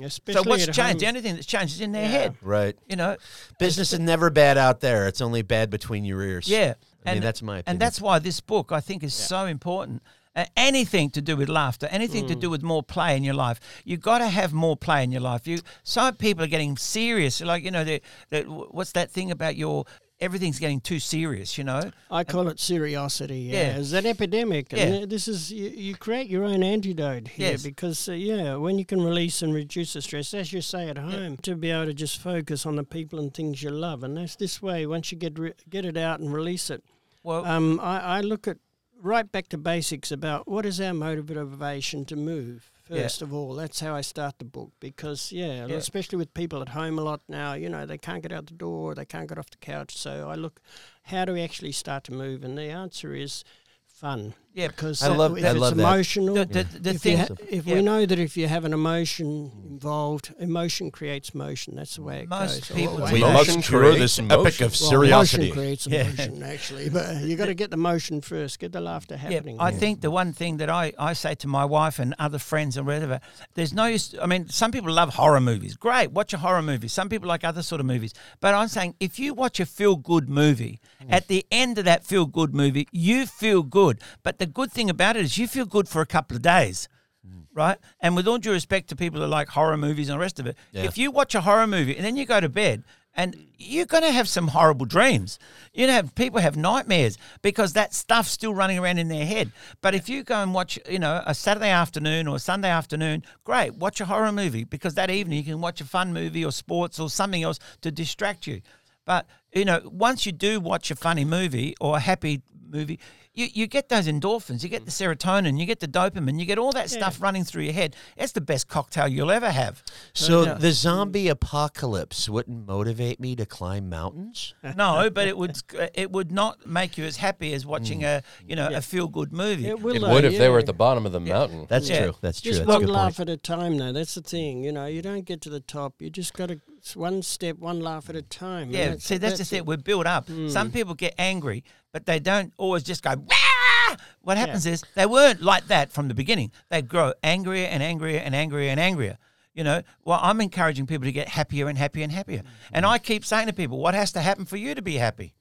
especially 0.00 0.42
so 0.44 0.48
what's 0.48 0.64
changed? 0.66 0.78
home. 0.78 0.98
The 0.98 1.06
only 1.08 1.20
thing 1.22 1.34
that's 1.34 1.46
changed 1.46 1.74
is 1.74 1.80
in 1.80 1.90
their 1.92 2.04
Yeah. 2.04 2.08
head. 2.10 2.36
Right. 2.40 2.76
You 2.88 2.96
know, 2.96 3.16
Business 3.58 3.92
is 3.92 3.98
never 3.98 4.30
bad 4.30 4.56
out 4.56 4.80
there. 4.80 5.08
It's 5.08 5.20
only 5.20 5.42
bad 5.42 5.70
between 5.70 6.04
your 6.04 6.22
ears. 6.22 6.46
Yeah, 6.48 6.74
I 7.04 7.14
mean, 7.14 7.22
that's 7.22 7.42
my 7.42 7.58
opinion. 7.58 7.64
And 7.66 7.80
that's 7.80 8.00
why 8.00 8.18
this 8.20 8.40
book 8.40 8.70
I 8.70 8.80
think 8.80 9.02
is 9.02 9.12
so 9.14 9.46
important. 9.46 10.02
Uh, 10.34 10.46
anything 10.56 11.10
to 11.10 11.20
do 11.20 11.36
with 11.36 11.50
laughter, 11.50 11.86
anything 11.90 12.26
to 12.26 12.34
Mm. 12.34 12.40
do 12.40 12.48
with 12.48 12.62
more 12.62 12.82
play 12.82 13.16
in 13.18 13.22
your 13.22 13.34
life, 13.34 13.60
You've 13.84 14.00
got 14.00 14.18
to 14.18 14.28
have 14.28 14.54
more 14.54 14.76
play 14.78 15.02
in 15.04 15.12
your 15.12 15.20
life. 15.20 15.46
You 15.46 15.58
some 15.82 16.14
people 16.14 16.42
are 16.44 16.48
getting 16.48 16.78
serious, 16.78 17.42
like 17.42 17.62
you 17.64 17.70
know, 17.70 17.84
they 17.84 18.00
they- 18.30 18.44
what's 18.44 18.92
that 18.92 19.10
thing 19.10 19.30
about 19.30 19.56
your 19.56 19.84
everything's 20.22 20.58
getting 20.58 20.80
too 20.80 20.98
serious, 20.98 21.58
you 21.58 21.64
know. 21.64 21.90
I 22.10 22.24
call 22.24 22.48
it 22.48 22.56
seriosity. 22.58 23.48
Yeah, 23.50 23.52
Yeah. 23.52 23.78
it's 23.78 23.92
an 23.92 24.06
epidemic. 24.06 24.72
Yeah. 24.72 25.04
this 25.06 25.26
is 25.28 25.52
you, 25.52 25.68
you 25.68 25.94
create 25.96 26.28
your 26.30 26.44
own 26.44 26.62
antidote 26.62 27.28
here 27.28 27.50
Yes. 27.52 27.62
because 27.62 28.08
uh, 28.08 28.12
yeah, 28.12 28.54
when 28.56 28.78
you 28.78 28.84
can 28.84 29.02
release 29.02 29.42
and 29.42 29.52
reduce 29.52 29.92
the 29.94 30.02
stress, 30.02 30.32
as 30.34 30.52
you 30.52 30.60
say 30.60 30.88
at 30.88 30.98
home, 30.98 31.36
to 31.38 31.54
be 31.56 31.70
able 31.70 31.86
to 31.86 31.94
just 31.94 32.18
focus 32.20 32.64
on 32.64 32.76
the 32.76 32.84
people 32.84 33.18
and 33.18 33.34
things 33.34 33.62
you 33.62 33.70
love, 33.70 34.02
and 34.04 34.16
that's 34.16 34.36
this 34.36 34.62
way. 34.62 34.86
Once 34.86 35.10
you 35.12 35.18
get 35.18 35.38
re- 35.38 35.54
get 35.68 35.84
it 35.84 35.96
out 35.96 36.20
and 36.20 36.32
release 36.32 36.70
it, 36.70 36.82
Well, 37.24 37.44
um, 37.44 37.78
I, 37.80 37.98
I 38.18 38.20
look 38.20 38.46
at 38.48 38.58
right 39.00 39.30
back 39.30 39.48
to 39.48 39.58
basics 39.58 40.12
about 40.12 40.46
what 40.46 40.64
is 40.64 40.80
our 40.80 40.94
motivation 40.94 42.04
to 42.06 42.16
move. 42.16 42.70
First 42.92 43.20
yeah. 43.20 43.26
of 43.26 43.34
all. 43.34 43.54
That's 43.54 43.80
how 43.80 43.94
I 43.94 44.00
start 44.00 44.38
the 44.38 44.44
book 44.44 44.72
because, 44.80 45.32
yeah, 45.32 45.66
yeah, 45.66 45.76
especially 45.76 46.18
with 46.18 46.34
people 46.34 46.62
at 46.62 46.70
home 46.70 46.98
a 46.98 47.02
lot 47.02 47.20
now, 47.28 47.54
you 47.54 47.68
know, 47.68 47.86
they 47.86 47.98
can't 47.98 48.22
get 48.22 48.32
out 48.32 48.46
the 48.46 48.54
door, 48.54 48.94
they 48.94 49.04
can't 49.04 49.28
get 49.28 49.38
off 49.38 49.50
the 49.50 49.58
couch. 49.58 49.96
So 49.96 50.28
I 50.28 50.34
look, 50.34 50.60
how 51.04 51.24
do 51.24 51.32
we 51.32 51.42
actually 51.42 51.72
start 51.72 52.04
to 52.04 52.12
move? 52.12 52.44
And 52.44 52.56
the 52.56 52.64
answer 52.64 53.14
is 53.14 53.44
fun. 53.86 54.34
Yeah, 54.54 54.68
because 54.68 55.02
I 55.02 55.08
love, 55.08 55.38
if 55.38 55.44
I 55.44 55.50
it's 55.50 55.58
love 55.58 55.72
emotional, 55.72 56.34
the, 56.34 56.44
the, 56.44 56.64
the 56.64 56.90
if, 56.90 57.00
thing, 57.00 57.18
ha- 57.18 57.28
if 57.48 57.66
yeah. 57.66 57.74
we 57.74 57.82
know 57.82 58.04
that 58.04 58.18
if 58.18 58.36
you 58.36 58.46
have 58.48 58.66
an 58.66 58.74
emotion 58.74 59.50
involved, 59.66 60.34
emotion 60.38 60.90
creates 60.90 61.34
motion. 61.34 61.74
That's 61.74 61.96
the 61.96 62.02
way 62.02 62.20
it 62.20 62.28
Most 62.28 62.68
goes. 62.68 62.76
People 62.76 63.08
we 63.10 63.20
must 63.20 63.62
cure 63.62 63.94
this 63.94 64.18
epic 64.18 64.60
of 64.60 64.78
well, 64.78 64.90
curiosity. 64.90 65.44
Motion 65.44 65.54
creates 65.54 65.86
emotion, 65.88 66.36
yeah. 66.36 66.46
actually, 66.46 66.90
but 66.90 67.22
you 67.22 67.36
got 67.36 67.46
to 67.46 67.54
get 67.54 67.70
the 67.70 67.78
motion 67.78 68.20
first. 68.20 68.58
Get 68.58 68.72
the 68.72 68.82
laughter 68.82 69.16
happening. 69.16 69.56
Yeah, 69.56 69.62
I 69.62 69.70
think 69.70 70.02
the 70.02 70.10
one 70.10 70.34
thing 70.34 70.58
that 70.58 70.68
I, 70.68 70.92
I 70.98 71.14
say 71.14 71.34
to 71.36 71.48
my 71.48 71.64
wife 71.64 71.98
and 71.98 72.14
other 72.18 72.38
friends 72.38 72.76
and 72.76 72.86
whatever, 72.86 73.20
there's 73.54 73.72
no 73.72 73.86
use. 73.86 74.14
I 74.20 74.26
mean, 74.26 74.50
some 74.50 74.70
people 74.70 74.92
love 74.92 75.14
horror 75.14 75.40
movies. 75.40 75.76
Great, 75.76 76.12
watch 76.12 76.34
a 76.34 76.38
horror 76.38 76.62
movie. 76.62 76.88
Some 76.88 77.08
people 77.08 77.26
like 77.26 77.42
other 77.42 77.62
sort 77.62 77.80
of 77.80 77.86
movies. 77.86 78.12
But 78.40 78.54
I'm 78.54 78.68
saying 78.68 78.96
if 79.00 79.18
you 79.18 79.32
watch 79.32 79.60
a 79.60 79.66
feel 79.66 79.96
good 79.96 80.28
movie, 80.28 80.78
mm. 81.02 81.06
at 81.10 81.28
the 81.28 81.46
end 81.50 81.78
of 81.78 81.86
that 81.86 82.04
feel 82.04 82.26
good 82.26 82.54
movie, 82.54 82.86
you 82.92 83.24
feel 83.24 83.62
good. 83.62 83.98
But 84.22 84.41
the 84.42 84.46
good 84.46 84.72
thing 84.72 84.90
about 84.90 85.16
it 85.16 85.24
is 85.24 85.38
you 85.38 85.46
feel 85.46 85.64
good 85.64 85.88
for 85.88 86.02
a 86.02 86.06
couple 86.06 86.36
of 86.36 86.42
days. 86.42 86.88
Mm. 87.26 87.44
Right, 87.54 87.78
and 88.00 88.16
with 88.16 88.26
all 88.26 88.38
due 88.38 88.50
respect 88.50 88.88
to 88.88 88.96
people 88.96 89.20
who 89.20 89.26
like 89.26 89.48
horror 89.48 89.76
movies 89.76 90.08
and 90.08 90.16
the 90.16 90.20
rest 90.20 90.40
of 90.40 90.46
it, 90.46 90.56
yeah. 90.72 90.82
if 90.82 90.98
you 90.98 91.12
watch 91.12 91.36
a 91.36 91.40
horror 91.42 91.68
movie 91.68 91.94
and 91.94 92.04
then 92.04 92.16
you 92.16 92.26
go 92.26 92.40
to 92.40 92.48
bed 92.48 92.82
and 93.14 93.46
you're 93.58 93.86
going 93.86 94.02
to 94.02 94.10
have 94.10 94.28
some 94.28 94.48
horrible 94.48 94.86
dreams. 94.86 95.38
You 95.72 95.86
know, 95.86 96.02
people 96.14 96.40
have 96.40 96.56
nightmares 96.56 97.18
because 97.42 97.74
that 97.74 97.94
stuff's 97.94 98.30
still 98.30 98.54
running 98.54 98.78
around 98.78 98.98
in 98.98 99.08
their 99.08 99.26
head. 99.26 99.52
But 99.82 99.94
if 99.94 100.08
you 100.08 100.24
go 100.24 100.36
and 100.36 100.54
watch, 100.54 100.78
you 100.88 100.98
know, 100.98 101.22
a 101.26 101.34
Saturday 101.34 101.68
afternoon 101.68 102.26
or 102.26 102.36
a 102.36 102.40
Sunday 102.40 102.70
afternoon, 102.70 103.22
great, 103.44 103.74
watch 103.74 104.00
a 104.00 104.06
horror 104.06 104.32
movie 104.32 104.64
because 104.64 104.94
that 104.94 105.10
evening 105.10 105.38
you 105.38 105.44
can 105.44 105.60
watch 105.60 105.80
a 105.80 105.84
fun 105.84 106.12
movie 106.12 106.44
or 106.44 106.52
sports 106.52 106.98
or 106.98 107.10
something 107.10 107.42
else 107.42 107.58
to 107.82 107.90
distract 107.90 108.46
you. 108.46 108.62
But 109.04 109.26
you 109.52 109.64
know, 109.64 109.82
once 109.84 110.24
you 110.24 110.32
do 110.32 110.58
watch 110.60 110.90
a 110.90 110.96
funny 110.96 111.24
movie 111.24 111.74
or 111.80 111.96
a 111.96 112.00
happy 112.00 112.42
movie, 112.66 112.98
you, 113.34 113.48
you 113.52 113.66
get 113.66 113.88
those 113.88 114.06
endorphins, 114.06 114.62
you 114.62 114.68
get 114.68 114.84
the 114.84 114.90
serotonin, 114.90 115.58
you 115.58 115.64
get 115.64 115.80
the 115.80 115.88
dopamine, 115.88 116.38
you 116.38 116.44
get 116.44 116.58
all 116.58 116.72
that 116.72 116.92
yeah. 116.92 116.98
stuff 116.98 117.22
running 117.22 117.44
through 117.44 117.62
your 117.62 117.72
head. 117.72 117.96
It's 118.16 118.32
the 118.32 118.40
best 118.40 118.68
cocktail 118.68 119.08
you'll 119.08 119.30
ever 119.30 119.50
have. 119.50 119.82
So 120.12 120.44
yeah. 120.44 120.54
the 120.54 120.72
zombie 120.72 121.28
apocalypse 121.28 122.28
wouldn't 122.28 122.66
motivate 122.66 123.20
me 123.20 123.34
to 123.36 123.46
climb 123.46 123.88
mountains? 123.88 124.54
no, 124.76 125.08
but 125.10 125.28
it 125.28 125.36
would 125.36 125.56
it 125.94 126.10
would 126.10 126.30
not 126.30 126.66
make 126.66 126.98
you 126.98 127.04
as 127.04 127.16
happy 127.16 127.54
as 127.54 127.64
watching 127.64 128.00
mm. 128.00 128.18
a 128.18 128.22
you 128.46 128.56
know 128.56 128.68
yeah. 128.68 128.78
a 128.78 128.80
feel 128.82 129.08
good 129.08 129.32
movie. 129.32 129.66
It, 129.66 129.80
will, 129.80 129.96
it 129.96 130.02
would 130.02 130.24
if 130.24 130.38
they 130.38 130.48
were 130.48 130.58
at 130.58 130.66
the 130.66 130.72
bottom 130.74 131.06
of 131.06 131.12
the 131.12 131.20
mountain. 131.20 131.66
That's 131.68 131.88
true. 131.88 132.14
That's 132.20 132.40
true. 132.40 132.52
Just 132.52 132.66
That's 132.66 132.80
one 132.80 132.86
laugh 132.86 133.16
point. 133.16 133.30
at 133.30 133.34
a 133.34 133.36
time, 133.38 133.78
though. 133.78 133.92
That's 133.92 134.14
the 134.14 134.22
thing. 134.22 134.62
You 134.62 134.72
know, 134.72 134.86
you 134.86 135.00
don't 135.02 135.24
get 135.24 135.40
to 135.42 135.50
the 135.50 135.60
top. 135.60 136.00
You 136.00 136.10
just 136.10 136.34
got 136.34 136.48
to 136.48 136.60
one 136.96 137.22
step, 137.22 137.58
one 137.58 137.80
laugh 137.80 138.10
at 138.10 138.16
a 138.16 138.22
time. 138.22 138.70
Yeah. 138.70 138.90
That's, 138.90 139.04
see, 139.04 139.16
that's, 139.16 139.38
that's 139.38 139.50
just 139.50 139.52
it. 139.52 139.66
We're 139.66 139.76
built 139.76 140.06
up. 140.06 140.26
Mm. 140.26 140.50
Some 140.50 140.70
people 140.70 140.94
get 140.94 141.14
angry, 141.16 141.64
but 141.92 142.06
they 142.06 142.18
don't 142.18 142.52
always 142.56 142.82
just 142.82 143.02
go. 143.02 143.14
Wah! 143.16 143.96
What 144.22 144.36
happens 144.36 144.66
yeah. 144.66 144.72
is 144.72 144.84
they 144.94 145.06
weren't 145.06 145.42
like 145.42 145.66
that 145.68 145.92
from 145.92 146.08
the 146.08 146.14
beginning. 146.14 146.50
They 146.70 146.82
grow 146.82 147.12
angrier 147.22 147.66
and 147.66 147.82
angrier 147.82 148.18
and 148.18 148.34
angrier 148.34 148.70
and 148.70 148.80
angrier. 148.80 149.18
You 149.54 149.64
know, 149.64 149.82
well, 150.04 150.18
I'm 150.22 150.40
encouraging 150.40 150.86
people 150.86 151.04
to 151.04 151.12
get 151.12 151.28
happier 151.28 151.68
and 151.68 151.76
happier 151.76 152.04
and 152.04 152.12
happier. 152.12 152.40
Mm. 152.40 152.46
And 152.72 152.86
I 152.86 152.98
keep 152.98 153.24
saying 153.24 153.48
to 153.48 153.52
people, 153.52 153.78
what 153.78 153.94
has 153.94 154.12
to 154.12 154.20
happen 154.20 154.44
for 154.44 154.56
you 154.56 154.74
to 154.74 154.82
be 154.82 154.94
happy? 154.94 155.34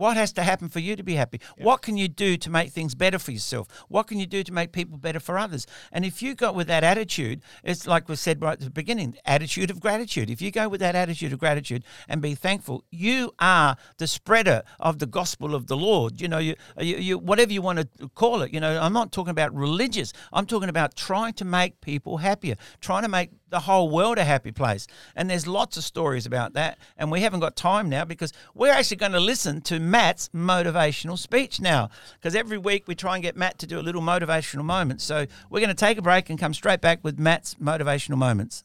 What 0.00 0.16
has 0.16 0.32
to 0.32 0.44
happen 0.44 0.70
for 0.70 0.80
you 0.80 0.96
to 0.96 1.02
be 1.02 1.16
happy? 1.16 1.42
What 1.58 1.82
can 1.82 1.98
you 1.98 2.08
do 2.08 2.38
to 2.38 2.48
make 2.48 2.72
things 2.72 2.94
better 2.94 3.18
for 3.18 3.32
yourself? 3.32 3.68
What 3.88 4.06
can 4.06 4.18
you 4.18 4.24
do 4.24 4.42
to 4.42 4.50
make 4.50 4.72
people 4.72 4.96
better 4.96 5.20
for 5.20 5.36
others? 5.36 5.66
And 5.92 6.06
if 6.06 6.22
you 6.22 6.34
go 6.34 6.52
with 6.52 6.68
that 6.68 6.82
attitude, 6.82 7.42
it's 7.62 7.86
like 7.86 8.08
we 8.08 8.16
said 8.16 8.40
right 8.40 8.54
at 8.54 8.60
the 8.60 8.70
beginning 8.70 9.18
attitude 9.26 9.70
of 9.70 9.78
gratitude. 9.78 10.30
If 10.30 10.40
you 10.40 10.50
go 10.50 10.70
with 10.70 10.80
that 10.80 10.94
attitude 10.94 11.34
of 11.34 11.38
gratitude 11.38 11.84
and 12.08 12.22
be 12.22 12.34
thankful, 12.34 12.82
you 12.90 13.34
are 13.40 13.76
the 13.98 14.06
spreader 14.06 14.62
of 14.78 15.00
the 15.00 15.06
gospel 15.06 15.54
of 15.54 15.66
the 15.66 15.76
Lord. 15.76 16.18
You 16.18 16.28
know, 16.28 16.38
you, 16.38 16.54
you, 16.78 16.96
you 16.96 17.18
whatever 17.18 17.52
you 17.52 17.60
want 17.60 17.80
to 17.80 18.08
call 18.08 18.40
it. 18.40 18.54
You 18.54 18.60
know, 18.60 18.80
I'm 18.80 18.94
not 18.94 19.12
talking 19.12 19.32
about 19.32 19.54
religious, 19.54 20.14
I'm 20.32 20.46
talking 20.46 20.70
about 20.70 20.96
trying 20.96 21.34
to 21.34 21.44
make 21.44 21.78
people 21.82 22.16
happier, 22.16 22.56
trying 22.80 23.02
to 23.02 23.10
make 23.10 23.32
the 23.50 23.60
whole 23.60 23.90
world 23.90 24.18
a 24.18 24.24
happy 24.24 24.52
place. 24.52 24.86
And 25.14 25.28
there's 25.28 25.46
lots 25.46 25.76
of 25.76 25.84
stories 25.84 26.26
about 26.26 26.54
that. 26.54 26.78
And 26.96 27.10
we 27.10 27.20
haven't 27.20 27.40
got 27.40 27.56
time 27.56 27.88
now 27.88 28.04
because 28.04 28.32
we're 28.54 28.72
actually 28.72 28.96
going 28.96 29.12
to 29.12 29.20
listen 29.20 29.60
to 29.62 29.78
Matt's 29.78 30.30
motivational 30.34 31.18
speech 31.18 31.60
now. 31.60 31.90
Because 32.14 32.34
every 32.34 32.58
week 32.58 32.86
we 32.86 32.94
try 32.94 33.14
and 33.14 33.22
get 33.22 33.36
Matt 33.36 33.58
to 33.58 33.66
do 33.66 33.78
a 33.78 33.82
little 33.82 34.02
motivational 34.02 34.64
moment. 34.64 35.00
So 35.00 35.26
we're 35.50 35.60
going 35.60 35.68
to 35.68 35.74
take 35.74 35.98
a 35.98 36.02
break 36.02 36.30
and 36.30 36.38
come 36.38 36.54
straight 36.54 36.80
back 36.80 37.00
with 37.02 37.18
Matt's 37.18 37.56
motivational 37.56 38.16
moments. 38.16 38.64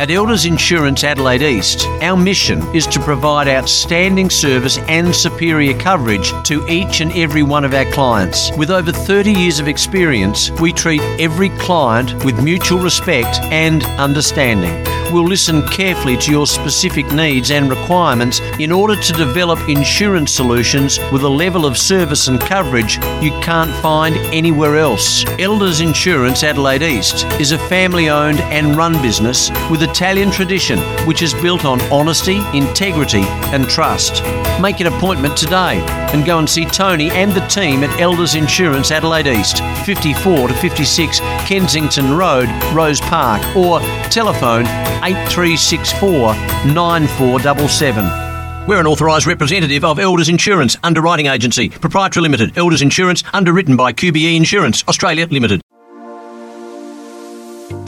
At 0.00 0.10
Elders 0.10 0.46
Insurance 0.46 1.04
Adelaide 1.04 1.42
East, 1.42 1.84
our 2.00 2.16
mission 2.16 2.62
is 2.74 2.86
to 2.86 2.98
provide 3.00 3.48
outstanding 3.48 4.30
service 4.30 4.78
and 4.88 5.14
superior 5.14 5.78
coverage 5.78 6.32
to 6.44 6.66
each 6.68 7.02
and 7.02 7.12
every 7.12 7.42
one 7.42 7.66
of 7.66 7.74
our 7.74 7.84
clients. 7.92 8.50
With 8.56 8.70
over 8.70 8.92
30 8.92 9.30
years 9.30 9.60
of 9.60 9.68
experience, 9.68 10.50
we 10.52 10.72
treat 10.72 11.02
every 11.20 11.50
client 11.58 12.24
with 12.24 12.42
mutual 12.42 12.78
respect 12.78 13.40
and 13.52 13.84
understanding. 14.00 14.99
We'll 15.12 15.26
listen 15.26 15.66
carefully 15.66 16.16
to 16.18 16.30
your 16.30 16.46
specific 16.46 17.10
needs 17.12 17.50
and 17.50 17.68
requirements 17.68 18.38
in 18.60 18.70
order 18.70 18.94
to 18.94 19.12
develop 19.12 19.58
insurance 19.68 20.32
solutions 20.32 21.00
with 21.10 21.22
a 21.22 21.28
level 21.28 21.66
of 21.66 21.76
service 21.76 22.28
and 22.28 22.40
coverage 22.40 22.96
you 23.20 23.32
can't 23.40 23.72
find 23.82 24.16
anywhere 24.32 24.76
else. 24.76 25.24
Elders 25.40 25.80
Insurance 25.80 26.44
Adelaide 26.44 26.82
East 26.82 27.24
is 27.40 27.50
a 27.50 27.58
family 27.58 28.08
owned 28.08 28.40
and 28.40 28.76
run 28.76 29.00
business 29.02 29.50
with 29.68 29.82
Italian 29.82 30.30
tradition, 30.30 30.78
which 31.06 31.22
is 31.22 31.34
built 31.34 31.64
on 31.64 31.80
honesty, 31.92 32.40
integrity, 32.54 33.22
and 33.52 33.68
trust. 33.68 34.22
Make 34.60 34.78
an 34.78 34.86
appointment 34.86 35.36
today 35.36 35.99
and 36.12 36.24
go 36.24 36.38
and 36.38 36.48
see 36.48 36.64
Tony 36.64 37.10
and 37.10 37.32
the 37.32 37.46
team 37.46 37.82
at 37.84 38.00
Elders 38.00 38.34
Insurance 38.34 38.90
Adelaide 38.90 39.26
East, 39.26 39.58
54 39.84 40.48
to 40.48 40.54
56 40.54 41.20
Kensington 41.20 42.16
Road, 42.16 42.48
Rose 42.72 43.00
Park, 43.00 43.40
or 43.56 43.80
telephone 44.10 44.66
8364 45.02 46.34
9477. 46.74 48.66
We're 48.66 48.80
an 48.80 48.86
authorised 48.86 49.26
representative 49.26 49.84
of 49.84 49.98
Elders 49.98 50.28
Insurance 50.28 50.76
Underwriting 50.82 51.26
Agency, 51.26 51.70
Proprietary 51.70 52.22
Limited, 52.22 52.56
Elders 52.56 52.82
Insurance, 52.82 53.24
underwritten 53.32 53.76
by 53.76 53.92
QBE 53.92 54.36
Insurance, 54.36 54.84
Australia 54.86 55.26
Limited. 55.26 55.60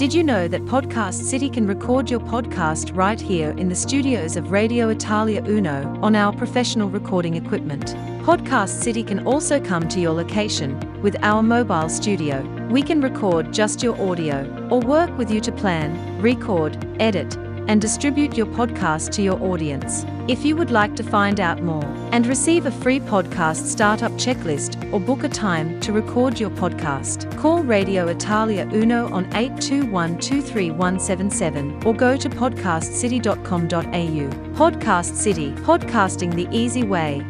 Did 0.03 0.12
you 0.12 0.24
know 0.24 0.48
that 0.48 0.64
Podcast 0.64 1.22
City 1.22 1.48
can 1.48 1.64
record 1.64 2.11
your 2.11 2.18
podcast 2.18 2.90
right 2.92 3.20
here 3.20 3.50
in 3.50 3.68
the 3.68 3.74
studios 3.76 4.36
of 4.36 4.50
Radio 4.50 4.88
Italia 4.88 5.44
Uno 5.46 5.96
on 6.03 6.16
our 6.16 6.32
professional 6.32 6.90
recording 6.90 7.36
equipment? 7.36 7.94
Podcast 8.24 8.82
City 8.82 9.05
can 9.05 9.24
also 9.24 9.61
come 9.61 9.88
to 9.88 10.00
your 10.00 10.12
location 10.12 10.76
with 11.03 11.14
our 11.22 11.40
mobile 11.40 11.88
studio. 11.88 12.42
We 12.68 12.82
can 12.82 13.00
record 13.00 13.53
just 13.53 13.80
your 13.80 13.94
audio 14.03 14.44
or 14.72 14.80
work 14.80 15.16
with 15.18 15.30
you 15.30 15.40
to 15.40 15.53
plan, 15.53 16.20
record, 16.20 16.84
edit, 17.00 17.36
and 17.68 17.80
distribute 17.80 18.36
your 18.36 18.46
podcast 18.46 19.10
to 19.12 19.22
your 19.22 19.40
audience. 19.42 20.04
If 20.28 20.44
you 20.44 20.56
would 20.56 20.70
like 20.70 20.94
to 20.96 21.02
find 21.02 21.40
out 21.40 21.62
more 21.62 21.84
and 22.12 22.26
receive 22.26 22.66
a 22.66 22.70
free 22.70 23.00
podcast 23.00 23.66
startup 23.66 24.12
checklist 24.12 24.76
or 24.92 25.00
book 25.00 25.24
a 25.24 25.28
time 25.28 25.80
to 25.80 25.92
record 25.92 26.38
your 26.38 26.50
podcast, 26.50 27.36
call 27.38 27.62
Radio 27.62 28.08
Italia 28.08 28.68
Uno 28.72 29.10
on 29.12 29.24
821 29.34 30.18
23177 30.18 31.82
or 31.84 31.94
go 31.94 32.16
to 32.16 32.28
podcastcity.com.au. 32.28 34.28
Podcast 34.54 35.14
City, 35.14 35.52
podcasting 35.64 36.34
the 36.34 36.48
easy 36.56 36.84
way. 36.84 37.24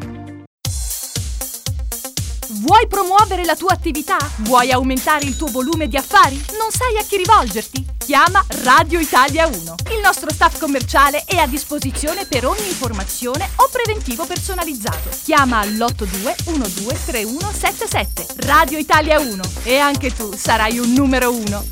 Vuoi 2.62 2.86
promuovere 2.86 3.44
la 3.44 3.56
tua 3.56 3.72
attività? 3.72 4.18
Vuoi 4.42 4.70
aumentare 4.70 5.24
il 5.24 5.36
tuo 5.36 5.48
volume 5.48 5.88
di 5.88 5.96
affari? 5.96 6.36
Non 6.58 6.70
sai 6.70 6.96
a 6.96 7.02
chi 7.02 7.16
rivolgerti? 7.16 7.91
Chiama 8.04 8.44
Radio 8.64 8.98
Italia 8.98 9.46
1. 9.46 9.54
Il 9.92 10.00
nostro 10.02 10.28
staff 10.32 10.58
commerciale 10.58 11.22
è 11.24 11.36
a 11.36 11.46
disposizione 11.46 12.26
per 12.26 12.44
ogni 12.44 12.66
informazione 12.66 13.48
o 13.56 13.68
preventivo 13.70 14.26
personalizzato. 14.26 15.08
Chiama 15.22 15.60
all'82 15.60 16.34
123177. 16.44 18.26
Radio 18.46 18.78
Italia 18.78 19.20
1 19.20 19.42
e 19.62 19.78
anche 19.78 20.12
tu 20.12 20.32
sarai 20.34 20.80
un 20.80 20.92
numero 20.92 21.32
1. 21.32 21.64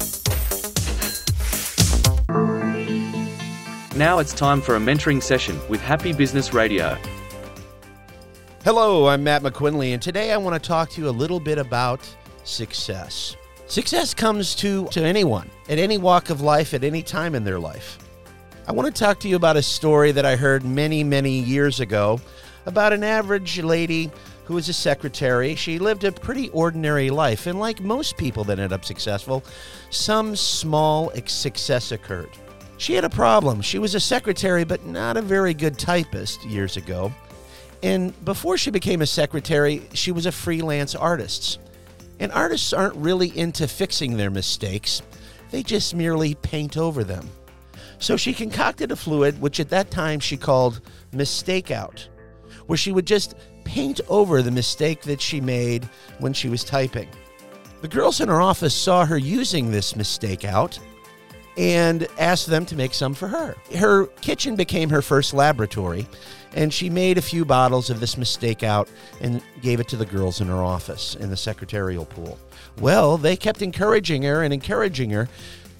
Now 3.97 4.21
it's 4.21 4.33
time 4.33 4.63
for 4.63 4.77
a 4.77 4.79
mentoring 4.79 5.21
session 5.21 5.61
with 5.69 5.81
Happy 5.83 6.13
Business 6.13 6.53
Radio. 6.53 6.97
Hello, 8.63 9.09
I'm 9.09 9.25
Matt 9.25 9.43
McQuinley, 9.43 9.93
and 9.93 10.01
today 10.01 10.31
I 10.31 10.37
want 10.37 10.55
to 10.55 10.61
talk 10.65 10.91
to 10.91 11.01
you 11.01 11.09
a 11.09 11.13
little 11.13 11.41
bit 11.41 11.59
about 11.59 12.01
success. 12.45 13.37
Success 13.71 14.15
comes 14.15 14.57
to, 14.57 14.89
to 14.89 15.01
anyone 15.01 15.49
at 15.69 15.79
any 15.79 15.97
walk 15.97 16.29
of 16.29 16.41
life 16.41 16.75
at 16.75 16.83
any 16.83 17.05
time 17.05 17.37
in 17.37 17.45
their 17.45 17.61
life. 17.61 17.99
I 18.67 18.73
want 18.73 18.93
to 18.93 19.01
talk 19.01 19.21
to 19.21 19.29
you 19.29 19.37
about 19.37 19.57
a 19.57 19.63
story 19.63 20.11
that 20.11 20.27
I 20.27 20.35
heard 20.35 20.65
many, 20.65 21.05
many 21.05 21.39
years 21.39 21.79
ago 21.79 22.21
about 22.67 22.93
an 22.93 23.05
average 23.05 23.63
lady 23.63 24.11
who 24.43 24.55
was 24.55 24.69
a 24.69 24.73
secretary. 24.73 25.55
She 25.55 25.79
lived 25.79 26.03
a 26.03 26.11
pretty 26.11 26.49
ordinary 26.49 27.11
life, 27.11 27.47
and 27.47 27.61
like 27.61 27.81
most 27.81 28.17
people 28.17 28.43
that 28.43 28.59
end 28.59 28.73
up 28.73 28.85
successful, 28.85 29.45
some 29.91 30.35
small 30.35 31.13
success 31.27 31.93
occurred. 31.93 32.31
She 32.77 32.95
had 32.95 33.05
a 33.05 33.09
problem. 33.09 33.61
She 33.61 33.79
was 33.79 33.95
a 33.95 34.01
secretary, 34.01 34.65
but 34.65 34.85
not 34.85 35.17
a 35.17 35.23
very 35.23 35.55
good 35.55 35.79
typist 35.79 36.45
years 36.45 36.77
ago. 36.77 37.15
And 37.85 38.25
before 38.25 38.59
she 38.59 38.73
became 38.73 39.01
a 39.01 39.07
secretary, 39.07 39.83
she 39.93 40.11
was 40.11 40.27
a 40.27 40.33
freelance 40.33 40.97
artist. 40.97 41.61
And 42.21 42.31
artists 42.31 42.73
aren't 42.73 42.95
really 42.95 43.37
into 43.37 43.67
fixing 43.67 44.17
their 44.17 44.31
mistakes, 44.31 45.03
they 45.51 45.65
just 45.65 45.97
merely 45.97 46.37
paint 46.37 46.77
over 46.77 47.03
them. 47.03 47.29
So 47.99 48.17
she 48.17 48.33
concocted 48.33 48.93
a 48.93 48.97
fluid, 48.97 49.41
which 49.41 49.59
at 49.59 49.71
that 49.71 49.91
time 49.91 50.21
she 50.21 50.37
called 50.37 50.81
Mistake 51.13 51.71
Out, 51.71 52.09
where 52.67 52.79
she 52.79 52.93
would 52.93 53.07
just 53.07 53.35
paint 53.65 54.01
over 54.09 54.43
the 54.43 54.51
mistake 54.51 55.03
that 55.03 55.21
she 55.21 55.41
made 55.41 55.89
when 56.19 56.33
she 56.33 56.49
was 56.49 56.63
typing. 56.63 57.09
The 57.81 57.89
girls 57.89 58.21
in 58.21 58.29
her 58.29 58.41
office 58.41 58.75
saw 58.75 59.05
her 59.07 59.19
using 59.19 59.71
this 59.71 59.97
mistake 59.97 60.45
out 60.45 60.79
and 61.57 62.07
asked 62.19 62.47
them 62.47 62.65
to 62.67 62.77
make 62.77 62.95
some 62.95 63.15
for 63.15 63.29
her. 63.29 63.57
Her 63.77 64.07
kitchen 64.07 64.57
became 64.57 64.91
her 64.91 65.03
first 65.03 65.35
laboratory, 65.35 66.07
and 66.55 66.73
she 66.73 66.91
made 66.91 67.19
a 67.19 67.23
few 67.23 67.45
bottles 67.45 67.91
of 67.91 68.01
this 68.01 68.17
mistake 68.17 68.63
out 68.63 68.89
and 69.21 69.43
gave 69.61 69.81
it 69.81 69.89
to 69.89 69.97
the 69.97 70.07
girls 70.07 70.41
in 70.41 70.49
her 70.49 70.63
office 70.63 71.17
in 71.17 71.31
the 71.31 71.37
secretarial 71.37 72.05
pool. 72.05 72.39
Well, 72.81 73.19
they 73.19 73.37
kept 73.37 73.63
encouraging 73.63 74.23
her 74.23 74.43
and 74.43 74.55
encouraging 74.55 75.11
her 75.11 75.29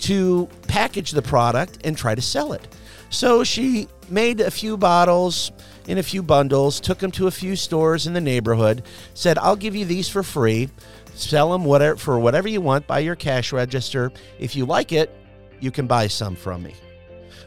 to 0.01 0.49
package 0.67 1.13
the 1.13 1.23
product 1.23 1.79
and 1.85 1.97
try 1.97 2.15
to 2.15 2.23
sell 2.23 2.53
it. 2.53 2.67
So 3.11 3.45
she 3.45 3.89
made 4.09 4.41
a 4.41 4.51
few 4.51 4.77
bottles 4.77 5.53
in 5.87 5.99
a 5.99 6.03
few 6.03 6.23
bundles, 6.23 6.81
took 6.81 6.99
them 6.99 7.11
to 7.13 7.27
a 7.27 7.31
few 7.31 7.57
stores 7.57 8.07
in 8.07 8.13
the 8.13 8.21
neighborhood, 8.21 8.83
said, 9.15 9.39
I'll 9.39 9.57
give 9.57 9.75
you 9.75 9.85
these 9.85 10.09
for 10.09 10.23
free. 10.23 10.71
Sell 11.15 11.51
them 11.51 11.65
whatever, 11.65 11.97
for 11.97 12.19
whatever 12.19 12.49
you 12.49 12.61
want 12.61 12.87
by 12.87 13.01
your 13.01 13.17
cash 13.17 13.53
register. 13.53 14.13
If 14.39 14.55
you 14.55 14.65
like 14.65 14.93
it, 14.93 15.15
you 15.61 15.71
can 15.71 15.87
buy 15.87 16.07
some 16.07 16.35
from 16.35 16.63
me. 16.63 16.75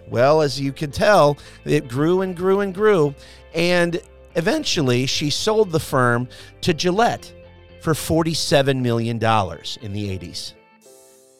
Well, 0.07 0.41
as 0.41 0.59
you 0.59 0.72
can 0.72 0.91
tell, 0.91 1.38
it 1.66 1.88
grew 1.88 2.22
and 2.22 2.36
grew 2.36 2.59
and 2.59 2.74
grew. 2.74 3.16
And 3.53 4.01
eventually, 4.36 5.05
she 5.05 5.30
sold 5.30 5.72
the 5.72 5.80
firm 5.80 6.28
to 6.61 6.74
Gillette 6.74 7.34
for 7.82 7.93
$47 7.93 8.82
million 8.82 9.18
in 9.18 9.93
the 9.93 10.20
80s. 10.20 10.53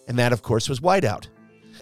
And 0.08 0.20
that, 0.20 0.34
of 0.34 0.42
course, 0.42 0.68
was 0.68 0.80
Whiteout. 0.80 1.28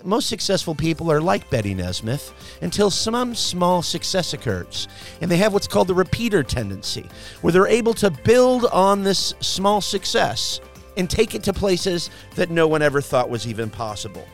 Most 0.03 0.29
successful 0.29 0.73
people 0.73 1.11
are 1.11 1.21
like 1.21 1.49
Bette 1.49 1.73
Nesmith 1.73 2.33
until 2.61 2.89
some 2.89 3.35
small 3.35 3.81
success 3.81 4.33
occurs. 4.33 4.87
And 5.21 5.29
they 5.29 5.37
have 5.37 5.53
what's 5.53 5.67
called 5.67 5.87
the 5.87 5.93
repeater 5.93 6.43
tendency, 6.43 7.05
where 7.41 7.53
they're 7.53 7.67
able 7.67 7.93
to 7.95 8.09
build 8.09 8.65
on 8.65 9.03
this 9.03 9.33
small 9.41 9.79
success 9.81 10.59
and 10.97 11.09
take 11.09 11.35
it 11.35 11.43
to 11.43 11.53
places 11.53 12.09
that 12.35 12.49
no 12.49 12.67
one 12.67 12.81
ever 12.81 13.01
thought 13.01 13.29
was 13.29 13.47
even 13.47 13.69
possible. 13.69 14.25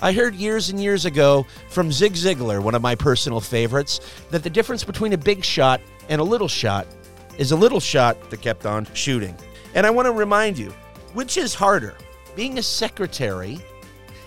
I 0.00 0.12
heard 0.12 0.36
years 0.36 0.70
and 0.70 0.80
years 0.80 1.06
ago 1.06 1.44
from 1.70 1.90
Zig 1.90 2.12
Ziglar, 2.12 2.62
one 2.62 2.76
of 2.76 2.82
my 2.82 2.94
personal 2.94 3.40
favorites, 3.40 4.00
that 4.30 4.44
the 4.44 4.50
difference 4.50 4.84
between 4.84 5.12
a 5.12 5.18
big 5.18 5.44
shot 5.44 5.80
and 6.08 6.20
a 6.20 6.24
little 6.24 6.46
shot 6.46 6.86
is 7.36 7.50
a 7.50 7.56
little 7.56 7.80
shot 7.80 8.30
that 8.30 8.40
kept 8.40 8.64
on 8.64 8.86
shooting. 8.94 9.36
And 9.74 9.84
I 9.84 9.90
want 9.90 10.06
to 10.06 10.12
remind 10.12 10.56
you 10.56 10.72
which 11.14 11.36
is 11.36 11.52
harder, 11.52 11.96
being 12.36 12.58
a 12.58 12.62
secretary 12.62 13.58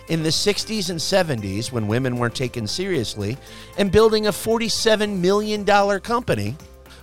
in 0.10 0.24
the 0.24 0.30
60s 0.30 0.90
and 0.90 1.00
70s 1.00 1.72
when 1.72 1.88
women 1.88 2.18
weren't 2.18 2.36
taken 2.36 2.68
seriously 2.68 3.38
and 3.78 3.94
building 3.94 4.28
a 4.28 4.32
$47 4.32 5.20
million 5.20 5.66
company 6.02 6.58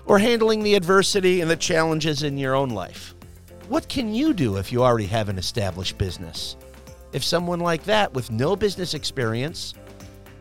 or 0.04 0.18
handling 0.18 0.62
the 0.62 0.74
adversity 0.74 1.40
and 1.40 1.50
the 1.50 1.56
challenges 1.56 2.22
in 2.22 2.36
your 2.36 2.54
own 2.54 2.68
life? 2.68 3.14
What 3.68 3.88
can 3.88 4.12
you 4.12 4.34
do 4.34 4.58
if 4.58 4.70
you 4.70 4.82
already 4.82 5.06
have 5.06 5.30
an 5.30 5.38
established 5.38 5.96
business? 5.96 6.57
If 7.12 7.24
someone 7.24 7.60
like 7.60 7.84
that 7.84 8.12
with 8.12 8.30
no 8.30 8.56
business 8.56 8.94
experience 8.94 9.74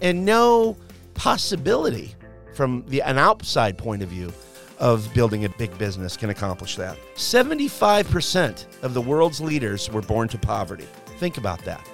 and 0.02 0.26
no 0.26 0.78
possibility 1.14 2.14
from 2.54 2.84
the 2.88 3.02
an 3.02 3.18
outside 3.18 3.78
point 3.78 4.02
of 4.02 4.10
view 4.10 4.32
of 4.80 5.12
building 5.14 5.46
a 5.46 5.50
big 5.50 5.76
business 5.78 6.16
can 6.16 6.30
accomplish 6.30 6.76
that. 6.76 6.98
75% 7.16 8.84
of 8.84 8.94
the 8.94 9.02
world's 9.02 9.42
leaders 9.42 9.90
were 9.90 10.02
born 10.02 10.28
to 10.28 10.38
poverty. 10.38 10.88
Think 11.18 11.38
about 11.38 11.64
that. 11.66 11.88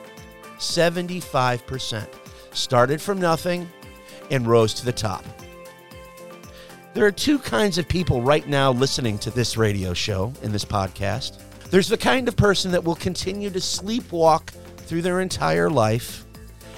75% 0.58 2.08
started 2.52 3.02
from 3.02 3.20
nothing 3.20 3.70
and 4.32 4.46
rose 4.48 4.74
to 4.76 4.86
the 4.86 4.92
top. 4.92 5.24
There 6.94 7.06
are 7.06 7.12
two 7.12 7.40
kinds 7.40 7.78
of 7.78 7.88
people 7.88 8.22
right 8.22 8.48
now 8.48 8.72
listening 8.72 9.18
to 9.20 9.32
this 9.32 9.58
radio 9.58 9.94
show 9.94 10.32
and 10.44 10.54
this 10.54 10.66
podcast. 10.66 11.40
There's 11.72 11.88
the 11.88 11.98
kind 11.98 12.28
of 12.28 12.36
person 12.36 12.72
that 12.72 12.84
will 12.84 12.96
continue 12.96 13.50
to 13.50 13.60
sleepwalk 13.60 14.54
through 14.84 15.02
their 15.02 15.22
entire 15.22 15.70
life. 15.70 16.26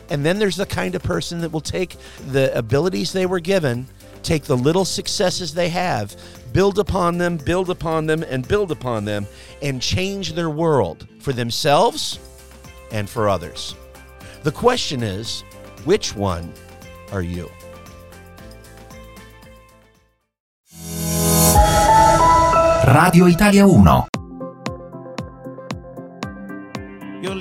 And 0.10 0.26
then 0.26 0.40
there's 0.40 0.56
the 0.56 0.66
kind 0.66 0.96
of 0.96 1.04
person 1.04 1.42
that 1.42 1.52
will 1.52 1.62
take 1.62 1.96
the 2.28 2.56
abilities 2.58 3.12
they 3.12 3.26
were 3.26 3.40
given, 3.40 3.88
take 4.24 4.44
the 4.44 4.58
little 4.58 4.86
successes 4.86 5.54
they 5.54 5.70
have, 5.70 6.16
build 6.54 6.80
upon 6.80 7.18
them, 7.18 7.38
build 7.38 7.70
upon 7.70 8.06
them, 8.06 8.24
and 8.24 8.48
build 8.48 8.72
upon 8.72 9.06
them, 9.06 9.28
and 9.62 9.82
change 9.82 10.34
their 10.34 10.50
world 10.50 11.08
for 11.20 11.34
themselves 11.34 12.20
and 12.92 13.10
for 13.10 13.28
others. 13.28 13.76
The 14.44 14.52
question 14.52 15.02
is 15.02 15.42
which 15.86 16.16
one 16.16 16.54
are 17.12 17.22
you? 17.22 17.50
Radio 22.88 23.26
Italia 23.26 23.68
1 23.68 24.15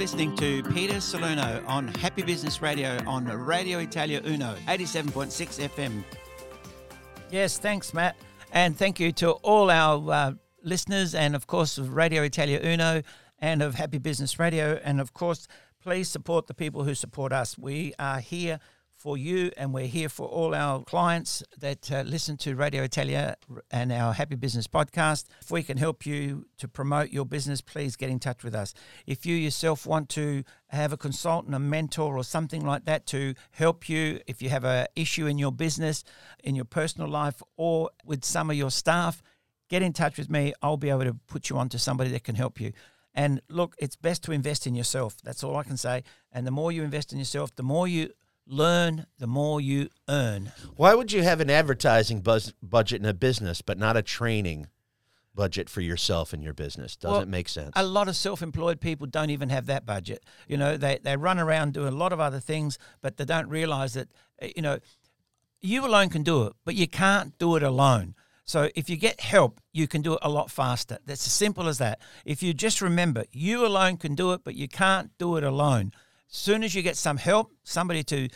listening 0.05 0.37
to 0.37 0.63
Peter 0.65 1.01
Salerno 1.01 1.65
on 1.67 1.89
Happy 1.89 2.21
Business 2.21 2.61
Radio 2.61 2.99
on 3.07 3.25
Radio 3.25 3.79
Italia 3.79 4.21
Uno, 4.23 4.55
87.6 4.67 5.67
FM. 5.67 6.05
Yes, 7.31 7.57
thanks, 7.57 7.95
Matt. 7.95 8.15
And 8.53 8.77
thank 8.77 9.01
you 9.01 9.13
to 9.13 9.31
all 9.31 9.71
our 9.71 10.13
uh, 10.13 10.33
listeners 10.63 11.15
and, 11.15 11.35
of 11.35 11.47
course, 11.47 11.79
of 11.79 11.95
Radio 11.95 12.23
Italia 12.23 12.61
Uno 12.63 13.01
and 13.39 13.63
of 13.63 13.77
Happy 13.77 13.97
Business 13.97 14.39
Radio. 14.39 14.79
And, 14.85 15.01
of 15.01 15.15
course, 15.15 15.49
please 15.83 16.11
support 16.11 16.49
the 16.49 16.55
people 16.55 16.85
who 16.85 16.95
support 16.95 17.33
us. 17.33 17.57
We 17.57 17.95
are 17.99 18.21
here 18.21 18.59
for 19.05 19.19
you, 19.19 19.51
and 19.59 19.75
we're 19.75 19.87
here 19.87 20.09
for 20.09 20.27
all 20.27 20.55
our 20.55 20.83
clients 20.83 21.43
that 21.59 21.93
uh, 21.93 22.01
listen 22.07 22.39
to 22.39 22.57
Radio 22.57 22.85
Italia 22.85 23.37
and 23.71 23.93
our 23.93 24.15
Happy 24.15 24.35
Business 24.35 24.67
podcast. 24.67 25.27
If 25.43 25.51
we 25.51 25.63
can 25.63 25.77
help 25.77 26.07
you 26.07 26.47
to 26.57 26.67
promote 26.67 27.11
your 27.11 27.27
business, 27.27 27.61
please 27.61 27.97
get 27.97 28.09
in 28.09 28.19
touch 28.19 28.43
with 28.43 28.55
us. 28.55 28.73
If 29.07 29.27
you 29.27 29.37
yourself 29.37 29.85
want 29.85 30.09
to 30.11 30.43
have 30.69 30.91
a 30.91 30.97
consultant, 30.97 31.55
a 31.55 31.59
mentor, 31.59 32.17
or 32.17 32.25
something 32.25 32.65
like 32.65 32.87
that 32.87 33.05
to 33.09 33.35
help 33.51 33.91
you, 33.91 34.21
if 34.27 34.41
you 34.41 34.49
have 34.49 34.65
an 34.65 34.87
issue 34.97 35.27
in 35.27 35.37
your 35.37 35.53
business, 35.53 36.03
in 36.43 36.55
your 36.55 36.65
personal 36.65 37.07
life, 37.07 37.43
or 37.59 37.91
with 38.07 38.25
some 38.25 38.49
of 38.49 38.57
your 38.57 38.71
staff, 38.71 39.23
get 39.69 39.83
in 39.83 39.93
touch 39.93 40.17
with 40.17 40.31
me. 40.31 40.55
I'll 40.63 40.79
be 40.79 40.89
able 40.89 41.05
to 41.05 41.15
put 41.27 41.51
you 41.51 41.59
on 41.59 41.69
to 41.69 41.79
somebody 41.79 42.09
that 42.13 42.25
can 42.25 42.37
help 42.37 42.59
you. 42.59 42.73
And 43.15 43.43
look, 43.51 43.75
it's 43.79 43.97
best 43.97 44.25
to 44.25 44.33
invest 44.33 44.67
in 44.67 44.75
yourself. 44.75 45.19
That's 45.23 45.45
all 45.45 45.57
I 45.57 45.63
can 45.63 45.77
say. 45.77 46.05
And 46.33 46.47
the 46.47 46.51
more 46.51 46.73
you 46.73 46.83
invest 46.83 47.13
in 47.13 47.19
yourself, 47.19 47.55
the 47.55 47.63
more 47.63 47.87
you 47.87 48.09
learn, 48.47 49.07
the 49.19 49.27
more 49.27 49.61
you 49.61 49.89
earn. 50.09 50.53
Why 50.77 50.95
would 50.95 51.13
you 51.13 51.23
have 51.23 51.41
an 51.41 51.51
advertising 51.51 52.21
buzz, 52.21 52.53
budget 52.63 53.01
in 53.01 53.07
a 53.07 53.15
business, 53.15 53.63
but 53.63 53.79
not 53.79 53.97
a 53.97 54.03
training 54.03 54.69
budget 55.35 55.69
for 55.69 55.81
yourself 55.81 56.33
and 56.33 56.43
your 56.43 56.55
business? 56.55 56.97
Doesn't 56.97 57.17
well, 57.17 57.27
make 57.27 57.49
sense. 57.49 57.73
A 57.77 57.85
lot 57.85 58.09
of 58.09 58.17
self-employed 58.17 58.81
people 58.81 59.07
don't 59.07 59.31
even 59.31 59.49
have 59.49 59.67
that 59.67 59.87
budget. 59.87 60.25
You 60.49 60.57
know, 60.57 60.77
they 60.77 60.99
they 61.03 61.17
run 61.17 61.39
around 61.39 61.75
doing 61.75 61.93
a 61.93 61.97
lot 61.97 62.13
of 62.13 62.21
other 62.21 62.41
things, 62.41 62.79
but 63.01 63.17
they 63.17 63.25
don't 63.25 63.49
realize 63.49 63.95
that 63.95 64.09
eh, 64.41 64.53
you 64.57 64.63
know 64.63 64.79
you 65.61 65.85
alone 65.85 66.11
can 66.11 66.23
do 66.23 66.45
it, 66.45 66.53
but 66.65 66.75
you 66.75 66.87
can't 66.87 67.37
do 67.39 67.57
it 67.57 67.63
alone. 67.63 68.15
So 68.45 68.69
if 68.75 68.91
you 68.91 68.99
get 68.99 69.21
help, 69.21 69.59
you 69.73 69.89
can 69.89 70.03
do 70.03 70.15
it 70.15 70.19
a 70.21 70.29
lot 70.29 70.51
faster. 70.51 70.99
That's 71.07 71.27
as 71.27 71.33
simple 71.33 71.67
as 71.67 71.79
that. 71.79 71.99
If 72.27 72.43
you 72.43 72.53
just 72.53 72.83
remember, 72.83 73.25
you 73.33 73.67
alone 73.67 73.97
can 73.97 74.15
do 74.15 74.35
it, 74.35 74.43
but 74.45 74.55
you 74.55 74.69
can't 74.69 75.11
do 75.17 75.39
it 75.39 75.45
alone 75.45 75.93
soon 76.29 76.65
as 76.65 76.75
you 76.75 76.83
get 76.83 76.97
some 76.97 77.17
help, 77.17 77.53
somebody 77.63 78.03
to 78.05 78.29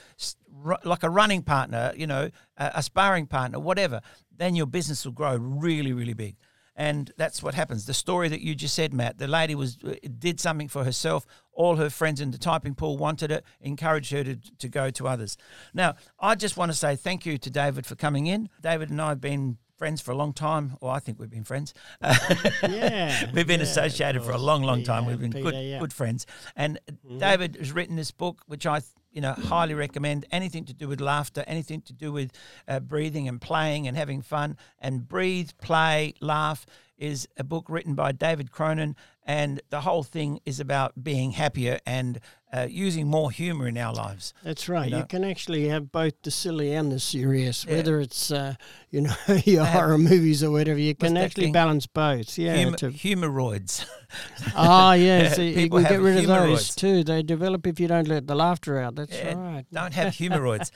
like 0.84 1.02
a 1.02 1.10
running 1.10 1.42
partner, 1.42 1.92
you 1.96 2.06
know, 2.06 2.30
a, 2.56 2.82
sparring 2.82 3.26
partner, 3.26 3.58
whatever, 3.58 4.00
then 4.36 4.54
your 4.54 4.66
business 4.66 5.04
will 5.04 5.12
grow 5.12 5.36
really, 5.36 5.92
really 5.92 6.14
big. 6.14 6.36
And 6.74 7.12
that's 7.16 7.42
what 7.42 7.54
happens. 7.54 7.86
The 7.86 7.94
story 7.94 8.28
that 8.28 8.40
you 8.40 8.54
just 8.54 8.74
said, 8.74 8.94
Matt, 8.94 9.18
the 9.18 9.26
lady 9.26 9.56
was 9.56 9.78
uh, 9.84 9.94
did 10.18 10.38
something 10.38 10.68
for 10.68 10.84
herself. 10.84 11.26
All 11.52 11.74
her 11.74 11.90
friends 11.90 12.20
in 12.20 12.30
the 12.30 12.38
typing 12.38 12.76
pool 12.76 12.96
wanted 12.96 13.32
it, 13.32 13.44
encouraged 13.60 14.12
her 14.12 14.22
to, 14.22 14.36
to 14.36 14.68
go 14.68 14.88
to 14.90 15.08
others. 15.08 15.36
Now, 15.74 15.96
I 16.20 16.36
just 16.36 16.56
want 16.56 16.70
to 16.70 16.78
say 16.78 16.94
thank 16.94 17.26
you 17.26 17.36
to 17.36 17.50
David 17.50 17.84
for 17.84 17.96
coming 17.96 18.28
in. 18.28 18.48
David 18.62 18.90
and 18.90 19.02
I 19.02 19.08
have 19.08 19.20
been 19.20 19.58
friends 19.78 20.00
for 20.00 20.10
a 20.10 20.14
long 20.14 20.32
time. 20.32 20.76
Well, 20.80 20.90
I 20.90 20.98
think 20.98 21.18
we've 21.18 21.30
been 21.30 21.44
friends. 21.44 21.72
yeah, 22.02 23.30
we've 23.34 23.46
been 23.46 23.60
yeah, 23.60 23.66
associated 23.66 24.22
for 24.22 24.32
a 24.32 24.38
long, 24.38 24.62
long 24.62 24.82
time. 24.82 25.06
we've 25.06 25.20
been 25.20 25.32
Peter, 25.32 25.50
good, 25.50 25.54
yeah. 25.54 25.78
good 25.78 25.92
friends. 25.92 26.26
And 26.56 26.78
mm-hmm. 26.90 27.18
David 27.18 27.56
has 27.56 27.72
written 27.72 27.96
this 27.96 28.10
book, 28.10 28.42
which 28.46 28.66
I 28.66 28.80
you 29.10 29.22
know, 29.22 29.32
highly 29.32 29.74
recommend 29.74 30.26
anything 30.30 30.64
to 30.66 30.74
do 30.74 30.86
with 30.86 31.00
laughter, 31.00 31.42
anything 31.46 31.80
to 31.82 31.92
do 31.92 32.12
with 32.12 32.30
uh, 32.68 32.78
breathing 32.78 33.26
and 33.26 33.40
playing 33.40 33.88
and 33.88 33.96
having 33.96 34.20
fun. 34.20 34.56
And 34.78 35.08
Breathe, 35.08 35.50
Play, 35.60 36.14
Laugh 36.20 36.66
is 36.98 37.28
a 37.36 37.44
book 37.44 37.66
written 37.68 37.94
by 37.94 38.12
David 38.12 38.50
Cronin, 38.50 38.96
and 39.24 39.60
the 39.70 39.82
whole 39.82 40.02
thing 40.02 40.40
is 40.44 40.58
about 40.58 41.04
being 41.04 41.32
happier 41.32 41.78
and 41.86 42.18
uh, 42.52 42.66
using 42.68 43.06
more 43.06 43.30
humor 43.30 43.68
in 43.68 43.76
our 43.76 43.92
lives. 43.92 44.32
That's 44.42 44.68
right. 44.68 44.86
You, 44.86 44.90
know? 44.92 44.98
you, 44.98 45.04
can 45.04 45.22
actually 45.22 45.68
have 45.68 45.92
both 45.92 46.14
the 46.22 46.30
silly 46.30 46.72
and 46.72 46.90
the 46.90 46.98
serious, 46.98 47.64
yeah. 47.64 47.76
whether 47.76 48.00
it's 48.00 48.30
uh, 48.30 48.54
you 48.90 49.02
know 49.02 49.14
your 49.44 49.64
horror 49.64 49.98
movies 49.98 50.42
or 50.42 50.50
whatever. 50.50 50.80
You 50.80 50.94
can 50.94 51.16
actually 51.16 51.52
balance 51.52 51.86
both. 51.86 52.38
Yeah, 52.38 52.56
humor, 52.56 52.76
humoroids. 52.76 53.86
ah, 54.56 54.94
yeah. 54.94 55.32
So 55.38 55.42
you 55.42 55.68
can 55.68 55.82
get 55.82 56.00
rid 56.00 56.18
of 56.18 56.26
those 56.26 56.74
too. 56.74 57.04
They 57.04 57.22
develop 57.22 57.66
if 57.66 57.78
you 57.78 57.86
don't 57.86 58.08
let 58.08 58.26
the 58.26 58.34
laughter 58.34 58.80
out. 58.80 58.94
That's 58.94 59.16
yeah, 59.16 59.34
right. 59.34 59.66
Don't 59.70 59.94
have 59.94 60.14
humoroids. 60.14 60.70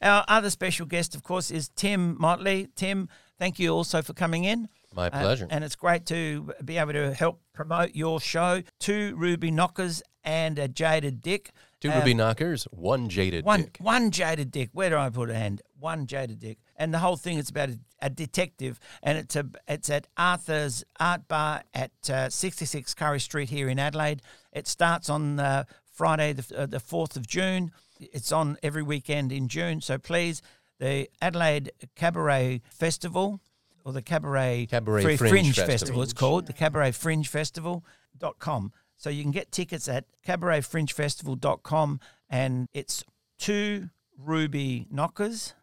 Our 0.00 0.24
other 0.28 0.48
special 0.48 0.86
guest, 0.86 1.14
of 1.14 1.22
course, 1.22 1.50
is 1.50 1.68
Tim 1.76 2.16
Motley. 2.18 2.68
Tim, 2.74 3.08
thank 3.38 3.58
you 3.58 3.74
also 3.74 4.00
for 4.00 4.14
coming 4.14 4.44
in. 4.44 4.68
My 4.98 5.06
uh, 5.06 5.20
pleasure. 5.20 5.44
Uh, 5.44 5.48
and 5.52 5.62
it's 5.62 5.76
great 5.76 6.06
to 6.06 6.52
be 6.64 6.76
able 6.76 6.92
to 6.94 7.14
help 7.14 7.40
promote 7.54 7.94
your 7.94 8.20
show. 8.20 8.64
Two 8.80 9.14
Ruby 9.16 9.52
Knockers 9.52 10.02
and 10.24 10.58
a 10.58 10.66
Jaded 10.66 11.22
Dick. 11.22 11.52
Two 11.80 11.92
Ruby 11.92 12.10
um, 12.10 12.16
Knockers, 12.16 12.64
one 12.72 13.08
Jaded 13.08 13.44
one, 13.44 13.62
Dick. 13.62 13.78
One 13.80 14.10
Jaded 14.10 14.50
Dick. 14.50 14.70
Where 14.72 14.90
do 14.90 14.96
I 14.96 15.08
put 15.08 15.30
a 15.30 15.34
hand? 15.34 15.62
One 15.78 16.08
Jaded 16.08 16.40
Dick. 16.40 16.58
And 16.74 16.92
the 16.92 16.98
whole 16.98 17.16
thing 17.16 17.38
is 17.38 17.48
about 17.48 17.68
a, 17.68 17.78
a 18.02 18.10
detective, 18.10 18.80
and 19.00 19.16
it's 19.16 19.36
a 19.36 19.46
it's 19.68 19.88
at 19.88 20.08
Arthur's 20.16 20.82
Art 20.98 21.28
Bar 21.28 21.62
at 21.72 22.10
uh, 22.10 22.28
66 22.28 22.92
Currie 22.94 23.20
Street 23.20 23.50
here 23.50 23.68
in 23.68 23.78
Adelaide. 23.78 24.20
It 24.52 24.66
starts 24.66 25.08
on 25.08 25.38
uh, 25.38 25.62
Friday, 25.92 26.32
the, 26.32 26.62
uh, 26.62 26.66
the 26.66 26.78
4th 26.78 27.14
of 27.14 27.24
June. 27.24 27.70
It's 28.00 28.32
on 28.32 28.56
every 28.64 28.82
weekend 28.82 29.30
in 29.30 29.46
June. 29.46 29.80
So 29.80 29.96
please, 29.96 30.42
the 30.80 31.08
Adelaide 31.22 31.70
Cabaret 31.94 32.62
Festival 32.68 33.40
or 33.88 33.92
the 33.92 34.02
Cabaret, 34.02 34.66
Cabaret 34.70 35.02
Fringe, 35.02 35.18
Fringe 35.18 35.46
Festival. 35.46 35.66
Festival. 35.66 36.02
It's 36.02 36.12
called 36.12 36.46
the 36.46 36.52
Cabaret 36.52 36.92
Fringe 36.92 37.26
Festival.com. 37.26 38.72
So 38.98 39.08
you 39.08 39.22
can 39.22 39.32
get 39.32 39.50
tickets 39.50 39.88
at 39.88 40.04
Cabaret 40.22 40.60
Fringe 40.60 40.94
cabaretfringefestival.com 40.94 42.00
and 42.28 42.68
it's 42.74 43.02
two 43.38 43.88
ruby 44.18 44.86
knockers, 44.90 45.54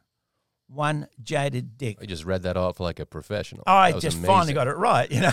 one 0.67 1.07
jaded 1.21 1.78
dick. 1.78 1.97
I 2.01 2.07
just 2.07 2.26
read 2.26 2.41
that 2.43 2.57
off 2.57 2.80
like 2.80 2.99
a 2.99 3.05
professional. 3.05 3.63
I 3.67 3.91
just 3.91 4.17
amazing. 4.17 4.23
finally 4.23 4.53
got 4.53 4.67
it 4.67 4.76
right, 4.76 5.11
you 5.11 5.21
know. 5.21 5.32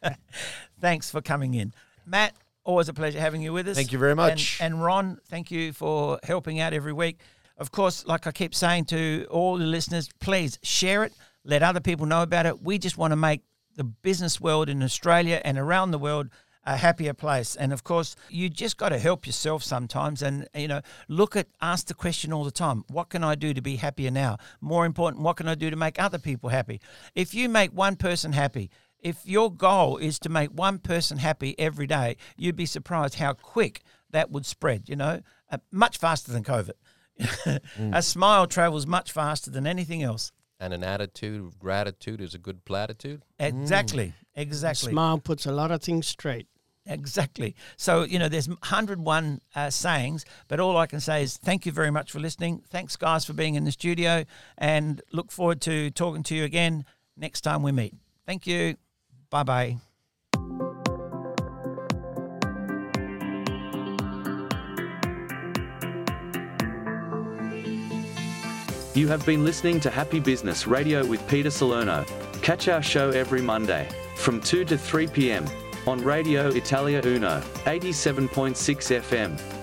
Thanks 0.80 1.10
for 1.10 1.20
coming 1.20 1.54
in. 1.54 1.74
Matt, 2.06 2.34
always 2.62 2.88
a 2.88 2.94
pleasure 2.94 3.18
having 3.18 3.42
you 3.42 3.52
with 3.52 3.66
us. 3.66 3.76
Thank 3.76 3.90
you 3.90 3.98
very 3.98 4.14
much. 4.14 4.60
And, 4.60 4.74
and 4.74 4.84
Ron, 4.84 5.18
thank 5.28 5.50
you 5.50 5.72
for 5.72 6.20
helping 6.22 6.60
out 6.60 6.72
every 6.72 6.92
week. 6.92 7.18
Of 7.56 7.72
course, 7.72 8.06
like 8.06 8.28
I 8.28 8.30
keep 8.30 8.54
saying 8.54 8.84
to 8.86 9.26
all 9.30 9.58
the 9.58 9.64
listeners, 9.64 10.08
please 10.20 10.60
share 10.62 11.02
it 11.02 11.12
let 11.44 11.62
other 11.62 11.80
people 11.80 12.06
know 12.06 12.22
about 12.22 12.46
it. 12.46 12.62
We 12.62 12.78
just 12.78 12.98
want 12.98 13.12
to 13.12 13.16
make 13.16 13.42
the 13.76 13.84
business 13.84 14.40
world 14.40 14.68
in 14.68 14.82
Australia 14.82 15.40
and 15.44 15.58
around 15.58 15.90
the 15.90 15.98
world 15.98 16.28
a 16.66 16.76
happier 16.76 17.12
place. 17.12 17.56
And 17.56 17.72
of 17.72 17.84
course, 17.84 18.16
you 18.30 18.48
just 18.48 18.76
got 18.76 18.90
to 18.90 18.98
help 18.98 19.26
yourself 19.26 19.62
sometimes 19.62 20.22
and, 20.22 20.48
you 20.54 20.68
know, 20.68 20.80
look 21.08 21.36
at, 21.36 21.48
ask 21.60 21.86
the 21.86 21.94
question 21.94 22.32
all 22.32 22.44
the 22.44 22.50
time 22.50 22.84
what 22.88 23.10
can 23.10 23.22
I 23.22 23.34
do 23.34 23.52
to 23.52 23.60
be 23.60 23.76
happier 23.76 24.10
now? 24.10 24.38
More 24.60 24.86
important, 24.86 25.22
what 25.22 25.36
can 25.36 25.48
I 25.48 25.54
do 25.54 25.70
to 25.70 25.76
make 25.76 26.00
other 26.00 26.18
people 26.18 26.48
happy? 26.48 26.80
If 27.14 27.34
you 27.34 27.48
make 27.48 27.70
one 27.72 27.96
person 27.96 28.32
happy, 28.32 28.70
if 29.00 29.26
your 29.26 29.52
goal 29.52 29.98
is 29.98 30.18
to 30.20 30.30
make 30.30 30.50
one 30.50 30.78
person 30.78 31.18
happy 31.18 31.54
every 31.58 31.86
day, 31.86 32.16
you'd 32.36 32.56
be 32.56 32.66
surprised 32.66 33.16
how 33.16 33.34
quick 33.34 33.82
that 34.10 34.30
would 34.30 34.46
spread, 34.46 34.88
you 34.88 34.96
know, 34.96 35.20
uh, 35.50 35.58
much 35.70 35.98
faster 35.98 36.32
than 36.32 36.42
COVID. 36.42 36.72
mm. 37.20 37.94
A 37.94 38.02
smile 38.02 38.46
travels 38.46 38.86
much 38.86 39.12
faster 39.12 39.50
than 39.50 39.66
anything 39.66 40.02
else. 40.02 40.32
And 40.64 40.72
an 40.72 40.82
attitude 40.82 41.44
of 41.44 41.58
gratitude 41.58 42.22
is 42.22 42.34
a 42.34 42.38
good 42.38 42.64
platitude. 42.64 43.20
Exactly. 43.38 44.06
Mm. 44.06 44.12
Exactly. 44.34 44.92
A 44.92 44.94
smile 44.94 45.18
puts 45.18 45.44
a 45.44 45.52
lot 45.52 45.70
of 45.70 45.82
things 45.82 46.06
straight. 46.06 46.46
Exactly. 46.86 47.54
So, 47.76 48.04
you 48.04 48.18
know, 48.18 48.30
there's 48.30 48.48
101 48.48 49.40
uh, 49.54 49.68
sayings, 49.68 50.24
but 50.48 50.60
all 50.60 50.78
I 50.78 50.86
can 50.86 51.00
say 51.00 51.22
is 51.22 51.36
thank 51.36 51.66
you 51.66 51.72
very 51.72 51.90
much 51.90 52.10
for 52.10 52.18
listening. 52.18 52.62
Thanks, 52.70 52.96
guys, 52.96 53.26
for 53.26 53.34
being 53.34 53.56
in 53.56 53.64
the 53.64 53.72
studio, 53.72 54.24
and 54.56 55.02
look 55.12 55.30
forward 55.30 55.60
to 55.62 55.90
talking 55.90 56.22
to 56.22 56.34
you 56.34 56.44
again 56.44 56.86
next 57.14 57.42
time 57.42 57.62
we 57.62 57.70
meet. 57.70 57.94
Thank 58.24 58.46
you. 58.46 58.76
Bye 59.28 59.42
bye. 59.42 59.76
You 68.94 69.08
have 69.08 69.26
been 69.26 69.44
listening 69.44 69.80
to 69.80 69.90
Happy 69.90 70.20
Business 70.20 70.68
Radio 70.68 71.04
with 71.04 71.26
Peter 71.26 71.50
Salerno. 71.50 72.04
Catch 72.42 72.68
our 72.68 72.80
show 72.80 73.10
every 73.10 73.42
Monday 73.42 73.88
from 74.14 74.40
2 74.40 74.64
to 74.66 74.78
3 74.78 75.08
p.m. 75.08 75.44
on 75.84 76.00
Radio 76.00 76.46
Italia 76.50 77.02
Uno, 77.04 77.40
87.6 77.64 78.54
FM. 79.00 79.53